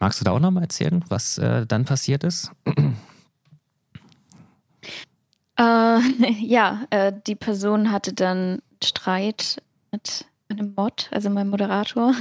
Magst 0.00 0.20
du 0.20 0.24
da 0.24 0.32
auch 0.32 0.40
nochmal 0.40 0.64
erzählen, 0.64 1.04
was 1.08 1.38
äh, 1.38 1.66
dann 1.66 1.84
passiert 1.84 2.24
ist? 2.24 2.52
Äh, 5.60 6.00
ja, 6.40 6.86
äh, 6.90 7.12
die 7.26 7.34
Person 7.34 7.92
hatte 7.92 8.14
dann 8.14 8.62
Streit 8.82 9.62
mit 9.92 10.24
einem 10.48 10.74
Mod, 10.74 11.08
also 11.12 11.28
meinem 11.30 11.50
Moderator, 11.50 12.14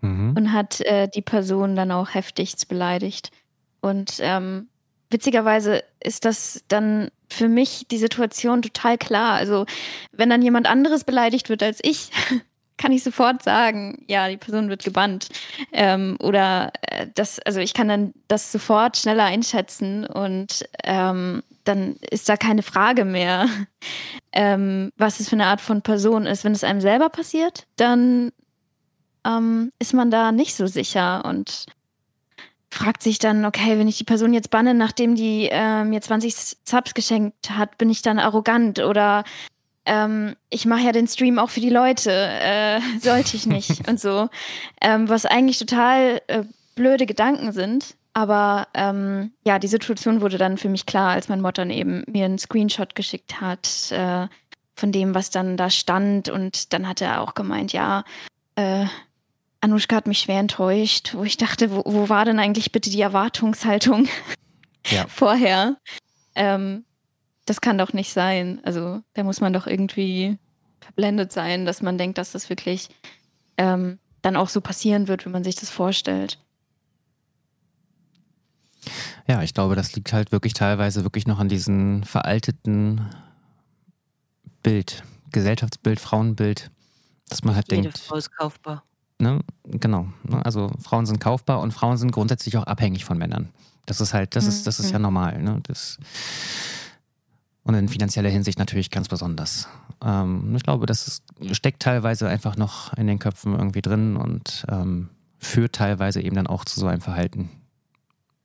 mhm. 0.00 0.34
und 0.36 0.52
hat 0.52 0.80
äh, 0.80 1.08
die 1.08 1.22
Person 1.22 1.76
dann 1.76 1.92
auch 1.92 2.14
heftigst 2.14 2.68
beleidigt. 2.68 3.30
Und 3.80 4.18
ähm, 4.20 4.68
witzigerweise 5.10 5.84
ist 6.02 6.24
das 6.24 6.64
dann 6.68 7.10
für 7.30 7.48
mich 7.48 7.86
die 7.90 7.98
Situation 7.98 8.62
total 8.62 8.98
klar. 8.98 9.34
Also 9.34 9.66
wenn 10.12 10.30
dann 10.30 10.42
jemand 10.42 10.66
anderes 10.66 11.04
beleidigt 11.04 11.48
wird 11.48 11.62
als 11.62 11.78
ich, 11.82 12.10
kann 12.78 12.92
ich 12.92 13.02
sofort 13.02 13.42
sagen, 13.42 14.04
ja, 14.08 14.28
die 14.28 14.36
Person 14.36 14.70
wird 14.70 14.84
gebannt. 14.84 15.28
Ähm, 15.72 16.16
oder 16.20 16.72
äh, 16.82 17.06
das, 17.14 17.38
also 17.40 17.60
ich 17.60 17.74
kann 17.74 17.88
dann 17.88 18.14
das 18.28 18.50
sofort 18.50 18.96
schneller 18.96 19.24
einschätzen 19.24 20.06
und 20.06 20.64
ähm, 20.84 21.42
dann 21.64 21.96
ist 22.10 22.28
da 22.28 22.36
keine 22.36 22.62
Frage 22.62 23.04
mehr, 23.04 23.46
ähm, 24.32 24.92
was 24.96 25.20
es 25.20 25.28
für 25.28 25.36
eine 25.36 25.46
Art 25.46 25.60
von 25.60 25.82
Person 25.82 26.26
ist. 26.26 26.44
Wenn 26.44 26.52
es 26.52 26.64
einem 26.64 26.80
selber 26.80 27.10
passiert, 27.10 27.66
dann 27.76 28.32
ähm, 29.26 29.72
ist 29.78 29.92
man 29.92 30.10
da 30.10 30.32
nicht 30.32 30.54
so 30.54 30.66
sicher 30.66 31.24
und 31.24 31.66
fragt 32.70 33.02
sich 33.02 33.18
dann, 33.18 33.44
okay, 33.44 33.78
wenn 33.78 33.88
ich 33.88 33.98
die 33.98 34.04
Person 34.04 34.34
jetzt 34.34 34.50
banne, 34.50 34.74
nachdem 34.74 35.14
die 35.14 35.48
äh, 35.50 35.84
mir 35.84 36.00
20 36.00 36.34
Subs 36.64 36.94
geschenkt 36.94 37.50
hat, 37.50 37.78
bin 37.78 37.90
ich 37.90 38.02
dann 38.02 38.18
arrogant 38.18 38.78
oder 38.80 39.24
ähm, 39.88 40.36
ich 40.50 40.66
mache 40.66 40.82
ja 40.82 40.92
den 40.92 41.08
Stream 41.08 41.38
auch 41.38 41.50
für 41.50 41.60
die 41.60 41.70
Leute, 41.70 42.12
äh, 42.12 42.80
sollte 43.00 43.36
ich 43.36 43.46
nicht 43.46 43.88
und 43.88 43.98
so. 43.98 44.28
Ähm, 44.80 45.08
was 45.08 45.26
eigentlich 45.26 45.58
total 45.58 46.20
äh, 46.28 46.44
blöde 46.74 47.06
Gedanken 47.06 47.52
sind. 47.52 47.96
Aber 48.12 48.68
ähm, 48.74 49.32
ja, 49.44 49.58
die 49.58 49.68
Situation 49.68 50.20
wurde 50.20 50.38
dann 50.38 50.58
für 50.58 50.68
mich 50.68 50.86
klar, 50.86 51.10
als 51.10 51.28
mein 51.28 51.40
Mod 51.40 51.58
dann 51.58 51.70
eben 51.70 52.04
mir 52.08 52.24
einen 52.24 52.38
Screenshot 52.38 52.94
geschickt 52.94 53.40
hat 53.40 53.92
äh, 53.92 54.26
von 54.74 54.92
dem, 54.92 55.14
was 55.14 55.30
dann 55.30 55.56
da 55.56 55.70
stand. 55.70 56.28
Und 56.28 56.72
dann 56.72 56.88
hat 56.88 57.00
er 57.00 57.20
auch 57.20 57.34
gemeint, 57.34 57.72
ja, 57.72 58.04
äh, 58.56 58.86
Anushka 59.60 59.96
hat 59.96 60.06
mich 60.06 60.20
schwer 60.20 60.40
enttäuscht, 60.40 61.14
wo 61.14 61.24
ich 61.24 61.36
dachte, 61.36 61.70
wo, 61.70 61.82
wo 61.84 62.08
war 62.08 62.24
denn 62.24 62.38
eigentlich 62.38 62.72
bitte 62.72 62.90
die 62.90 63.00
Erwartungshaltung 63.00 64.08
ja. 64.86 65.06
vorher? 65.08 65.76
Ähm, 66.34 66.84
das 67.48 67.60
kann 67.60 67.78
doch 67.78 67.92
nicht 67.92 68.12
sein. 68.12 68.60
Also 68.64 69.00
da 69.14 69.24
muss 69.24 69.40
man 69.40 69.52
doch 69.52 69.66
irgendwie 69.66 70.38
verblendet 70.80 71.32
sein, 71.32 71.64
dass 71.64 71.82
man 71.82 71.98
denkt, 71.98 72.18
dass 72.18 72.32
das 72.32 72.50
wirklich 72.50 72.90
ähm, 73.56 73.98
dann 74.22 74.36
auch 74.36 74.48
so 74.48 74.60
passieren 74.60 75.08
wird, 75.08 75.24
wenn 75.24 75.32
man 75.32 75.44
sich 75.44 75.56
das 75.56 75.70
vorstellt. 75.70 76.38
Ja, 79.26 79.42
ich 79.42 79.54
glaube, 79.54 79.76
das 79.76 79.94
liegt 79.94 80.12
halt 80.12 80.32
wirklich 80.32 80.54
teilweise 80.54 81.04
wirklich 81.04 81.26
noch 81.26 81.38
an 81.38 81.48
diesem 81.48 82.02
veralteten 82.02 83.08
Bild, 84.62 85.02
Gesellschaftsbild, 85.32 86.00
Frauenbild, 86.00 86.70
dass 87.28 87.44
man 87.44 87.54
halt 87.54 87.70
Jede 87.70 87.82
denkt. 87.82 87.98
Frau 87.98 88.16
ist 88.16 88.30
kaufbar. 88.36 88.84
Ne, 89.20 89.40
genau. 89.64 90.08
Ne, 90.22 90.44
also 90.44 90.70
Frauen 90.80 91.06
sind 91.06 91.20
kaufbar 91.20 91.60
und 91.60 91.72
Frauen 91.72 91.96
sind 91.96 92.12
grundsätzlich 92.12 92.56
auch 92.56 92.64
abhängig 92.64 93.04
von 93.04 93.18
Männern. 93.18 93.50
Das 93.86 94.00
ist 94.00 94.14
halt, 94.14 94.36
das 94.36 94.46
ist, 94.46 94.66
das 94.66 94.80
ist 94.80 94.90
ja 94.90 94.98
mhm. 94.98 95.04
normal. 95.04 95.42
Ne? 95.42 95.60
Das, 95.64 95.98
und 97.64 97.74
in 97.74 97.88
finanzieller 97.88 98.30
Hinsicht 98.30 98.58
natürlich 98.58 98.90
ganz 98.90 99.08
besonders. 99.08 99.68
Ähm, 100.04 100.54
ich 100.56 100.62
glaube, 100.62 100.86
das 100.86 101.06
ist, 101.06 101.24
steckt 101.52 101.82
teilweise 101.82 102.28
einfach 102.28 102.56
noch 102.56 102.94
in 102.94 103.06
den 103.06 103.18
Köpfen 103.18 103.54
irgendwie 103.54 103.82
drin 103.82 104.16
und 104.16 104.64
ähm, 104.70 105.10
führt 105.38 105.74
teilweise 105.74 106.20
eben 106.20 106.36
dann 106.36 106.46
auch 106.46 106.64
zu 106.64 106.80
so 106.80 106.86
einem 106.86 107.00
Verhalten. 107.00 107.50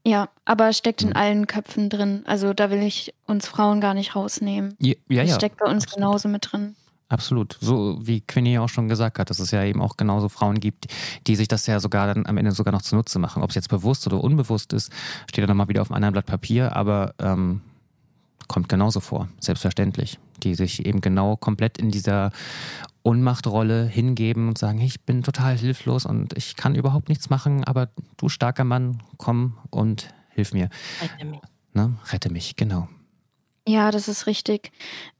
Ja, 0.06 0.28
aber 0.44 0.74
steckt 0.74 1.02
in 1.02 1.16
allen 1.16 1.48
Köpfen 1.48 1.90
drin. 1.90 2.24
Also 2.26 2.54
da 2.54 2.70
will 2.70 2.82
ich 2.82 3.14
uns 3.26 3.48
Frauen 3.48 3.80
gar 3.80 3.94
nicht 3.94 4.16
rausnehmen. 4.16 4.76
Ja, 4.80 4.96
ja. 5.08 5.24
Das 5.24 5.36
steckt 5.36 5.58
bei 5.58 5.66
uns 5.66 5.86
absolut. 5.86 5.96
genauso 5.96 6.28
mit 6.28 6.52
drin. 6.52 6.76
Absolut. 7.08 7.58
So 7.62 8.00
wie 8.02 8.22
Quinny 8.22 8.58
auch 8.58 8.70
schon 8.70 8.90
gesagt 8.90 9.20
hat, 9.20 9.30
dass 9.30 9.40
es 9.40 9.52
ja 9.52 9.64
eben 9.64 9.82
auch 9.82 9.98
genauso 9.98 10.30
Frauen 10.30 10.60
gibt, 10.60 10.88
die 11.28 11.36
sich 11.36 11.48
das 11.48 11.68
ja 11.68 11.80
sogar 11.80 12.14
dann 12.14 12.26
am 12.26 12.38
Ende 12.38 12.52
sogar 12.52 12.74
noch 12.74 12.82
zunutze 12.82 13.20
machen. 13.20 13.44
Ob 13.44 13.50
es 13.50 13.56
jetzt 13.56 13.70
bewusst 13.70 14.06
oder 14.08 14.22
unbewusst 14.22 14.74
ist, 14.74 14.92
steht 15.30 15.44
dann 15.44 15.50
nochmal 15.50 15.68
wieder 15.70 15.84
auf 15.84 15.92
einem 15.92 15.98
anderen 15.98 16.14
Blatt 16.14 16.26
Papier, 16.26 16.76
aber 16.76 17.14
ähm, 17.20 17.62
kommt 18.48 18.70
genauso 18.70 19.00
vor, 19.00 19.28
selbstverständlich. 19.40 20.20
Die 20.44 20.56
sich 20.56 20.86
eben 20.86 21.02
genau 21.02 21.36
komplett 21.36 21.78
in 21.78 21.90
dieser 21.90 22.32
Ohnmachtrolle 23.04 23.86
hingeben 23.86 24.48
und 24.48 24.58
sagen, 24.58 24.80
ich 24.80 25.02
bin 25.02 25.24
total 25.24 25.58
hilflos 25.58 26.06
und 26.06 26.38
ich 26.38 26.56
kann 26.56 26.76
überhaupt 26.76 27.10
nichts 27.10 27.30
machen, 27.30 27.64
aber 27.64 27.90
du 28.18 28.30
starker 28.30 28.64
Mann, 28.64 29.02
komm 29.18 29.58
und 29.70 30.14
hilf 30.30 30.54
mir. 30.54 30.70
Rette 31.02 31.26
mich. 31.26 31.40
Ne? 31.74 31.98
Rette 32.12 32.32
mich, 32.32 32.56
genau. 32.56 32.88
Ja, 33.68 33.92
das 33.92 34.08
ist 34.08 34.28
richtig. 34.28 34.72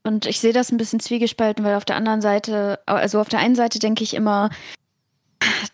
Und 0.02 0.26
ich 0.26 0.40
sehe 0.40 0.52
das 0.52 0.70
ein 0.70 0.76
bisschen 0.76 1.00
zwiegespalten, 1.00 1.64
weil 1.64 1.76
auf 1.76 1.84
der 1.84 1.96
anderen 1.96 2.20
Seite, 2.20 2.78
also 2.86 3.20
auf 3.20 3.28
der 3.28 3.38
einen 3.38 3.54
Seite 3.54 3.78
denke 3.78 4.04
ich 4.04 4.14
immer, 4.14 4.50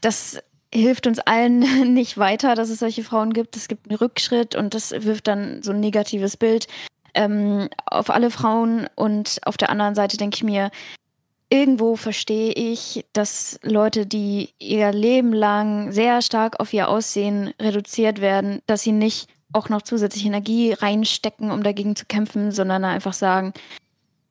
das 0.00 0.38
hilft 0.72 1.06
uns 1.06 1.18
allen 1.20 1.58
nicht 1.94 2.16
weiter, 2.18 2.54
dass 2.54 2.70
es 2.70 2.78
solche 2.78 3.02
Frauen 3.02 3.32
gibt. 3.32 3.56
Es 3.56 3.68
gibt 3.68 3.88
einen 3.88 3.98
Rückschritt 3.98 4.54
und 4.54 4.74
das 4.74 4.92
wirft 4.92 5.26
dann 5.26 5.62
so 5.62 5.72
ein 5.72 5.80
negatives 5.80 6.36
Bild 6.36 6.66
ähm, 7.14 7.68
auf 7.86 8.10
alle 8.10 8.30
Frauen. 8.30 8.88
Und 8.94 9.40
auf 9.44 9.56
der 9.56 9.70
anderen 9.70 9.94
Seite 9.94 10.16
denke 10.16 10.36
ich 10.36 10.44
mir, 10.44 10.70
irgendwo 11.50 11.96
verstehe 11.96 12.52
ich, 12.52 13.04
dass 13.12 13.58
Leute, 13.62 14.06
die 14.06 14.50
ihr 14.58 14.92
Leben 14.92 15.32
lang 15.32 15.92
sehr 15.92 16.22
stark 16.22 16.60
auf 16.60 16.72
ihr 16.72 16.88
Aussehen 16.88 17.52
reduziert 17.60 18.20
werden, 18.20 18.62
dass 18.66 18.82
sie 18.82 18.92
nicht 18.92 19.28
auch 19.52 19.68
noch 19.68 19.82
zusätzliche 19.82 20.28
Energie 20.28 20.72
reinstecken, 20.72 21.50
um 21.50 21.62
dagegen 21.62 21.96
zu 21.96 22.06
kämpfen, 22.06 22.52
sondern 22.52 22.84
einfach 22.84 23.14
sagen, 23.14 23.52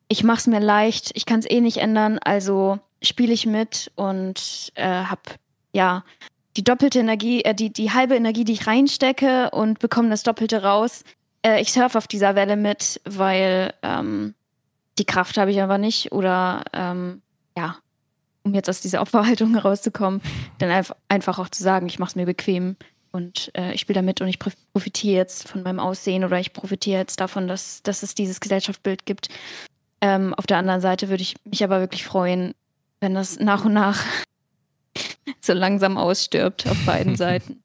ich 0.08 0.24
mache 0.24 0.38
es 0.38 0.46
mir 0.46 0.60
leicht, 0.60 1.10
ich 1.14 1.26
kann 1.26 1.40
es 1.40 1.48
eh 1.48 1.60
nicht 1.60 1.76
ändern, 1.76 2.18
also 2.18 2.78
spiele 3.02 3.32
ich 3.32 3.46
mit 3.46 3.92
und 3.94 4.72
äh, 4.74 5.04
habe 5.04 5.22
ja 5.72 6.04
die 6.56 6.64
doppelte 6.64 6.98
Energie, 6.98 7.42
äh, 7.42 7.54
die, 7.54 7.72
die 7.72 7.92
halbe 7.92 8.16
Energie, 8.16 8.44
die 8.44 8.54
ich 8.54 8.66
reinstecke 8.66 9.50
und 9.50 9.78
bekomme 9.78 10.10
das 10.10 10.22
Doppelte 10.22 10.62
raus. 10.62 11.04
Äh, 11.42 11.60
ich 11.60 11.72
surfe 11.72 11.98
auf 11.98 12.06
dieser 12.06 12.34
Welle 12.34 12.56
mit, 12.56 13.00
weil 13.04 13.74
ähm, 13.82 14.34
die 14.98 15.04
Kraft 15.04 15.38
habe 15.38 15.50
ich 15.50 15.62
aber 15.62 15.78
nicht 15.78 16.12
oder 16.12 16.64
ähm, 16.72 17.22
ja, 17.56 17.76
um 18.42 18.54
jetzt 18.54 18.68
aus 18.68 18.80
dieser 18.80 19.00
Opferhaltung 19.00 19.54
herauszukommen, 19.54 20.20
dann 20.58 20.70
einfach, 21.08 21.38
auch 21.38 21.48
zu 21.48 21.62
sagen, 21.62 21.86
ich 21.86 21.98
mache 21.98 22.10
es 22.10 22.16
mir 22.16 22.26
bequem 22.26 22.76
und 23.12 23.50
äh, 23.56 23.72
ich 23.72 23.80
spiele 23.80 23.98
damit 23.98 24.20
und 24.20 24.28
ich 24.28 24.38
profitiere 24.38 25.16
jetzt 25.16 25.48
von 25.48 25.62
meinem 25.62 25.80
Aussehen 25.80 26.24
oder 26.24 26.38
ich 26.38 26.52
profitiere 26.52 27.00
jetzt 27.00 27.20
davon, 27.20 27.48
dass, 27.48 27.82
dass 27.82 28.02
es 28.02 28.14
dieses 28.14 28.40
Gesellschaftsbild 28.40 29.06
gibt. 29.06 29.28
Ähm, 30.00 30.34
auf 30.34 30.46
der 30.46 30.58
anderen 30.58 30.80
Seite 30.80 31.08
würde 31.08 31.22
ich 31.22 31.34
mich 31.44 31.64
aber 31.64 31.80
wirklich 31.80 32.04
freuen, 32.04 32.54
wenn 33.00 33.14
das 33.14 33.38
nach 33.38 33.64
und 33.64 33.72
nach 33.72 34.04
so 35.40 35.52
langsam 35.52 35.98
ausstirbt 35.98 36.66
auf 36.66 36.76
beiden 36.86 37.16
Seiten. 37.16 37.62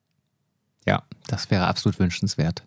Ja, 0.86 1.04
das 1.28 1.50
wäre 1.52 1.68
absolut 1.68 2.00
wünschenswert. 2.00 2.64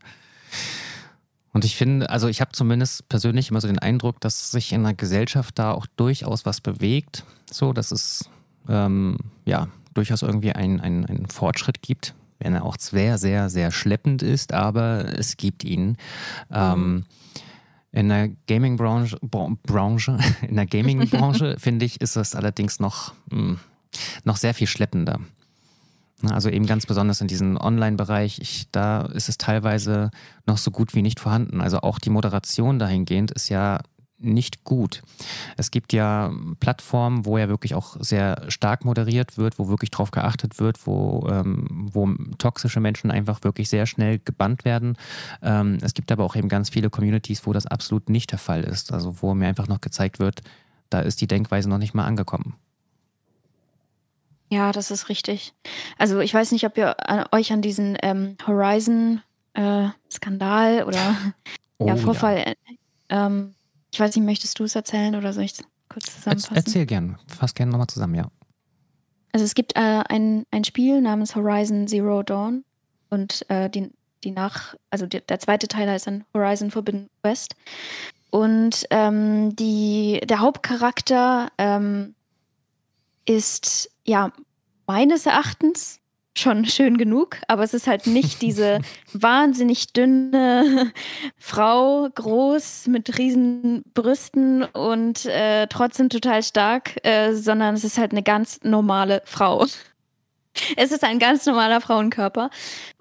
Und 1.59 1.65
ich 1.65 1.75
finde, 1.75 2.09
also 2.09 2.29
ich 2.29 2.41
habe 2.41 2.53
zumindest 2.53 3.09
persönlich 3.09 3.51
immer 3.51 3.61
so 3.61 3.67
den 3.67 3.81
Eindruck, 3.81 4.21
dass 4.21 4.53
sich 4.53 4.73
in 4.73 4.85
der 4.85 4.95
Gesellschaft 4.95 5.59
da 5.59 5.73
auch 5.73 5.87
durchaus 5.97 6.47
was 6.47 6.61
bewegt. 6.61 7.25
So, 7.51 7.73
dass 7.73 7.91
es 7.91 8.31
ähm, 8.69 9.17
ja 9.45 9.67
durchaus 9.93 10.23
irgendwie 10.23 10.53
einen 10.53 10.79
ein 10.81 11.27
Fortschritt 11.27 11.83
gibt, 11.83 12.15
wenn 12.39 12.55
er 12.55 12.65
auch 12.65 12.77
sehr, 12.79 13.19
sehr, 13.19 13.51
sehr 13.51 13.73
schleppend 13.73 14.23
ist, 14.23 14.53
aber 14.53 15.19
es 15.19 15.37
gibt 15.37 15.65
ihn. 15.65 15.97
Ähm, 16.53 16.93
mhm. 16.93 17.05
in 17.91 18.09
der 18.09 18.29
Gaming-Branche, 18.47 19.19
Branche, 19.21 20.17
in 20.49 20.55
der 20.55 20.67
Gaming-Branche 20.67 21.57
finde 21.59 21.87
ich, 21.87 22.01
ist 22.01 22.15
das 22.15 22.37
allerdings 22.37 22.79
noch, 22.79 23.15
mh, 23.33 23.37
hm, 23.37 23.59
noch 24.23 24.37
sehr 24.37 24.55
viel 24.55 24.69
schleppender. 24.69 25.19
Ne, 26.23 26.35
also 26.35 26.49
eben 26.49 26.67
ganz 26.67 26.87
besonders 26.87 27.21
in 27.21 27.29
diesem 27.29 27.57
Online-Bereich, 27.57 28.67
da 28.73 29.03
ist 29.03 29.29
es 29.29 29.39
teilweise 29.39 30.11
noch 30.47 30.59
so 30.59 30.71
gut 30.71 30.95
wie 30.95 31.03
nicht 31.03 31.21
vorhanden. 31.21 31.61
Also 31.61 31.81
auch 31.81 31.99
die 31.99 32.11
Moderation 32.11 32.79
dahingehend 32.79 33.31
ist 33.31 33.49
ja 33.49 33.81
nicht 34.21 34.65
gut. 34.65 35.03
Es 35.57 35.71
gibt 35.71 35.93
ja 35.93 36.33
Plattformen, 36.59 37.25
wo 37.25 37.39
ja 37.39 37.49
wirklich 37.49 37.75
auch 37.75 37.97
sehr 38.01 38.43
stark 38.49 38.85
moderiert 38.85 39.39
wird, 39.39 39.61
wo 39.61 39.69
wirklich 39.69 39.91
drauf 39.91 40.11
geachtet 40.11 40.59
wird, 40.59 40.87
wo, 40.89 41.29
ähm, 41.31 41.89
wo 41.93 42.09
toxische 42.39 42.81
Menschen 42.81 43.13
einfach 43.13 43.45
wirklich 43.45 43.69
sehr 43.69 43.87
schnell 43.87 44.19
gebannt 44.19 44.65
werden. 44.65 44.97
Ähm, 45.41 45.79
es 45.83 45.95
gibt 45.95 46.11
aber 46.11 46.25
auch 46.25 46.35
eben 46.35 46.49
ganz 46.49 46.71
viele 46.71 46.91
Communities, 46.91 47.47
wo 47.47 47.53
das 47.53 47.67
absolut 47.67 48.11
nicht 48.11 48.33
der 48.33 48.41
Fall 48.41 48.65
ist. 48.65 48.93
Also 48.93 49.23
wo 49.23 49.35
mir 49.35 49.47
einfach 49.47 49.69
noch 49.69 49.81
gezeigt 49.81 50.19
wird, 50.19 50.43
da 50.91 51.01
ist 51.01 51.21
die 51.21 51.29
Denkweise 51.29 51.69
noch 51.69 51.79
nicht 51.79 51.95
mal 51.95 52.05
angekommen. 52.05 52.55
Ja, 54.51 54.73
das 54.73 54.91
ist 54.91 55.09
richtig. 55.09 55.55
Also 55.99 56.21
ich 56.21 56.33
weiß 56.33 56.53
nicht, 56.53 56.65
ob 56.65 56.79
ihr 56.79 57.09
an, 57.09 57.27
euch 57.33 57.53
an 57.53 57.63
diesen 57.63 57.99
ähm, 58.03 58.37
Horizon-Skandal 58.47 60.79
äh, 60.79 60.85
oder 60.85 61.17
oh, 61.79 61.87
ja, 61.87 61.97
Vorfall. 61.97 62.39
Ja. 62.39 62.45
Äh, 62.45 62.55
ähm, 63.11 63.55
ich 63.93 64.01
weiß 64.01 64.17
nicht, 64.17 64.25
möchtest 64.25 64.59
du 64.59 64.65
es 64.65 64.75
erzählen 64.75 65.15
oder 65.15 65.33
soll 65.33 65.45
ich 65.45 65.53
es 65.53 65.65
kurz 65.89 66.15
zusammenfassen? 66.15 66.57
Erzähl 66.57 66.87
gern, 66.87 67.19
fass 67.27 67.55
gerne 67.55 67.73
nochmal 67.73 67.89
zusammen, 67.89 68.15
ja. 68.15 68.31
Also 69.33 69.45
es 69.45 69.55
gibt 69.55 69.77
äh, 69.77 70.03
ein, 70.09 70.45
ein 70.51 70.65
Spiel 70.65 71.01
namens 71.01 71.37
Horizon 71.37 71.87
Zero 71.87 72.23
Dawn 72.23 72.65
und 73.11 73.49
äh, 73.51 73.69
die, 73.69 73.91
die 74.25 74.31
nach, 74.31 74.75
also 74.91 75.07
die, 75.07 75.21
der 75.21 75.39
zweite 75.39 75.69
Teil 75.69 75.89
heißt 75.89 76.07
dann 76.07 76.25
Horizon 76.35 76.71
Forbidden 76.71 77.09
West. 77.23 77.55
Und 78.31 78.87
ähm, 78.91 79.55
die, 79.57 80.21
der 80.25 80.41
Hauptcharakter 80.41 81.51
ähm, 81.59 82.15
ist 83.25 83.91
ja 84.09 84.33
meines 84.87 85.27
Erachtens 85.27 86.01
schon 86.37 86.65
schön 86.67 86.99
genug, 86.99 87.37
aber 87.49 87.63
es 87.65 87.75
ist 87.75 87.87
halt 87.87 88.07
nicht 88.07 88.43
diese 88.43 88.81
wahnsinnig 89.13 89.93
dünne 89.93 90.93
Frau, 91.37 92.09
groß 92.15 92.87
mit 92.89 93.19
riesen 93.19 93.83
Brüsten 93.95 94.65
und 94.65 95.27
äh, 95.27 95.67
trotzdem 95.67 96.09
total 96.09 96.43
stark, 96.43 97.05
äh, 97.05 97.35
sondern 97.35 97.75
es 97.75 97.85
ist 97.85 97.99
halt 97.99 98.13
eine 98.13 98.23
ganz 98.23 98.61
normale 98.63 99.23
Frau. 99.25 99.67
Es 100.77 100.91
ist 100.91 101.05
ein 101.05 101.19
ganz 101.19 101.47
normaler 101.47 101.81
Frauenkörper. 101.81 102.51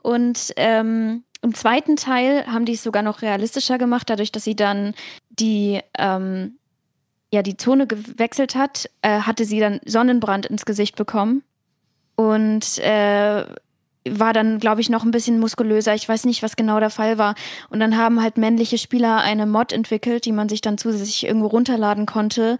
Und 0.03 0.53
ähm, 0.57 1.23
im 1.41 1.53
zweiten 1.53 1.95
Teil 1.95 2.45
haben 2.47 2.65
die 2.65 2.73
es 2.73 2.83
sogar 2.83 3.03
noch 3.03 3.21
realistischer 3.21 3.77
gemacht, 3.77 4.09
dadurch, 4.09 4.31
dass 4.31 4.43
sie 4.43 4.55
dann 4.55 4.93
die, 5.29 5.81
ähm, 5.97 6.57
ja, 7.31 7.41
die 7.41 7.57
Zone 7.57 7.87
gewechselt 7.87 8.55
hat, 8.55 8.89
äh, 9.01 9.19
hatte 9.21 9.45
sie 9.45 9.59
dann 9.59 9.79
Sonnenbrand 9.85 10.45
ins 10.45 10.65
Gesicht 10.65 10.95
bekommen 10.95 11.43
und 12.15 12.79
äh, 12.79 13.45
war 14.09 14.33
dann, 14.33 14.59
glaube 14.59 14.81
ich, 14.81 14.89
noch 14.89 15.03
ein 15.03 15.11
bisschen 15.11 15.39
muskulöser. 15.39 15.93
Ich 15.93 16.07
weiß 16.07 16.25
nicht, 16.25 16.41
was 16.41 16.55
genau 16.55 16.79
der 16.79 16.89
Fall 16.89 17.17
war. 17.17 17.35
Und 17.69 17.79
dann 17.81 17.97
haben 17.97 18.21
halt 18.21 18.37
männliche 18.37 18.77
Spieler 18.77 19.17
eine 19.17 19.45
Mod 19.45 19.73
entwickelt, 19.73 20.25
die 20.25 20.31
man 20.31 20.47
sich 20.47 20.61
dann 20.61 20.77
zusätzlich 20.77 21.25
irgendwo 21.25 21.47
runterladen 21.47 22.05
konnte, 22.05 22.57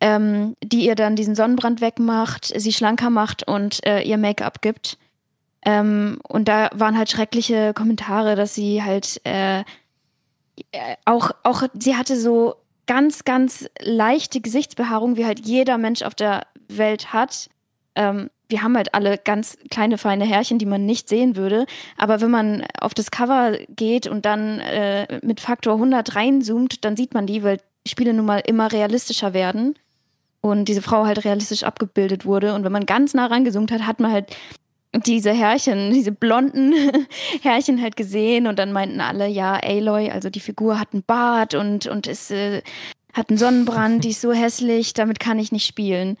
ähm, 0.00 0.56
die 0.62 0.84
ihr 0.86 0.96
dann 0.96 1.14
diesen 1.14 1.36
Sonnenbrand 1.36 1.80
wegmacht, 1.80 2.52
sie 2.56 2.72
schlanker 2.72 3.10
macht 3.10 3.46
und 3.46 3.84
äh, 3.86 4.02
ihr 4.02 4.18
Make-up 4.18 4.60
gibt. 4.60 4.98
Ähm, 5.64 6.18
und 6.26 6.48
da 6.48 6.70
waren 6.74 6.96
halt 6.96 7.10
schreckliche 7.10 7.74
Kommentare, 7.74 8.36
dass 8.36 8.54
sie 8.54 8.82
halt 8.82 9.20
äh, 9.24 9.60
äh, 10.72 10.96
auch, 11.04 11.30
auch, 11.42 11.62
sie 11.74 11.96
hatte 11.96 12.18
so 12.18 12.56
ganz, 12.88 13.24
ganz 13.24 13.68
leichte 13.80 14.40
Gesichtsbehaarung, 14.40 15.16
wie 15.16 15.26
halt 15.26 15.46
jeder 15.46 15.78
Mensch 15.78 16.02
auf 16.02 16.16
der 16.16 16.46
Welt 16.68 17.12
hat. 17.12 17.48
Ähm, 17.94 18.30
wir 18.48 18.62
haben 18.62 18.76
halt 18.76 18.94
alle 18.94 19.18
ganz 19.18 19.58
kleine, 19.70 19.98
feine 19.98 20.24
Härchen, 20.24 20.58
die 20.58 20.66
man 20.66 20.86
nicht 20.86 21.08
sehen 21.08 21.36
würde. 21.36 21.66
Aber 21.96 22.20
wenn 22.20 22.30
man 22.30 22.66
auf 22.80 22.94
das 22.94 23.10
Cover 23.10 23.58
geht 23.68 24.06
und 24.06 24.24
dann 24.24 24.58
äh, 24.60 25.20
mit 25.22 25.40
Faktor 25.40 25.74
100 25.74 26.16
reinzoomt, 26.16 26.84
dann 26.84 26.96
sieht 26.96 27.14
man 27.14 27.26
die, 27.26 27.44
weil 27.44 27.58
Spiele 27.86 28.14
nun 28.14 28.26
mal 28.26 28.42
immer 28.46 28.72
realistischer 28.72 29.34
werden 29.34 29.74
und 30.40 30.66
diese 30.66 30.82
Frau 30.82 31.04
halt 31.04 31.24
realistisch 31.24 31.64
abgebildet 31.64 32.24
wurde. 32.24 32.54
Und 32.54 32.64
wenn 32.64 32.72
man 32.72 32.86
ganz 32.86 33.12
nah 33.12 33.26
rangezoomt 33.26 33.70
hat, 33.70 33.86
hat 33.86 34.00
man 34.00 34.12
halt 34.12 34.34
diese 34.94 35.32
Härchen, 35.32 35.92
diese 35.92 36.12
blonden 36.12 36.72
Härchen 37.42 37.80
halt 37.82 37.96
gesehen 37.96 38.46
und 38.46 38.58
dann 38.58 38.72
meinten 38.72 39.00
alle, 39.00 39.28
ja, 39.28 39.54
Aloy, 39.54 40.10
also 40.10 40.30
die 40.30 40.40
Figur 40.40 40.80
hat 40.80 40.88
einen 40.92 41.02
Bart 41.02 41.54
und, 41.54 41.86
und 41.86 42.06
ist, 42.06 42.30
äh, 42.30 42.62
hat 43.12 43.28
einen 43.28 43.38
Sonnenbrand, 43.38 44.04
die 44.04 44.10
ist 44.10 44.20
so 44.20 44.32
hässlich, 44.32 44.94
damit 44.94 45.20
kann 45.20 45.38
ich 45.38 45.52
nicht 45.52 45.66
spielen. 45.66 46.16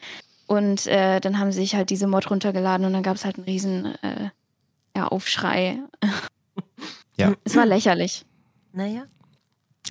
Und 0.46 0.86
äh, 0.86 1.20
dann 1.20 1.38
haben 1.38 1.52
sie 1.52 1.60
sich 1.60 1.74
halt 1.74 1.90
diese 1.90 2.06
Mod 2.06 2.30
runtergeladen 2.30 2.86
und 2.86 2.92
dann 2.92 3.02
gab 3.02 3.16
es 3.16 3.24
halt 3.24 3.36
einen 3.36 3.44
riesen 3.44 3.94
äh, 4.02 4.30
ja, 4.96 5.08
Aufschrei. 5.08 5.78
Ja. 7.16 7.34
Es 7.44 7.56
war 7.56 7.66
lächerlich. 7.66 8.24
Naja. 8.72 9.06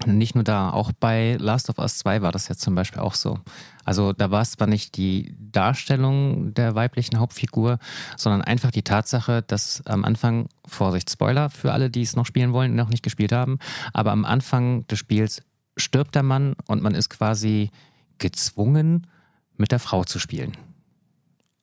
Nicht 0.05 0.35
nur 0.35 0.43
da, 0.43 0.69
auch 0.69 0.91
bei 0.91 1.37
Last 1.39 1.69
of 1.69 1.79
Us 1.79 1.97
2 1.99 2.21
war 2.21 2.31
das 2.31 2.47
jetzt 2.49 2.61
zum 2.61 2.75
Beispiel 2.75 3.01
auch 3.01 3.15
so. 3.15 3.39
Also 3.83 4.13
da 4.13 4.29
war 4.29 4.41
es 4.41 4.51
zwar 4.51 4.67
nicht 4.67 4.95
die 4.95 5.35
Darstellung 5.39 6.53
der 6.53 6.75
weiblichen 6.75 7.17
Hauptfigur, 7.17 7.79
sondern 8.15 8.43
einfach 8.43 8.69
die 8.69 8.83
Tatsache, 8.83 9.41
dass 9.41 9.81
am 9.87 10.05
Anfang, 10.05 10.49
Vorsicht, 10.67 11.09
Spoiler 11.09 11.49
für 11.49 11.73
alle, 11.73 11.89
die 11.89 12.03
es 12.03 12.15
noch 12.15 12.27
spielen 12.27 12.53
wollen, 12.53 12.75
noch 12.75 12.89
nicht 12.89 13.03
gespielt 13.03 13.31
haben, 13.31 13.57
aber 13.91 14.11
am 14.11 14.23
Anfang 14.23 14.85
des 14.87 14.99
Spiels 14.99 15.41
stirbt 15.77 16.13
der 16.13 16.23
Mann 16.23 16.55
und 16.67 16.83
man 16.83 16.93
ist 16.93 17.09
quasi 17.09 17.71
gezwungen, 18.19 19.07
mit 19.55 19.71
der 19.71 19.79
Frau 19.79 20.03
zu 20.03 20.19
spielen. 20.19 20.51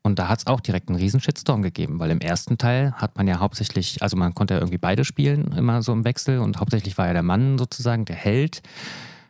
Und 0.07 0.19
da 0.19 0.29
hat 0.29 0.41
es 0.41 0.47
auch 0.47 0.61
direkt 0.61 0.91
einen 0.91 0.99
riesen 0.99 1.19
Shitstorm 1.19 1.63
gegeben, 1.63 1.99
weil 1.99 2.11
im 2.11 2.21
ersten 2.21 2.59
Teil 2.59 2.93
hat 2.93 3.17
man 3.17 3.27
ja 3.27 3.41
hauptsächlich, 3.41 4.03
also 4.03 4.19
man 4.19 4.35
konnte 4.35 4.53
ja 4.53 4.61
irgendwie 4.61 4.77
beide 4.77 5.03
spielen, 5.03 5.53
immer 5.53 5.83
so 5.83 5.93
im 5.93 6.05
Wechsel 6.05 6.41
und 6.41 6.61
hauptsächlich 6.61 6.99
war 6.99 7.07
ja 7.07 7.15
der 7.15 7.23
Mann 7.23 7.57
sozusagen 7.57 8.05
der 8.05 8.15
Held. 8.15 8.63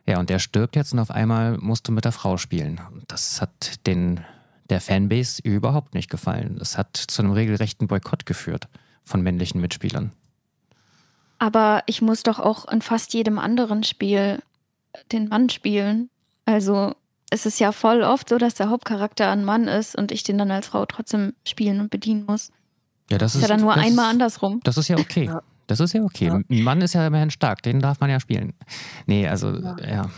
Ja, 0.05 0.19
und 0.19 0.31
der 0.31 0.41
stirbt 0.41 0.75
jetzt 0.75 0.93
und 0.93 0.99
auf 0.99 1.13
einmal 1.13 1.59
musst 1.59 1.87
du 1.87 1.93
mit 1.93 2.05
der 2.05 2.11
Frau 2.11 2.39
spielen. 2.39 2.81
Das 3.07 3.41
hat 3.41 3.87
den, 3.87 4.25
der 4.69 4.81
Fanbase 4.81 5.41
überhaupt 5.45 5.95
nicht 5.95 6.11
gefallen. 6.11 6.57
Das 6.59 6.77
hat 6.77 6.97
zu 6.97 7.23
einem 7.23 7.31
regelrechten 7.31 7.87
Boykott 7.87 8.27
geführt 8.27 8.67
von 9.05 9.23
männlichen 9.23 9.61
Mitspielern. 9.61 10.11
Aber 11.39 11.85
ich 11.87 12.03
muss 12.03 12.25
doch 12.25 12.41
auch 12.41 12.67
in 12.67 12.83
fast 12.83 13.15
jedem 13.15 13.39
anderen 13.39 13.85
Spiel 13.85 14.43
den 15.13 15.29
Mann 15.29 15.51
spielen. 15.51 16.11
Also 16.47 16.95
es 17.35 17.47
ist 17.47 17.59
ja 17.59 17.73
voll 17.73 18.03
oft 18.03 18.29
so, 18.29 18.39
dass 18.39 18.55
der 18.55 18.71
Hauptcharakter 18.71 19.29
ein 19.31 19.45
Mann 19.45 19.67
ist 19.67 19.97
und 19.97 20.13
ich 20.13 20.23
den 20.23 20.39
dann 20.39 20.53
als 20.53 20.69
Frau 20.69 20.87
trotzdem 20.87 21.35
spielen 21.45 21.81
und 21.81 21.91
bedienen 21.91 22.25
muss. 22.27 22.53
Ja, 23.11 23.19
das 23.19 23.33
ist, 23.35 23.43
ist 23.43 23.43
ja 23.43 23.49
dann 23.49 23.61
nur 23.61 23.75
einmal 23.75 24.07
ist, 24.07 24.11
andersrum. 24.13 24.61
Das 24.63 24.79
ist 24.79 24.87
ja 24.89 24.97
okay. 24.97 25.25
Ja. 25.25 25.43
Das 25.67 25.81
ist 25.81 25.95
ja 25.95 26.03
okay. 26.03 26.27
Ja. 26.27 26.35
Ein 26.35 26.63
Mann 26.63 26.81
ist 26.81 26.95
ja 26.95 27.05
immerhin 27.07 27.31
stark, 27.31 27.63
den 27.63 27.81
darf 27.81 27.99
man 27.99 28.09
ja 28.09 28.21
spielen. 28.21 28.53
Nee, 29.07 29.27
also, 29.27 29.51
ja. 29.51 29.77
ja. 29.81 30.11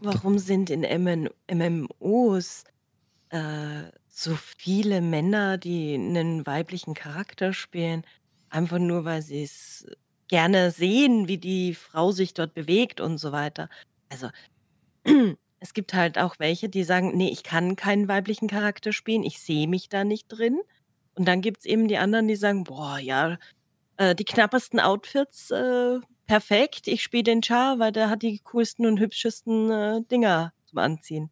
Warum 0.00 0.38
sind 0.38 0.70
in 0.70 0.80
MMOs 0.80 2.64
äh, 3.28 3.82
so 4.08 4.34
viele 4.56 5.02
Männer, 5.02 5.58
die 5.58 5.94
einen 5.94 6.46
weiblichen 6.46 6.94
Charakter 6.94 7.52
spielen, 7.52 8.04
einfach 8.48 8.78
nur, 8.78 9.04
weil 9.04 9.20
sie 9.20 9.42
es 9.42 9.86
gerne 10.28 10.70
sehen, 10.70 11.28
wie 11.28 11.38
die 11.38 11.74
Frau 11.74 12.12
sich 12.12 12.32
dort 12.32 12.54
bewegt 12.54 13.00
und 13.00 13.18
so 13.18 13.30
weiter? 13.30 13.68
Also, 14.08 14.30
es 15.60 15.74
gibt 15.74 15.94
halt 15.94 16.18
auch 16.18 16.36
welche, 16.38 16.68
die 16.68 16.84
sagen: 16.84 17.16
„Ne, 17.16 17.30
ich 17.30 17.42
kann 17.44 17.76
keinen 17.76 18.08
weiblichen 18.08 18.48
Charakter 18.48 18.92
spielen, 18.92 19.22
ich 19.24 19.40
sehe 19.40 19.68
mich 19.68 19.88
da 19.88 20.04
nicht 20.04 20.28
drin.“ 20.28 20.60
Und 21.14 21.26
dann 21.28 21.42
gibt's 21.42 21.66
eben 21.66 21.88
die 21.88 21.98
anderen, 21.98 22.28
die 22.28 22.36
sagen: 22.36 22.64
„Boah, 22.64 22.98
ja, 22.98 23.38
äh, 23.98 24.14
die 24.16 24.24
knappesten 24.24 24.80
Outfits, 24.80 25.50
äh, 25.52 26.00
perfekt. 26.26 26.88
Ich 26.88 27.02
spiele 27.02 27.24
den 27.24 27.42
Char, 27.42 27.78
weil 27.80 27.92
der 27.92 28.10
hat 28.10 28.22
die 28.22 28.40
coolsten 28.44 28.86
und 28.86 29.00
hübschesten, 29.00 29.70
äh, 29.72 30.02
Dinger 30.10 30.52
zum 30.66 30.78
Anziehen.“ 30.80 31.30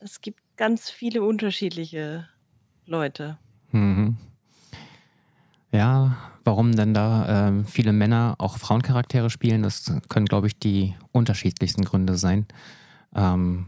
Es 0.00 0.20
gibt 0.20 0.40
ganz 0.56 0.90
viele 0.90 1.22
unterschiedliche 1.22 2.28
Leute. 2.86 3.38
Ja, 5.72 6.16
warum 6.44 6.76
denn 6.76 6.92
da 6.92 7.48
ähm, 7.48 7.64
viele 7.64 7.92
Männer 7.92 8.34
auch 8.38 8.58
Frauencharaktere 8.58 9.30
spielen, 9.30 9.62
das 9.62 9.90
können, 10.08 10.26
glaube 10.26 10.46
ich, 10.46 10.58
die 10.58 10.94
unterschiedlichsten 11.12 11.84
Gründe 11.84 12.16
sein. 12.16 12.46
Ähm, 13.14 13.66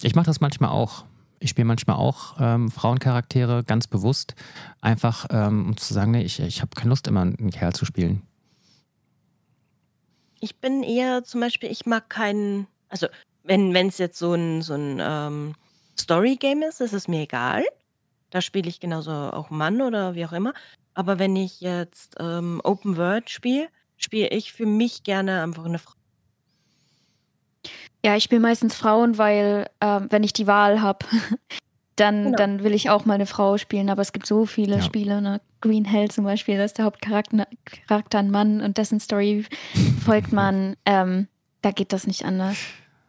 ich 0.00 0.14
mache 0.14 0.26
das 0.26 0.40
manchmal 0.40 0.70
auch. 0.70 1.04
Ich 1.40 1.50
spiele 1.50 1.64
manchmal 1.64 1.96
auch 1.96 2.36
ähm, 2.38 2.70
Frauencharaktere 2.70 3.64
ganz 3.64 3.86
bewusst, 3.86 4.34
einfach 4.80 5.26
ähm, 5.30 5.66
um 5.66 5.76
zu 5.76 5.92
sagen, 5.92 6.12
nee, 6.12 6.22
ich, 6.22 6.38
ich 6.38 6.60
habe 6.60 6.70
keine 6.76 6.90
Lust, 6.90 7.08
immer 7.08 7.22
einen 7.22 7.50
Kerl 7.50 7.72
zu 7.72 7.84
spielen. 7.84 8.22
Ich 10.38 10.56
bin 10.56 10.82
eher 10.82 11.24
zum 11.24 11.40
Beispiel, 11.40 11.70
ich 11.70 11.84
mag 11.84 12.08
keinen, 12.08 12.66
also 12.88 13.08
wenn 13.42 13.74
es 13.74 13.98
jetzt 13.98 14.18
so 14.18 14.34
ein, 14.34 14.62
so 14.62 14.74
ein 14.74 14.98
ähm, 15.00 15.54
Story-Game 15.98 16.62
ist, 16.62 16.80
ist 16.80 16.92
es 16.92 17.08
mir 17.08 17.22
egal. 17.22 17.64
Da 18.30 18.40
spiele 18.40 18.68
ich 18.68 18.78
genauso 18.78 19.10
auch 19.10 19.50
Mann 19.50 19.80
oder 19.82 20.14
wie 20.14 20.24
auch 20.24 20.32
immer. 20.32 20.54
Aber 20.94 21.18
wenn 21.18 21.36
ich 21.36 21.60
jetzt, 21.60 22.16
ähm, 22.18 22.60
Open 22.64 22.96
World 22.96 23.30
spiele, 23.30 23.68
spiele 23.96 24.28
ich 24.28 24.52
für 24.52 24.66
mich 24.66 25.02
gerne 25.02 25.42
einfach 25.42 25.64
eine 25.64 25.78
Frau. 25.78 25.92
Ja, 28.04 28.16
ich 28.16 28.24
spiele 28.24 28.40
meistens 28.40 28.74
Frauen, 28.74 29.18
weil, 29.18 29.68
ähm, 29.80 30.06
wenn 30.10 30.22
ich 30.24 30.32
die 30.32 30.46
Wahl 30.46 30.80
habe, 30.80 31.06
dann 31.96 32.24
Genau. 32.24 32.36
dann 32.36 32.64
will 32.64 32.72
ich 32.74 32.88
auch 32.88 33.04
mal 33.04 33.14
eine 33.14 33.26
Frau 33.26 33.58
spielen, 33.58 33.90
aber 33.90 34.00
es 34.02 34.12
gibt 34.12 34.26
so 34.26 34.46
viele 34.46 34.76
Ja. 34.76 34.82
Spiele, 34.82 35.20
ne? 35.20 35.40
Green 35.60 35.84
Hell 35.84 36.10
zum 36.10 36.24
Beispiel, 36.24 36.56
da 36.56 36.64
ist 36.64 36.78
der 36.78 36.86
Hauptcharakter 36.86 37.46
Charakter 37.86 38.18
'n 38.18 38.30
Mann 38.30 38.62
und 38.62 38.78
dessen 38.78 39.00
Story 39.00 39.44
folgt 40.04 40.32
man. 40.32 40.76
Ähm, 40.86 41.28
da 41.60 41.72
geht 41.72 41.92
das 41.92 42.06
nicht 42.06 42.24
anders. 42.24 42.56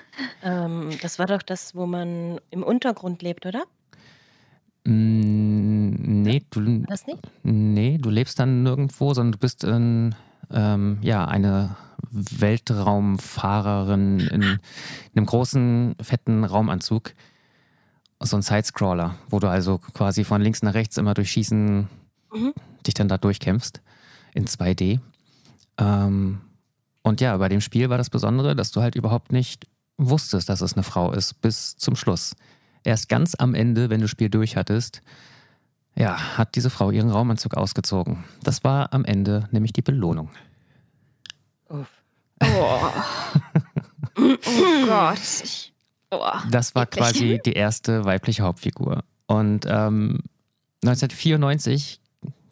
Ähm, 0.43 0.91
das 1.03 1.19
war 1.19 1.27
doch 1.27 1.43
das, 1.43 1.75
wo 1.75 1.87
man 1.87 2.41
im 2.51 2.63
Untergrund 2.63 3.23
lebt, 3.23 3.47
oder? 3.47 3.65
Mm, 4.85 6.23
nee, 6.23 6.43
du, 6.51 6.85
das 6.87 7.07
nicht? 7.07 7.21
nee, 7.43 7.99
du 7.99 8.11
lebst 8.11 8.39
dann 8.39 8.63
nirgendwo, 8.63 9.15
sondern 9.15 9.33
du 9.33 9.39
bist 9.39 9.65
in, 9.65 10.15
ähm, 10.51 10.99
ja, 11.03 11.27
eine 11.27 11.77
Weltraumfahrerin 12.11 14.21
in 14.21 14.59
einem 15.15 15.27
großen, 15.27 15.95
fetten 16.01 16.45
Raumanzug. 16.45 17.13
So 18.21 18.37
ein 18.37 18.43
Sidescroller, 18.43 19.15
wo 19.31 19.39
du 19.39 19.49
also 19.49 19.79
quasi 19.79 20.25
von 20.25 20.43
links 20.43 20.63
nach 20.63 20.75
rechts 20.75 20.97
immer 20.97 21.15
durch 21.15 21.31
Schießen 21.31 21.89
Mhm. 22.35 22.53
dich 22.87 22.95
dann 22.95 23.09
da 23.09 23.17
durchkämpfst 23.17 23.81
in 24.35 24.47
2D. 24.47 25.01
Ähm, 25.79 26.41
und 27.03 27.21
ja, 27.23 27.35
bei 27.39 27.49
dem 27.49 27.63
Spiel 27.63 27.89
war 27.89 27.97
das 27.97 28.11
Besondere, 28.11 28.55
dass 28.55 28.71
du 28.71 28.83
halt 28.83 28.97
überhaupt 28.97 29.33
nicht 29.33 29.67
wusstest, 29.97 30.49
dass 30.49 30.61
es 30.61 30.75
eine 30.75 30.83
Frau 30.83 31.13
ist, 31.13 31.41
bis 31.41 31.77
zum 31.77 31.97
Schluss. 31.97 32.37
Erst 32.85 33.09
ganz 33.09 33.35
am 33.35 33.55
Ende, 33.55 33.89
wenn 33.89 34.01
du 34.01 34.05
das 34.05 34.11
Spiel 34.11 34.29
durch 34.29 34.57
hattest, 34.57 35.01
ja, 35.99 36.39
hat 36.39 36.55
diese 36.55 36.71
Frau 36.71 36.91
ihren 36.91 37.11
Raumanzug 37.11 37.55
ausgezogen. 37.55 38.25
Das 38.43 38.63
war 38.65 38.93
am 38.93 39.05
Ende 39.05 39.49
nämlich 39.51 39.73
die 39.73 39.83
Belohnung. 39.83 40.31
Uff. 41.69 41.89
Oh. 42.41 42.47
oh 44.17 44.87
Gott. 44.87 45.19
Ich, 45.43 45.73
oh. 46.11 46.31
Das 46.51 46.75
war 46.75 46.87
quasi 46.87 47.41
die 47.45 47.53
erste 47.53 48.05
weibliche 48.05 48.45
Hauptfigur. 48.45 49.03
Und 49.27 49.67
ähm, 49.67 50.21
1994 50.85 52.01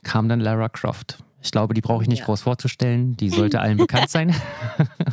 kam 0.03 0.29
dann 0.29 0.41
Lara 0.41 0.69
Croft. 0.69 1.19
Ich 1.41 1.53
glaube, 1.53 1.75
die 1.75 1.81
brauche 1.81 2.03
ich 2.03 2.09
nicht 2.09 2.21
Ja. 2.21 2.25
groß 2.25 2.43
vorzustellen. 2.43 3.17
Die 3.17 3.31
sollte 3.31 3.61
allen 3.61 3.77
bekannt 3.79 4.11
sein. 4.11 4.35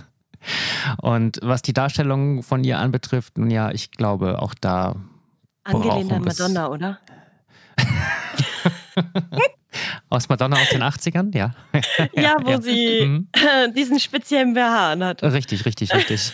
Und 1.01 1.39
was 1.43 1.61
die 1.61 1.73
Darstellung 1.73 2.41
von 2.43 2.63
ihr 2.63 2.79
anbetrifft, 2.79 3.37
nun 3.37 3.51
ja, 3.51 3.71
ich 3.71 3.91
glaube, 3.91 4.41
auch 4.41 4.55
da 4.59 4.95
Angelehnt 5.63 6.11
an 6.11 6.23
Madonna, 6.23 6.67
oder? 6.67 6.99
aus 10.09 10.29
Madonna 10.29 10.55
aus 10.55 10.69
den 10.69 10.81
80ern, 10.83 11.35
ja. 11.35 11.53
Ja, 12.15 12.37
wo 12.41 12.51
ja. 12.51 12.61
sie 12.61 13.05
Mhm. 13.05 13.27
diesen 13.75 13.99
speziellen 13.99 14.53
BH 14.53 14.91
anhat. 14.93 15.23
Richtig, 15.23 15.65
richtig, 15.65 15.93
richtig. 15.93 16.33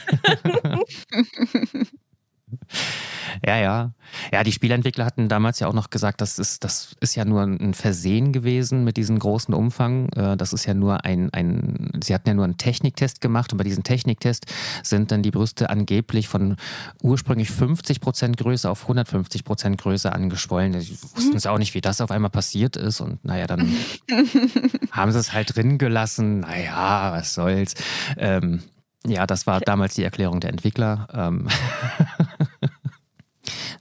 Ja, 3.45 3.58
ja. 3.58 3.91
Ja, 4.32 4.43
die 4.43 4.52
Spielentwickler 4.52 5.06
hatten 5.06 5.30
damals 5.30 5.60
ja 5.60 5.68
auch 5.68 5.74
noch 5.74 5.89
gesagt, 5.91 6.22
das 6.22 6.39
ist, 6.39 6.64
das 6.64 6.95
ist 7.00 7.16
ja 7.16 7.26
nur 7.26 7.43
ein 7.43 7.74
Versehen 7.74 8.34
gewesen 8.34 8.84
mit 8.84 8.97
diesem 8.97 9.20
großen 9.20 9.54
Umfang. 9.54 10.10
Äh, 10.14 10.36
Das 10.36 10.52
ist 10.52 10.66
ja 10.66 10.74
nur 10.74 11.06
ein, 11.06 11.32
ein, 11.32 11.91
sie 12.04 12.14
hatten 12.14 12.28
ja 12.28 12.34
nur 12.34 12.45
einen 12.45 12.58
Techniktest 12.58 13.22
gemacht 13.22 13.52
und 13.52 13.58
bei 13.58 13.64
diesem 13.64 13.84
Techniktest 13.84 14.47
sind 14.84 15.12
dann 15.12 15.22
die 15.22 15.32
Brüste 15.32 15.70
angeblich 15.70 16.28
von 16.28 16.56
ursprünglich 17.04 17.52
50 17.52 18.02
Prozent 18.02 18.38
Größe 18.38 18.70
auf 18.70 18.82
150 18.84 19.43
Prozent 19.43 19.80
Größe 19.80 20.12
angeschwollen. 20.12 20.80
Sie 20.82 20.97
wussten 21.16 21.36
es 21.38 21.45
auch 21.45 21.60
nicht, 21.60 21.76
wie 21.76 21.82
das 21.82 22.02
auf 22.02 22.12
einmal 22.12 22.32
passiert 22.32 22.76
ist 22.78 23.00
und 23.02 23.24
naja, 23.24 23.45
dann 23.47 23.72
haben 24.91 25.12
sie 25.12 25.20
es 25.20 25.34
halt 25.34 25.56
drin 25.56 25.78
gelassen. 25.78 26.39
Naja, 26.41 27.12
was 27.12 27.34
soll's. 27.34 27.76
Ähm, 28.18 28.64
ja, 29.06 29.26
das 29.26 29.47
war 29.47 29.62
damals 29.62 29.95
die 29.95 30.04
Erklärung 30.04 30.39
der 30.39 30.50
Entwickler. 30.50 31.08
Ähm 31.14 31.47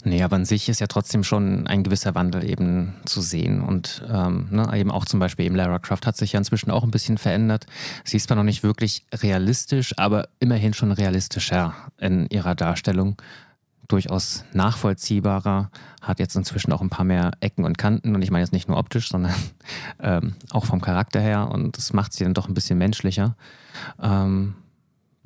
nee, 0.05 0.23
aber 0.23 0.37
an 0.37 0.45
sich 0.45 0.69
ist 0.69 0.81
ja 0.81 0.87
trotzdem 0.87 1.25
schon 1.25 1.66
ein 1.66 1.83
gewisser 1.83 2.14
Wandel 2.14 2.49
eben 2.49 2.95
zu 3.05 3.21
sehen. 3.21 3.61
Und 3.61 4.05
ähm, 4.09 4.49
ne, 4.51 4.71
eben 4.75 4.91
auch 4.91 5.05
zum 5.05 5.19
Beispiel 5.19 5.47
eben 5.47 5.57
Lara 5.57 5.81
Croft 5.81 6.07
hat 6.07 6.16
sich 6.16 6.33
ja 6.33 6.39
inzwischen 6.39 6.71
auch 6.71 6.85
ein 6.85 6.93
bisschen 6.93 7.19
verändert. 7.19 7.66
Sie 8.05 8.16
ist 8.16 8.29
zwar 8.29 8.37
noch 8.37 8.45
nicht 8.45 8.62
wirklich 8.62 9.05
realistisch, 9.12 9.99
aber 9.99 10.29
immerhin 10.39 10.73
schon 10.73 10.93
realistischer 10.93 11.75
in 11.99 12.27
ihrer 12.29 12.55
Darstellung. 12.55 13.21
Durchaus 13.89 14.45
nachvollziehbarer, 14.53 15.71
hat 16.03 16.21
jetzt 16.21 16.37
inzwischen 16.37 16.73
auch 16.73 16.83
ein 16.83 16.91
paar 16.91 17.07
mehr 17.07 17.33
Ecken 17.41 17.64
und 17.64 17.79
Kanten. 17.79 18.14
Und 18.14 18.23
ich 18.23 18.31
meine 18.31 18.45
jetzt 18.45 18.53
nicht 18.53 18.69
nur 18.69 18.77
optisch, 18.77 19.09
sondern 19.09 19.35
ähm, 20.01 20.37
auch 20.51 20.66
vom 20.66 20.81
Charakter 20.81 21.21
her. 21.21 21.49
Und 21.51 21.77
das 21.77 21.93
macht 21.93 22.12
sie 22.12 22.23
dann 22.23 22.35
doch 22.35 22.47
ein 22.47 22.55
bisschen 22.55 22.79
menschlicher. 22.79 23.35
Ähm, 24.01 24.55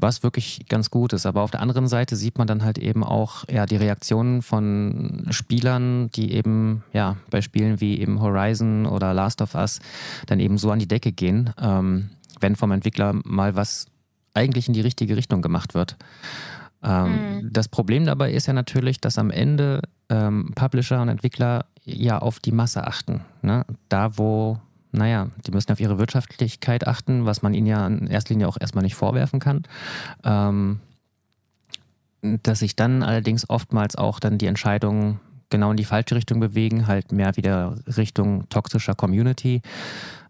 was 0.02 0.22
wirklich 0.22 0.66
ganz 0.68 0.90
gut 0.90 1.12
ist. 1.12 1.24
Aber 1.26 1.42
auf 1.42 1.50
der 1.50 1.60
anderen 1.60 1.88
Seite 1.88 2.16
sieht 2.16 2.38
man 2.38 2.46
dann 2.46 2.64
halt 2.64 2.78
eben 2.78 3.04
auch 3.04 3.44
ja, 3.48 3.66
die 3.66 3.76
Reaktionen 3.76 4.42
von 4.42 5.26
Spielern, 5.30 6.10
die 6.10 6.32
eben 6.32 6.82
ja 6.92 7.16
bei 7.30 7.40
Spielen 7.40 7.80
wie 7.80 8.00
eben 8.00 8.20
Horizon 8.20 8.86
oder 8.86 9.14
Last 9.14 9.40
of 9.40 9.54
Us 9.54 9.80
dann 10.26 10.40
eben 10.40 10.58
so 10.58 10.70
an 10.70 10.78
die 10.78 10.88
Decke 10.88 11.12
gehen, 11.12 11.50
ähm, 11.60 12.10
wenn 12.40 12.56
vom 12.56 12.72
Entwickler 12.72 13.14
mal 13.24 13.56
was 13.56 13.86
eigentlich 14.34 14.68
in 14.68 14.74
die 14.74 14.80
richtige 14.80 15.16
Richtung 15.16 15.42
gemacht 15.42 15.74
wird. 15.74 15.96
Ähm, 16.82 17.42
Mhm. 17.42 17.52
Das 17.52 17.68
Problem 17.68 18.04
dabei 18.04 18.32
ist 18.32 18.46
ja 18.46 18.52
natürlich, 18.52 19.00
dass 19.00 19.18
am 19.18 19.30
Ende 19.30 19.82
ähm, 20.08 20.52
Publisher 20.54 21.00
und 21.00 21.08
Entwickler 21.08 21.66
ja 21.84 22.18
auf 22.18 22.40
die 22.40 22.52
Masse 22.52 22.86
achten. 22.86 23.22
Ne? 23.42 23.64
Da, 23.88 24.16
wo, 24.18 24.58
naja, 24.92 25.30
die 25.46 25.50
müssen 25.50 25.72
auf 25.72 25.80
ihre 25.80 25.98
Wirtschaftlichkeit 25.98 26.86
achten, 26.86 27.24
was 27.24 27.42
man 27.42 27.54
ihnen 27.54 27.66
ja 27.66 27.86
in 27.86 28.06
erster 28.06 28.34
Linie 28.34 28.48
auch 28.48 28.58
erstmal 28.60 28.84
nicht 28.84 28.94
vorwerfen 28.94 29.40
kann. 29.40 29.62
Ähm, 30.22 30.80
dass 32.20 32.60
sich 32.60 32.76
dann 32.76 33.02
allerdings 33.02 33.50
oftmals 33.50 33.96
auch 33.96 34.20
dann 34.20 34.38
die 34.38 34.46
Entscheidungen 34.46 35.18
genau 35.50 35.72
in 35.72 35.76
die 35.76 35.84
falsche 35.84 36.14
Richtung 36.14 36.40
bewegen, 36.40 36.86
halt 36.86 37.10
mehr 37.10 37.36
wieder 37.36 37.76
Richtung 37.96 38.48
toxischer 38.48 38.94
Community. 38.94 39.60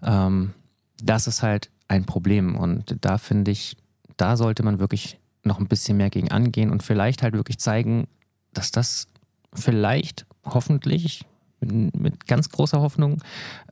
Ähm, 0.03 0.55
das 1.03 1.27
ist 1.27 1.43
halt 1.43 1.71
ein 1.89 2.05
Problem 2.05 2.57
und 2.57 2.97
da 3.01 3.19
finde 3.19 3.51
ich, 3.51 3.77
da 4.17 4.37
sollte 4.37 4.63
man 4.63 4.79
wirklich 4.79 5.19
noch 5.45 5.59
ein 5.59 5.69
bisschen 5.69 5.97
mehr 5.97 6.11
gegen 6.11 6.31
angehen 6.31 6.71
und 6.71 6.83
vielleicht 6.83 7.23
halt 7.23 7.35
wirklich 7.35 7.59
zeigen, 7.59 8.07
dass 8.55 8.71
das 8.71 9.09
vielleicht, 9.53 10.27
hoffentlich, 10.45 11.25
mit, 11.61 12.27
ganz 12.27 12.49
großer 12.49 12.81
Hoffnung, 12.81 13.23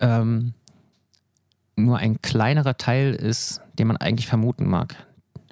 ähm, 0.01 0.55
nur 1.85 1.99
ein 1.99 2.21
kleinerer 2.23 2.77
Teil 2.77 3.15
ist, 3.15 3.61
den 3.79 3.87
man 3.89 3.97
eigentlich 3.97 4.27
vermuten 4.27 4.67
mag. 4.67 4.97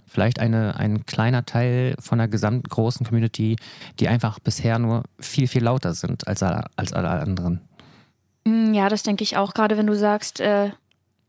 Vielleicht 0.06 0.38
eine, 0.40 0.76
ein 0.76 1.04
kleiner 1.06 1.44
Teil 1.44 1.94
von 2.00 2.18
der 2.18 2.28
gesamten 2.28 2.62
großen 2.68 3.04
Community, 3.06 3.56
die 4.00 4.08
einfach 4.08 4.38
bisher 4.38 4.78
nur 4.78 5.02
viel, 5.20 5.46
viel 5.48 5.62
lauter 5.62 5.92
sind 5.94 6.26
als, 6.26 6.42
alle- 6.42 6.64
als 6.76 6.92
alle 6.92 7.10
anderen. 7.10 7.60
Mm, 8.44 8.72
Ja, 8.72 8.88
das 8.88 9.02
denke 9.02 9.22
ich 9.22 9.36
auch. 9.36 9.52
Gerade 9.54 9.76
wenn 9.76 9.86
du 9.86 9.94
sagst, 9.96 10.40
äh, 10.40 10.70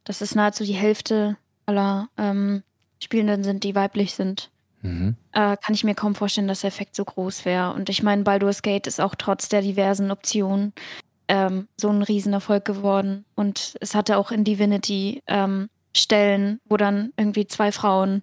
dass 0.05 0.21
es 0.21 0.33
nahezu 0.33 0.63
die 0.63 0.73
Hälfte 0.73 1.35
aller 1.65 2.07
ähm, 2.17 2.63
Spielenden 3.03 3.43
sind, 3.43 3.63
die 3.63 3.75
weiblich 3.75 4.13
sind, 4.15 4.49
Mhm. 4.81 5.17
äh, 5.33 5.57
kann 5.57 5.75
ich 5.75 5.83
mir 5.83 5.93
kaum 5.93 6.15
vorstellen, 6.15 6.47
dass 6.47 6.61
der 6.61 6.69
Effekt 6.69 6.95
so 6.95 7.03
groß 7.03 7.43
wäre. 7.43 7.73
Und 7.73 7.89
ich 7.89 8.01
meine, 8.01 8.23
Baldur's 8.23 8.61
Gate 8.61 8.87
ist 8.87 9.01
auch 9.01 9.13
trotz 9.15 9.49
der 9.49 9.61
diversen 9.61 10.09
Optionen 10.09 10.71
ähm, 11.29 11.69
so 11.77 11.89
ein 11.89 12.01
Riesenerfolg 12.01 12.65
geworden. 12.65 13.23
Und 13.35 13.75
es 13.79 13.95
hatte 13.95 14.17
auch 14.17 14.31
in 14.31 14.43
Divinity 14.43 15.23
ähm, 15.27 15.69
Stellen, 15.95 16.59
wo 16.65 16.75
dann 16.75 17.13
irgendwie 17.15 17.47
zwei 17.47 17.71
Frauen, 17.71 18.21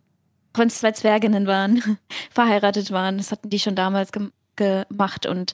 auch 0.52 0.58
wenn 0.58 0.68
es 0.68 0.78
zwei 0.78 0.92
Zwerginnen 0.92 1.46
waren, 1.46 1.98
verheiratet 2.30 2.90
waren. 2.90 3.16
Das 3.16 3.32
hatten 3.32 3.48
die 3.48 3.58
schon 3.58 3.74
damals 3.74 4.12
gem 4.12 4.32
gemacht. 4.56 5.26
Und 5.26 5.52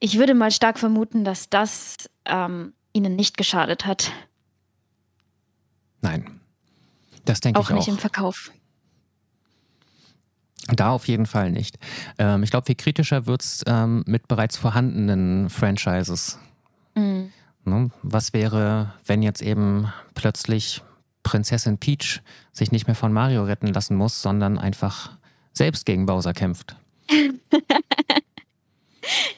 ich 0.00 0.18
würde 0.18 0.34
mal 0.34 0.50
stark 0.50 0.78
vermuten, 0.78 1.24
dass 1.24 1.48
das 1.48 1.96
ähm, 2.26 2.74
ihnen 2.92 3.16
nicht 3.16 3.36
geschadet 3.36 3.86
hat. 3.86 4.12
Nein. 6.02 6.40
Das 7.24 7.40
denke 7.40 7.58
Auch 7.58 7.70
ich 7.70 7.76
nicht 7.76 7.88
auch. 7.88 7.92
im 7.92 7.98
Verkauf. 7.98 8.52
Da 10.68 10.90
auf 10.90 11.08
jeden 11.08 11.26
Fall 11.26 11.50
nicht. 11.50 11.78
Ähm, 12.18 12.42
ich 12.42 12.50
glaube, 12.50 12.66
viel 12.66 12.74
kritischer 12.74 13.26
wird 13.26 13.42
es 13.42 13.64
ähm, 13.66 14.04
mit 14.06 14.28
bereits 14.28 14.56
vorhandenen 14.58 15.48
Franchises. 15.48 16.38
Mhm. 16.98 17.32
Ne? 17.64 17.90
Was 18.02 18.32
wäre, 18.32 18.94
wenn 19.04 19.22
jetzt 19.22 19.42
eben 19.42 19.92
plötzlich 20.14 20.82
Prinzessin 21.22 21.78
Peach 21.78 22.22
sich 22.52 22.72
nicht 22.72 22.86
mehr 22.86 22.94
von 22.96 23.12
Mario 23.12 23.44
retten 23.44 23.66
lassen 23.68 23.96
muss, 23.96 24.22
sondern 24.22 24.58
einfach 24.58 25.16
selbst 25.52 25.84
gegen 25.86 26.06
Bowser 26.06 26.32
kämpft? 26.34 26.76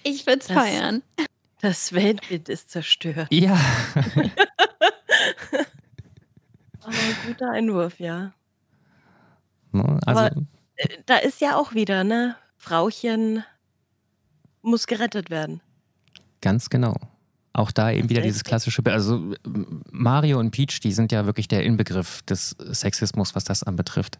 Ich 0.03 0.27
würde 0.27 0.41
es 0.41 0.49
Das- 0.49 0.57
feiern. 0.57 1.03
Das 1.61 1.93
Weltbild 1.93 2.49
ist 2.49 2.71
zerstört. 2.71 3.29
Ja. 3.31 3.57
Aber 6.81 6.93
guter 7.27 7.51
Einwurf, 7.51 8.01
ja. 8.01 8.33
Ne? 9.73 10.01
Also, 10.07 10.21
Aber 10.21 10.33
äh, 10.77 10.89
da 11.07 11.17
ist 11.19 11.41
ja 11.41 11.57
auch 11.57 11.75
wieder, 11.75 12.03
ne? 12.03 12.35
Frauchen 12.57 13.45
muss 14.63 14.87
gerettet 14.87 15.31
werden. 15.31 15.61
ganz 16.41 16.69
genau. 16.71 16.97
Auch 17.53 17.73
da 17.73 17.91
eben 17.91 18.09
wieder 18.09 18.23
dieses 18.23 18.45
klassische, 18.45 18.83
Bild. 18.83 18.95
also 18.95 19.35
Mario 19.91 20.39
und 20.39 20.53
Peach, 20.53 20.81
die 20.81 20.93
sind 20.93 21.11
ja 21.11 21.27
wirklich 21.27 21.49
der 21.49 21.65
Inbegriff 21.65 22.23
des 22.23 22.51
Sexismus, 22.51 23.35
was 23.35 23.45
das 23.45 23.63
anbetrifft. 23.63 24.19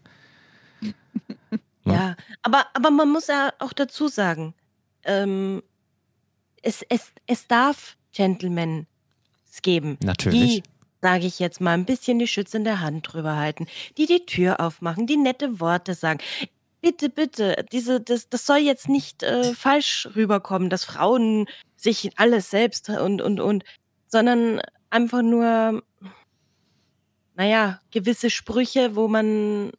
Ja. 0.81 0.93
Ja, 1.87 2.15
aber, 2.43 2.67
aber 2.75 2.91
man 2.91 3.11
muss 3.11 3.27
ja 3.29 3.53
auch 3.59 3.73
dazu 3.73 4.07
sagen, 4.07 4.53
ähm, 5.05 5.63
es, 6.63 6.85
es, 6.89 7.13
es 7.27 7.47
darf 7.49 7.97
Gentlemen 8.13 8.87
geben, 9.63 9.99
Natürlich. 10.03 10.41
die, 10.41 10.63
sage 11.03 11.27
ich 11.27 11.39
jetzt 11.39 11.61
mal, 11.61 11.73
ein 11.73 11.85
bisschen 11.85 12.19
die 12.19 12.27
schützende 12.27 12.81
Hand 12.81 13.13
drüber 13.13 13.37
halten, 13.37 13.67
die 13.99 14.07
die 14.07 14.25
Tür 14.27 14.61
aufmachen, 14.61 15.07
die 15.07 15.17
nette 15.17 15.61
Worte 15.61 15.95
sagen. 15.95 16.21
Bitte, 16.81 17.11
bitte, 17.11 17.65
diese, 17.73 18.01
das, 18.01 18.29
das 18.29 18.47
soll 18.47 18.59
jetzt 18.59 18.89
nicht 18.89 19.23
äh, 19.23 19.55
falsch 19.55 20.09
rüberkommen, 20.17 20.71
dass 20.71 20.85
Frauen 20.85 21.47
sich 21.77 22.11
alles 22.17 22.51
selbst 22.51 22.89
und, 22.89 23.21
und, 23.21 23.39
und, 23.39 23.65
sondern 24.07 24.61
einfach 24.89 25.23
nur, 25.23 25.83
naja, 27.35 27.81
gewisse 27.91 28.31
Sprüche, 28.31 28.97
wo 28.97 29.09
man 29.09 29.73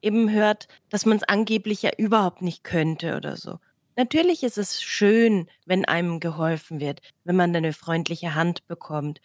eben 0.00 0.30
hört, 0.30 0.68
dass 0.90 1.06
man 1.06 1.16
es 1.16 1.24
angeblich 1.24 1.82
ja 1.82 1.90
überhaupt 1.96 2.42
nicht 2.42 2.62
könnte 2.62 3.16
oder 3.16 3.36
so. 3.36 3.58
Natürlich 3.96 4.44
ist 4.44 4.58
es 4.58 4.80
schön, 4.80 5.48
wenn 5.66 5.84
einem 5.84 6.20
geholfen 6.20 6.78
wird, 6.78 7.00
wenn 7.24 7.34
man 7.34 7.54
eine 7.54 7.72
freundliche 7.72 8.36
Hand 8.36 8.64
bekommt, 8.68 9.20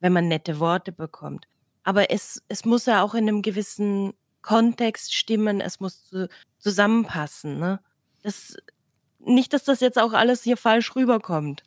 wenn 0.00 0.12
man 0.12 0.26
nette 0.26 0.58
Worte 0.58 0.90
bekommt. 0.90 1.46
Aber 1.84 2.10
es, 2.10 2.42
es 2.48 2.64
muss 2.64 2.86
ja 2.86 3.02
auch 3.02 3.14
in 3.14 3.28
einem 3.28 3.42
gewissen 3.42 4.14
Kontext 4.46 5.12
stimmen, 5.12 5.60
es 5.60 5.80
muss 5.80 6.04
zu, 6.04 6.28
zusammenpassen. 6.58 7.58
Ne? 7.58 7.80
Das, 8.22 8.56
nicht, 9.18 9.52
dass 9.52 9.64
das 9.64 9.80
jetzt 9.80 9.98
auch 9.98 10.12
alles 10.12 10.44
hier 10.44 10.56
falsch 10.56 10.94
rüberkommt. 10.94 11.64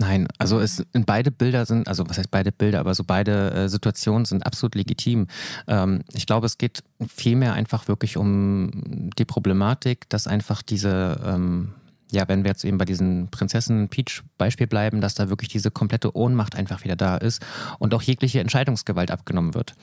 Nein, 0.00 0.28
also 0.38 0.60
es 0.60 0.86
in 0.92 1.04
beide 1.04 1.32
Bilder 1.32 1.66
sind, 1.66 1.88
also 1.88 2.08
was 2.08 2.16
heißt 2.16 2.30
beide 2.30 2.52
Bilder, 2.52 2.78
aber 2.78 2.94
so 2.94 3.02
beide 3.02 3.50
äh, 3.50 3.68
Situationen 3.68 4.24
sind 4.24 4.46
absolut 4.46 4.76
legitim. 4.76 5.26
Ähm, 5.66 6.04
ich 6.14 6.26
glaube, 6.26 6.46
es 6.46 6.58
geht 6.58 6.84
vielmehr 7.08 7.54
einfach 7.54 7.88
wirklich 7.88 8.16
um 8.16 9.10
die 9.18 9.24
Problematik, 9.24 10.08
dass 10.10 10.28
einfach 10.28 10.62
diese, 10.62 11.20
ähm, 11.24 11.74
ja, 12.12 12.28
wenn 12.28 12.44
wir 12.44 12.52
jetzt 12.52 12.64
eben 12.64 12.78
bei 12.78 12.84
diesen 12.84 13.32
Prinzessinnen 13.32 13.88
Peach 13.88 14.22
Beispiel 14.38 14.68
bleiben, 14.68 15.00
dass 15.00 15.16
da 15.16 15.28
wirklich 15.28 15.48
diese 15.48 15.72
komplette 15.72 16.16
Ohnmacht 16.16 16.54
einfach 16.54 16.84
wieder 16.84 16.94
da 16.94 17.16
ist 17.16 17.44
und 17.80 17.92
auch 17.92 18.02
jegliche 18.02 18.38
Entscheidungsgewalt 18.38 19.10
abgenommen 19.10 19.54
wird. 19.54 19.74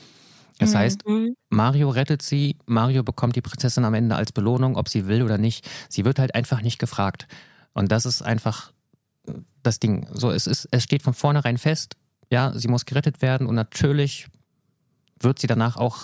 Das 0.58 0.72
Mhm. 0.72 0.78
heißt, 0.78 1.06
Mhm. 1.06 1.36
Mario 1.50 1.90
rettet 1.90 2.22
sie, 2.22 2.56
Mario 2.66 3.02
bekommt 3.02 3.36
die 3.36 3.42
Prinzessin 3.42 3.84
am 3.84 3.94
Ende 3.94 4.16
als 4.16 4.32
Belohnung, 4.32 4.76
ob 4.76 4.88
sie 4.88 5.06
will 5.06 5.22
oder 5.22 5.38
nicht. 5.38 5.68
Sie 5.88 6.04
wird 6.04 6.18
halt 6.18 6.34
einfach 6.34 6.62
nicht 6.62 6.78
gefragt. 6.78 7.26
Und 7.72 7.92
das 7.92 8.06
ist 8.06 8.22
einfach 8.22 8.72
das 9.62 9.80
Ding. 9.80 10.06
So, 10.12 10.30
es, 10.30 10.46
ist, 10.46 10.68
es 10.70 10.82
steht 10.82 11.02
von 11.02 11.14
vornherein 11.14 11.58
fest, 11.58 11.94
ja, 12.30 12.52
sie 12.54 12.68
muss 12.68 12.86
gerettet 12.86 13.22
werden 13.22 13.46
und 13.46 13.54
natürlich 13.54 14.28
wird 15.20 15.38
sie 15.38 15.46
danach 15.46 15.76
auch 15.76 15.98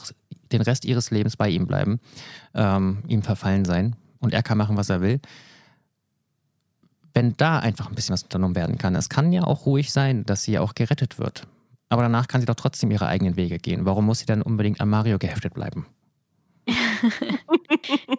den 0.53 0.63
Rest 0.63 0.85
ihres 0.85 1.11
Lebens 1.11 1.37
bei 1.37 1.49
ihm 1.49 1.67
bleiben, 1.67 1.99
ähm, 2.55 3.03
ihm 3.09 3.23
verfallen 3.23 3.65
sein 3.65 3.97
und 4.21 4.33
er 4.35 4.43
kann 4.43 4.59
machen, 4.59 4.77
was 4.77 4.91
er 4.91 5.01
will. 5.01 5.21
Wenn 7.15 7.37
da 7.37 7.59
einfach 7.59 7.89
ein 7.89 7.95
bisschen 7.95 8.13
was 8.15 8.23
unternommen 8.23 8.57
werden 8.57 8.79
kann, 8.79 8.95
es 8.95 9.09
kann 9.09 9.33
ja 9.33 9.45
auch 9.45 9.67
ruhig 9.67 9.93
sein, 9.93 10.25
dass 10.25 10.43
sie 10.45 10.59
auch 10.59 10.75
gerettet 10.75 11.19
wird. 11.19 11.47
Aber 11.93 12.01
danach 12.01 12.27
kann 12.27 12.41
sie 12.41 12.47
doch 12.47 12.55
trotzdem 12.55 12.91
ihre 12.91 13.07
eigenen 13.07 13.37
Wege 13.37 13.59
gehen. 13.59 13.85
Warum 13.85 14.07
muss 14.07 14.21
sie 14.21 14.25
dann 14.27 14.41
unbedingt 14.41 14.81
an 14.81 14.89
Mario 14.89 15.19
geheftet 15.19 15.53
bleiben? 15.53 15.85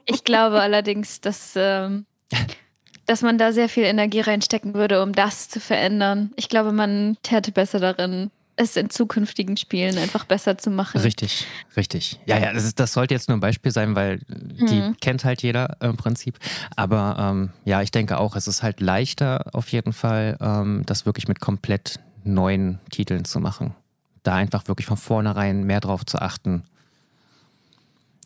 Ich 0.06 0.24
glaube 0.24 0.60
allerdings, 0.62 1.22
dass, 1.22 1.54
ähm, 1.56 2.06
dass 3.06 3.22
man 3.22 3.38
da 3.38 3.52
sehr 3.54 3.70
viel 3.70 3.84
Energie 3.84 4.20
reinstecken 4.20 4.74
würde, 4.74 5.02
um 5.02 5.14
das 5.14 5.50
zu 5.50 5.60
verändern. 5.60 6.32
Ich 6.36 6.50
glaube, 6.50 6.72
man 6.72 7.18
täte 7.24 7.52
besser 7.52 7.80
darin, 7.80 8.30
es 8.56 8.76
in 8.76 8.90
zukünftigen 8.90 9.58
Spielen 9.58 9.98
einfach 9.98 10.26
besser 10.26 10.58
zu 10.58 10.70
machen. 10.70 11.02
Richtig, 11.02 11.48
richtig. 11.76 12.20
Ja, 12.26 12.38
ja, 12.38 12.54
das, 12.54 12.66
ist, 12.66 12.80
das 12.80 12.94
sollte 12.94 13.16
jetzt 13.16 13.28
nur 13.30 13.38
ein 13.38 13.42
Beispiel 13.42 13.72
sein, 13.72 13.96
weil 13.96 14.20
die 14.28 14.82
Mhm. 14.82 14.98
kennt 15.02 15.24
halt 15.26 15.42
jeder 15.42 15.78
im 15.82 15.98
Prinzip. 15.98 16.38
Aber 16.76 17.16
ähm, 17.18 17.50
ja, 17.66 17.82
ich 17.82 17.90
denke 17.90 18.20
auch, 18.20 18.36
es 18.36 18.48
ist 18.48 18.62
halt 18.62 18.80
leichter 18.82 19.48
auf 19.54 19.70
jeden 19.70 19.94
Fall, 19.94 20.38
ähm, 20.40 20.84
das 20.86 21.06
wirklich 21.08 21.28
mit 21.28 21.40
komplett 21.40 22.00
neuen 22.24 22.80
Titeln 22.92 23.26
zu 23.26 23.40
machen. 23.40 23.76
Da 24.24 24.36
einfach 24.36 24.68
wirklich 24.68 24.88
von 24.88 24.98
vornherein 24.98 25.64
mehr 25.64 25.82
drauf 25.82 26.06
zu 26.06 26.20
achten, 26.20 26.64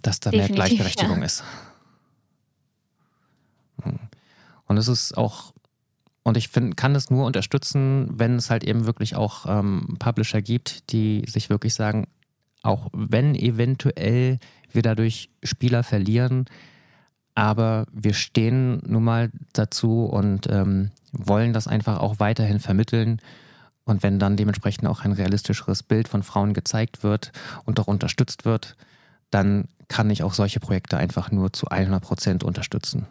dass 0.02 0.20
da 0.20 0.30
mehr 0.30 0.48
Definitiv, 0.48 0.56
Gleichberechtigung 0.56 1.20
ja. 1.20 1.26
ist. 1.26 1.44
Hm. 3.84 4.00
Und 4.66 4.78
es 4.78 4.88
ist 4.88 5.18
auch, 5.18 5.54
und 6.24 6.38
ich 6.38 6.50
find, 6.50 6.78
kann 6.78 6.94
es 6.96 7.10
nur 7.10 7.26
unterstützen, 7.26 8.10
wenn 8.12 8.36
es 8.36 8.50
halt 8.50 8.64
eben 8.64 8.86
wirklich 8.86 9.16
auch 9.16 9.46
ähm, 9.48 9.96
Publisher 10.00 10.42
gibt, 10.42 10.92
die 10.92 11.24
sich 11.28 11.50
wirklich 11.50 11.74
sagen, 11.74 12.08
auch 12.64 12.90
wenn 12.94 13.34
eventuell 13.34 14.40
wir 14.72 14.82
dadurch 14.82 15.30
Spieler 15.44 15.84
verlieren, 15.84 16.46
aber 17.34 17.86
wir 17.92 18.14
stehen 18.14 18.82
nun 18.86 19.04
mal 19.04 19.32
dazu 19.54 20.06
und 20.06 20.48
ähm, 20.50 20.92
wollen 21.12 21.54
das 21.54 21.68
einfach 21.68 22.00
auch 22.00 22.20
weiterhin 22.20 22.60
vermitteln. 22.60 23.22
Und 23.88 24.04
wenn 24.04 24.20
dann 24.20 24.36
dementsprechend 24.36 24.86
auch 24.88 25.06
ein 25.06 25.14
realistischeres 25.14 25.82
Bild 25.82 26.10
von 26.10 26.22
Frauen 26.22 26.54
gezeigt 26.54 27.04
wird 27.04 27.32
und 27.64 27.80
auch 27.80 27.88
unterstützt 27.88 28.44
wird, 28.44 28.76
dann 29.32 29.70
kann 29.88 30.10
ich 30.10 30.24
auch 30.24 30.34
solche 30.34 30.60
Projekte 30.60 30.98
einfach 30.98 31.32
nur 31.32 31.54
zu 31.54 31.68
100 31.70 32.04
Prozent 32.04 32.44
unterstützen. 32.44 33.08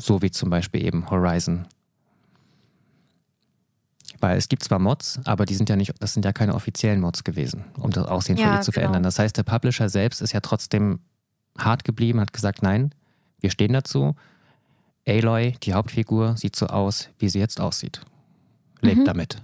So 0.00 0.22
wie 0.22 0.30
zum 0.30 0.50
Beispiel 0.50 0.84
eben 0.84 1.10
Horizon. 1.10 1.66
Weil 4.20 4.38
es 4.38 4.48
gibt 4.48 4.62
zwar 4.62 4.78
Mods, 4.78 5.18
aber 5.24 5.46
die 5.46 5.56
sind 5.56 5.68
ja 5.68 5.74
nicht, 5.74 5.92
das 5.98 6.14
sind 6.14 6.24
ja 6.24 6.32
keine 6.32 6.54
offiziellen 6.54 7.00
Mods 7.00 7.24
gewesen, 7.24 7.64
um 7.78 7.90
das 7.90 8.06
Aussehen 8.06 8.36
von 8.36 8.46
Ja, 8.46 8.54
ihr 8.54 8.60
zu 8.60 8.70
genau. 8.70 8.82
verändern. 8.82 9.02
Das 9.02 9.18
heißt, 9.18 9.36
der 9.36 9.42
Publisher 9.42 9.88
selbst 9.88 10.22
ist 10.22 10.32
ja 10.32 10.40
trotzdem 10.40 11.00
hart 11.58 11.82
geblieben, 11.82 12.20
hat 12.20 12.32
gesagt, 12.32 12.62
nein, 12.62 12.94
wir 13.40 13.50
stehen 13.50 13.72
dazu. 13.72 14.14
Aloy, 15.08 15.56
die 15.64 15.74
Hauptfigur, 15.74 16.36
sieht 16.36 16.54
so 16.54 16.68
aus, 16.68 17.08
wie 17.18 17.28
sie 17.28 17.40
jetzt 17.40 17.60
aussieht. 17.60 18.00
Lebt 18.84 19.00
Mhm. 19.00 19.04
damit. 19.04 19.42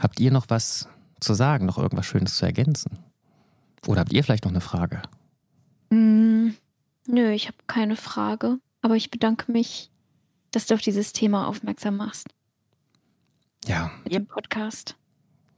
Habt 0.00 0.20
ihr 0.20 0.30
noch 0.30 0.46
was 0.48 0.88
zu 1.20 1.34
sagen, 1.34 1.66
noch 1.66 1.78
irgendwas 1.78 2.06
Schönes 2.06 2.36
zu 2.36 2.44
ergänzen? 2.46 2.98
Oder 3.86 4.00
habt 4.00 4.12
ihr 4.12 4.22
vielleicht 4.22 4.44
noch 4.44 4.52
eine 4.52 4.60
Frage? 4.60 5.02
Mm, 5.90 6.50
nö, 7.06 7.30
ich 7.30 7.46
habe 7.46 7.56
keine 7.66 7.96
Frage. 7.96 8.58
Aber 8.82 8.94
ich 8.96 9.10
bedanke 9.10 9.50
mich, 9.50 9.90
dass 10.52 10.66
du 10.66 10.74
auf 10.74 10.80
dieses 10.80 11.12
Thema 11.12 11.48
aufmerksam 11.48 11.96
machst 11.96 12.28
Ja, 13.66 13.90
mit 14.04 14.12
dem 14.14 14.26
Podcast. 14.26 14.94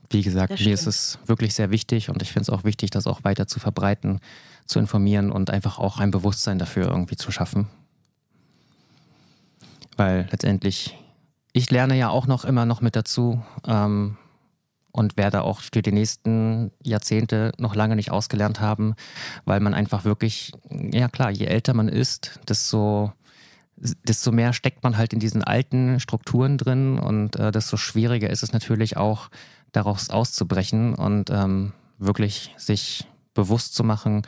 wie 0.09 0.23
gesagt, 0.23 0.59
mir 0.59 0.73
ist 0.75 0.87
es 0.87 1.19
wirklich 1.27 1.55
sehr 1.55 1.71
wichtig 1.71 2.09
und 2.09 2.23
ich 2.23 2.33
finde 2.33 2.43
es 2.45 2.51
auch 2.51 2.65
wichtig, 2.65 2.91
das 2.91 3.07
auch 3.07 3.23
weiter 3.25 3.47
zu 3.47 3.61
verbreiten, 3.61 4.21
zu 4.67 4.79
informieren 4.79 5.31
und 5.31 5.51
einfach 5.51 5.79
auch 5.79 5.99
ein 6.01 6.11
Bewusstsein 6.11 6.59
dafür 6.59 6.89
irgendwie 6.89 7.17
zu 7.17 7.31
schaffen. 7.31 7.69
Weil 9.97 10.29
letztendlich, 10.31 10.97
ich 11.53 11.71
lerne 11.71 11.97
ja 11.97 12.09
auch 12.09 12.27
noch 12.27 12.45
immer 12.45 12.67
noch 12.67 12.81
mit 12.81 12.97
dazu 12.97 13.43
ähm, 13.67 14.17
und 14.93 15.17
werde 15.17 15.43
auch 15.43 15.61
für 15.61 15.83
die 15.83 15.93
nächsten 15.93 16.73
Jahrzehnte 16.83 17.53
noch 17.59 17.75
lange 17.75 17.97
nicht 17.97 18.11
ausgelernt 18.11 18.61
haben, 18.61 18.95
weil 19.45 19.61
man 19.61 19.75
einfach 19.75 20.05
wirklich, 20.05 20.53
ja 20.71 21.09
klar, 21.09 21.31
je 21.31 21.47
älter 21.47 21.75
man 21.75 21.89
ist, 21.89 22.41
desto, 22.49 23.13
desto 23.77 24.33
mehr 24.33 24.53
steckt 24.53 24.83
man 24.83 24.97
halt 24.97 25.13
in 25.13 25.21
diesen 25.21 25.45
alten 25.45 26.01
Strukturen 26.01 26.59
drin 26.59 26.99
und 26.99 27.37
äh, 27.37 27.53
desto 27.53 27.77
schwieriger 27.77 28.31
ist 28.31 28.43
es 28.43 28.53
natürlich 28.53 28.97
auch, 28.97 29.29
daraus 29.73 30.11
auszubrechen 30.11 30.95
und 30.97 31.31
ähm, 31.31 31.73
wirklich 31.99 32.53
sich 32.57 33.07
bewusst 33.35 33.75
zu 33.75 33.85
machen, 33.85 34.23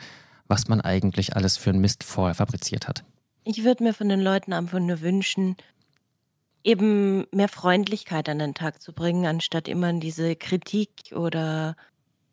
was 0.47 0.67
man 0.67 0.81
eigentlich 0.81 1.35
alles 1.35 1.57
für 1.57 1.69
einen 1.69 1.81
Mist 1.81 2.03
vorher 2.03 2.35
fabriziert 2.35 2.87
hat. 2.87 3.03
Ich 3.43 3.63
würde 3.63 3.83
mir 3.83 3.93
von 3.93 4.07
den 4.07 4.21
Leuten 4.21 4.53
einfach 4.53 4.79
nur 4.79 5.01
wünschen, 5.01 5.57
eben 6.63 7.25
mehr 7.31 7.49
Freundlichkeit 7.49 8.29
an 8.29 8.39
den 8.39 8.53
Tag 8.53 8.81
zu 8.81 8.93
bringen, 8.93 9.25
anstatt 9.25 9.67
immer 9.67 9.91
diese 9.93 10.35
Kritik 10.35 10.89
oder 11.13 11.75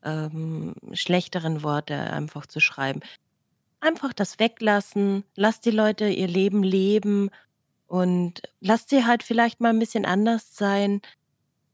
ähm, 0.04 0.74
schlechteren 0.92 1.62
Worte 1.62 1.94
einfach 1.94 2.46
zu 2.46 2.60
schreiben. 2.60 3.00
Einfach 3.80 4.12
das 4.12 4.38
weglassen, 4.38 5.24
lasst 5.34 5.64
die 5.64 5.70
Leute 5.70 6.08
ihr 6.08 6.28
Leben 6.28 6.62
leben 6.62 7.30
und 7.86 8.42
lasst 8.60 8.90
sie 8.90 9.04
halt 9.04 9.22
vielleicht 9.22 9.60
mal 9.60 9.70
ein 9.70 9.78
bisschen 9.78 10.04
anders 10.04 10.56
sein. 10.56 11.00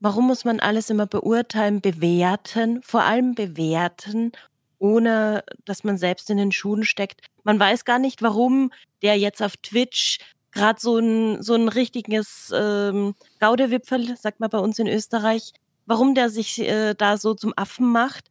Warum 0.01 0.27
muss 0.27 0.45
man 0.45 0.61
alles 0.61 0.89
immer 0.89 1.07
beurteilen, 1.07 1.81
bewerten, 1.81 2.83
vor 2.83 3.03
allem 3.03 3.35
bewerten, 3.35 4.33
ohne 4.79 5.45
dass 5.65 5.85
man 5.85 5.99
selbst 5.99 6.31
in 6.31 6.37
den 6.37 6.53
Schuhen 6.53 6.85
steckt? 6.85 7.23
Man 7.45 7.59
weiß 7.59 7.85
gar 7.85 7.99
nicht, 7.99 8.23
warum 8.23 8.73
der 9.03 9.19
jetzt 9.19 9.43
auf 9.43 9.57
Twitch 9.59 10.19
gerade 10.57 10.81
so 10.81 10.99
ein, 10.99 11.43
so 11.43 11.55
ein 11.55 11.69
richtiges 11.69 12.53
ähm, 12.57 13.15
Gaudewipfel, 13.41 14.17
sagt 14.17 14.41
man 14.41 14.51
bei 14.51 14.59
uns 14.59 14.79
in 14.79 14.89
Österreich, 14.89 15.53
warum 15.85 16.15
der 16.15 16.31
sich 16.31 16.59
äh, 16.59 16.95
da 16.95 17.19
so 17.19 17.35
zum 17.35 17.53
Affen 17.57 17.93
macht. 17.93 18.31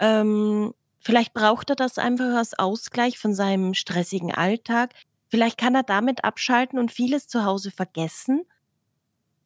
Ähm, 0.00 0.74
vielleicht 0.98 1.32
braucht 1.32 1.70
er 1.70 1.76
das 1.76 1.96
einfach 1.96 2.36
als 2.36 2.58
Ausgleich 2.58 3.18
von 3.18 3.34
seinem 3.34 3.74
stressigen 3.74 4.34
Alltag. 4.34 4.94
Vielleicht 5.28 5.58
kann 5.58 5.76
er 5.76 5.84
damit 5.84 6.24
abschalten 6.24 6.78
und 6.78 6.90
vieles 6.90 7.28
zu 7.28 7.44
Hause 7.44 7.70
vergessen. 7.70 8.42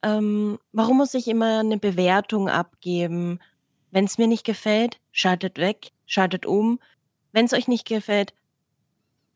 Ähm, 0.02 0.58
warum 0.72 0.96
muss 0.96 1.12
ich 1.12 1.28
immer 1.28 1.60
eine 1.60 1.78
Bewertung 1.78 2.48
abgeben? 2.48 3.38
Wenn 3.90 4.06
es 4.06 4.16
mir 4.16 4.28
nicht 4.28 4.44
gefällt, 4.44 4.98
schaltet 5.12 5.58
weg, 5.58 5.90
schaltet 6.06 6.46
um. 6.46 6.80
Wenn 7.32 7.44
es 7.44 7.52
euch 7.52 7.68
nicht 7.68 7.86
gefällt, 7.86 8.32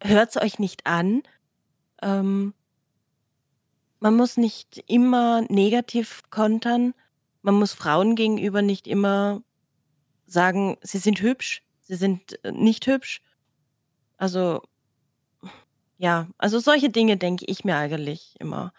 hört 0.03 0.31
es 0.31 0.43
euch 0.43 0.59
nicht 0.59 0.87
an. 0.87 1.23
Ähm, 2.01 2.55
man 4.01 4.17
muss 4.17 4.37
nicht 4.37 4.83
immer 4.87 5.43
negativ 5.49 6.23
kontern. 6.31 6.95
Man 7.43 7.55
muss 7.55 7.73
Frauen 7.73 8.15
gegenüber 8.15 8.63
nicht 8.63 8.87
immer 8.87 9.43
sagen, 10.27 10.77
sie 10.83 10.99
sind 10.99 11.21
hübsch, 11.21 11.63
sie 11.81 11.97
sind 11.97 12.43
äh, 12.45 12.53
nicht 12.53 12.87
hübsch. 12.87 13.23
Also, 14.17 14.63
ja, 15.97 16.29
also 16.39 16.59
solche 16.59 16.91
Dinge 16.91 17.17
denke 17.17 17.45
ich 17.47 17.65
mir 17.65 17.77
eigentlich 17.77 18.35
immer. 18.39 18.73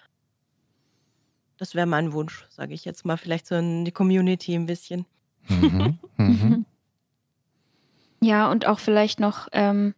Das 1.57 1.75
wäre 1.75 1.87
mein 1.87 2.13
Wunsch, 2.13 2.45
sage 2.49 2.73
ich 2.73 2.85
jetzt 2.85 3.05
mal, 3.05 3.17
vielleicht 3.17 3.47
so 3.47 3.55
in 3.55 3.83
die 3.83 3.91
Community 3.91 4.55
ein 4.55 4.65
bisschen. 4.65 5.05
Mhm, 5.47 5.99
mhm. 6.17 6.65
Ja, 8.21 8.51
und 8.51 8.65
auch 8.67 8.79
vielleicht 8.79 9.21
noch 9.21 9.47
ähm, 9.53 9.95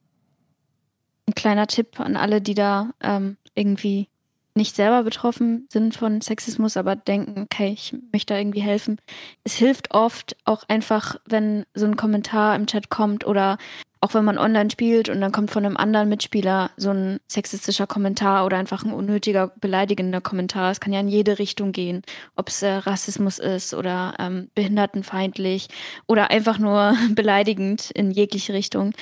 ein 1.27 1.33
kleiner 1.33 1.65
Tipp 1.65 1.99
an 1.99 2.15
alle, 2.15 2.39
die 2.39 2.53
da 2.53 2.93
ähm, 2.99 3.37
irgendwie 3.55 4.10
nicht 4.55 4.75
selber 4.75 5.03
betroffen 5.03 5.67
sind 5.71 5.95
von 5.95 6.21
Sexismus, 6.21 6.77
aber 6.77 6.95
denken, 6.95 7.43
okay, 7.43 7.71
ich 7.73 7.95
möchte 8.11 8.33
da 8.33 8.39
irgendwie 8.39 8.61
helfen. 8.61 8.99
Es 9.43 9.55
hilft 9.55 9.93
oft 9.93 10.35
auch 10.45 10.63
einfach, 10.67 11.15
wenn 11.25 11.65
so 11.73 11.85
ein 11.85 11.97
Kommentar 11.97 12.55
im 12.55 12.67
Chat 12.67 12.89
kommt 12.89 13.25
oder 13.25 13.57
auch 14.03 14.15
wenn 14.15 14.25
man 14.25 14.39
online 14.39 14.71
spielt 14.71 15.09
und 15.09 15.21
dann 15.21 15.31
kommt 15.31 15.51
von 15.51 15.63
einem 15.63 15.77
anderen 15.77 16.09
Mitspieler 16.09 16.71
so 16.75 16.89
ein 16.89 17.19
sexistischer 17.27 17.85
Kommentar 17.85 18.47
oder 18.47 18.57
einfach 18.57 18.83
ein 18.83 18.93
unnötiger, 18.93 19.53
beleidigender 19.61 20.21
Kommentar. 20.21 20.71
Es 20.71 20.79
kann 20.79 20.91
ja 20.91 20.99
in 20.99 21.07
jede 21.07 21.37
Richtung 21.37 21.71
gehen, 21.71 22.01
ob 22.35 22.49
es 22.49 22.63
äh, 22.63 22.71
Rassismus 22.71 23.37
ist 23.37 23.75
oder 23.75 24.15
ähm, 24.17 24.49
behindertenfeindlich 24.55 25.67
oder 26.07 26.31
einfach 26.31 26.57
nur 26.57 26.95
beleidigend 27.15 27.91
in 27.91 28.09
jegliche 28.09 28.53
Richtung. 28.53 28.93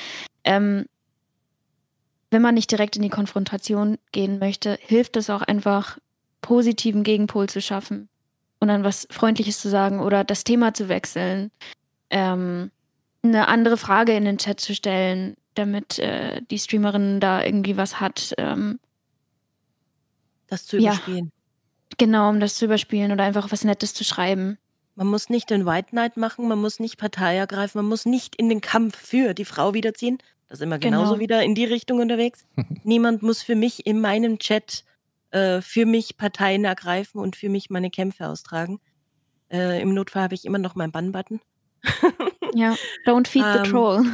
Ähm, 0.43 0.86
wenn 2.32 2.42
man 2.42 2.56
nicht 2.56 2.72
direkt 2.72 2.96
in 2.96 3.02
die 3.02 3.10
Konfrontation 3.10 3.98
gehen 4.12 4.40
möchte, 4.40 4.78
hilft 4.82 5.18
es 5.18 5.30
auch 5.30 5.42
einfach, 5.42 5.98
positiven 6.42 7.04
Gegenpol 7.04 7.50
zu 7.50 7.62
schaffen 7.62 8.08
und 8.60 8.68
dann 8.68 8.84
was 8.84 9.08
Freundliches 9.12 9.60
zu 9.60 9.70
sagen 9.70 10.00
oder 10.00 10.24
das 10.24 10.44
Thema 10.44 10.74
zu 10.74 10.90
wechseln, 10.90 11.52
ähm, 12.10 12.72
eine 13.22 13.48
andere 13.48 13.78
Frage 13.78 14.14
in 14.14 14.26
den 14.26 14.38
Chat 14.38 14.60
zu 14.60 14.74
stellen, 14.74 15.36
damit 15.56 16.00
äh, 16.00 16.42
die 16.50 16.60
Streamerin 16.60 17.20
da 17.20 17.44
irgendwie 17.44 17.78
was 17.78 18.00
hat. 18.00 18.34
Ähm, 18.38 18.80
das 20.48 20.66
zu 20.66 20.78
überspielen. 20.78 21.26
Ja, 21.26 21.96
genau, 21.98 22.30
um 22.30 22.40
das 22.40 22.56
zu 22.56 22.66
überspielen 22.66 23.12
oder 23.12 23.24
einfach 23.24 23.52
was 23.52 23.64
Nettes 23.64 23.94
zu 23.94 24.04
schreiben. 24.04 24.58
Man 24.96 25.08
muss 25.08 25.30
nicht 25.30 25.50
den 25.50 25.66
White 25.66 25.90
Knight 25.92 26.18
machen, 26.18 26.48
man 26.48 26.60
muss 26.60 26.80
nicht 26.80 26.98
Partei 26.98 27.38
ergreifen, 27.38 27.80
man 27.80 27.90
muss 27.90 28.06
nicht 28.06 28.36
in 28.36 28.50
den 28.50 28.62
Kampf 28.62 28.98
für 28.98 29.34
die 29.34 29.46
Frau 29.46 29.74
wiederziehen, 29.74 30.18
da 30.50 30.56
sind 30.56 30.70
wir 30.70 30.80
genauso 30.80 31.12
genau. 31.12 31.22
wieder 31.22 31.43
in 31.43 31.56
die 31.56 31.66
Richtung 31.66 32.00
unterwegs. 32.00 32.45
Niemand 32.84 33.22
muss 33.22 33.43
für 33.43 33.56
mich 33.56 33.86
in 33.86 34.02
meinem 34.02 34.39
Chat 34.39 34.84
äh, 35.32 35.62
für 35.62 35.86
mich 35.86 36.18
Parteien 36.18 36.66
ergreifen 36.66 37.22
und 37.22 37.36
für 37.36 37.50
mich 37.50 37.70
meine 37.70 37.91
Kämpfe 37.91 38.28
austragen. 38.28 38.80
Äh, 39.52 39.82
Im 39.82 39.93
Notfall 39.93 40.24
habe 40.24 40.36
ich 40.36 40.45
immer 40.45 40.58
noch 40.58 40.76
meinen 40.76 40.91
Bann-Button. 40.91 41.39
ja, 42.56 42.76
don't 43.06 43.28
feed 43.28 43.43
the 43.43 43.60
ähm, 43.60 43.64
troll. 43.64 44.06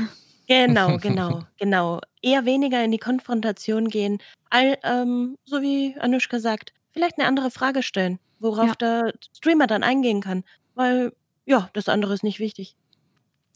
Genau, 0.47 0.97
genau, 1.01 1.43
genau. 1.57 2.01
Eher 2.21 2.45
weniger 2.45 2.83
in 2.83 2.91
die 2.91 2.97
Konfrontation 2.97 3.87
gehen. 3.87 4.19
All, 4.49 4.77
ähm, 4.83 5.37
so 5.45 5.61
wie 5.61 5.95
Anushka 5.99 6.39
sagt, 6.39 6.73
vielleicht 6.91 7.17
eine 7.17 7.27
andere 7.27 7.49
Frage 7.49 7.81
stellen, 7.81 8.19
worauf 8.39 8.67
ja. 8.67 8.75
der 8.75 9.13
Streamer 9.35 9.67
dann 9.67 9.83
eingehen 9.83 10.21
kann. 10.21 10.43
Weil, 10.75 11.13
ja, 11.45 11.69
das 11.73 11.87
andere 11.87 12.13
ist 12.13 12.23
nicht 12.23 12.39
wichtig. 12.39 12.75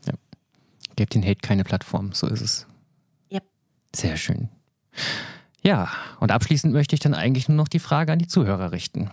Ja. 0.05 0.13
Gebt 0.95 1.13
den 1.13 1.23
Hate 1.23 1.41
keine 1.41 1.63
Plattform, 1.65 2.13
so 2.13 2.27
ist 2.27 2.41
es. 2.41 2.68
Sehr 3.95 4.17
schön. 4.17 4.49
Ja, 5.61 5.89
und 6.19 6.31
abschließend 6.31 6.73
möchte 6.73 6.95
ich 6.95 6.99
dann 6.99 7.13
eigentlich 7.13 7.49
nur 7.49 7.57
noch 7.57 7.67
die 7.67 7.79
Frage 7.79 8.11
an 8.11 8.19
die 8.19 8.27
Zuhörer 8.27 8.71
richten. 8.71 9.11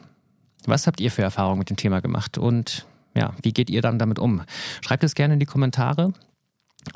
Was 0.64 0.86
habt 0.86 1.00
ihr 1.00 1.10
für 1.10 1.22
Erfahrungen 1.22 1.58
mit 1.58 1.70
dem 1.70 1.76
Thema 1.76 2.00
gemacht 2.00 2.38
und 2.38 2.86
ja, 3.14 3.34
wie 3.42 3.52
geht 3.52 3.70
ihr 3.70 3.82
dann 3.82 3.98
damit 3.98 4.18
um? 4.18 4.42
Schreibt 4.82 5.04
es 5.04 5.14
gerne 5.14 5.34
in 5.34 5.40
die 5.40 5.46
Kommentare 5.46 6.12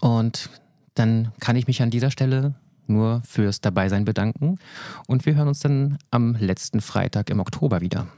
und 0.01 0.51
dann 0.95 1.33
kann 1.41 1.57
ich 1.57 1.67
mich 1.67 1.83
an 1.83 1.91
dieser 1.91 2.11
Stelle 2.11 2.55
nur 2.87 3.23
fürs 3.25 3.61
Dabeisein 3.61 4.05
bedanken 4.05 4.59
und 5.07 5.25
wir 5.25 5.35
hören 5.35 5.49
uns 5.49 5.61
dann 5.61 5.99
am 6.11 6.35
letzten 6.35 6.81
Freitag 6.81 7.31
im 7.31 7.41
Oktober 7.41 7.81
wieder. 7.81 8.09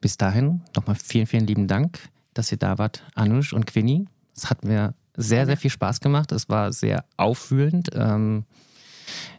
Bis 0.00 0.16
dahin 0.16 0.62
nochmal 0.74 0.96
vielen, 0.96 1.26
vielen 1.26 1.46
lieben 1.46 1.66
Dank, 1.66 1.98
dass 2.34 2.52
ihr 2.52 2.58
da 2.58 2.78
wart, 2.78 3.02
Anush 3.14 3.52
und 3.52 3.66
Quinny. 3.66 4.06
Es 4.36 4.50
hat 4.50 4.64
mir 4.64 4.94
sehr, 5.16 5.46
sehr 5.46 5.56
viel 5.56 5.70
Spaß 5.70 6.00
gemacht. 6.00 6.32
Es 6.32 6.48
war 6.48 6.72
sehr 6.72 7.04
aufwühlend. 7.16 7.90
Ähm, 7.94 8.44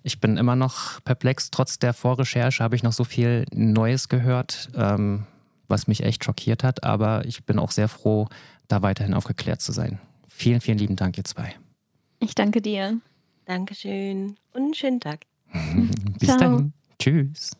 ich 0.03 0.19
bin 0.19 0.37
immer 0.37 0.55
noch 0.55 1.03
perplex. 1.03 1.51
Trotz 1.51 1.79
der 1.79 1.93
Vorrecherche 1.93 2.63
habe 2.63 2.75
ich 2.75 2.83
noch 2.83 2.93
so 2.93 3.03
viel 3.03 3.45
Neues 3.53 4.09
gehört, 4.09 4.69
ähm, 4.75 5.25
was 5.67 5.87
mich 5.87 6.03
echt 6.03 6.23
schockiert 6.23 6.63
hat. 6.63 6.83
Aber 6.83 7.25
ich 7.25 7.45
bin 7.45 7.59
auch 7.59 7.71
sehr 7.71 7.87
froh, 7.87 8.27
da 8.67 8.81
weiterhin 8.81 9.13
aufgeklärt 9.13 9.61
zu 9.61 9.71
sein. 9.71 9.99
Vielen, 10.27 10.61
vielen 10.61 10.77
lieben 10.77 10.95
Dank, 10.95 11.17
ihr 11.17 11.23
zwei. 11.23 11.55
Ich 12.19 12.35
danke 12.35 12.61
dir. 12.61 12.99
Dankeschön 13.45 14.35
und 14.53 14.61
einen 14.61 14.73
schönen 14.73 14.99
Tag. 14.99 15.21
Bis 16.19 16.29
Ciao. 16.29 16.39
dann. 16.39 16.73
Tschüss. 16.99 17.51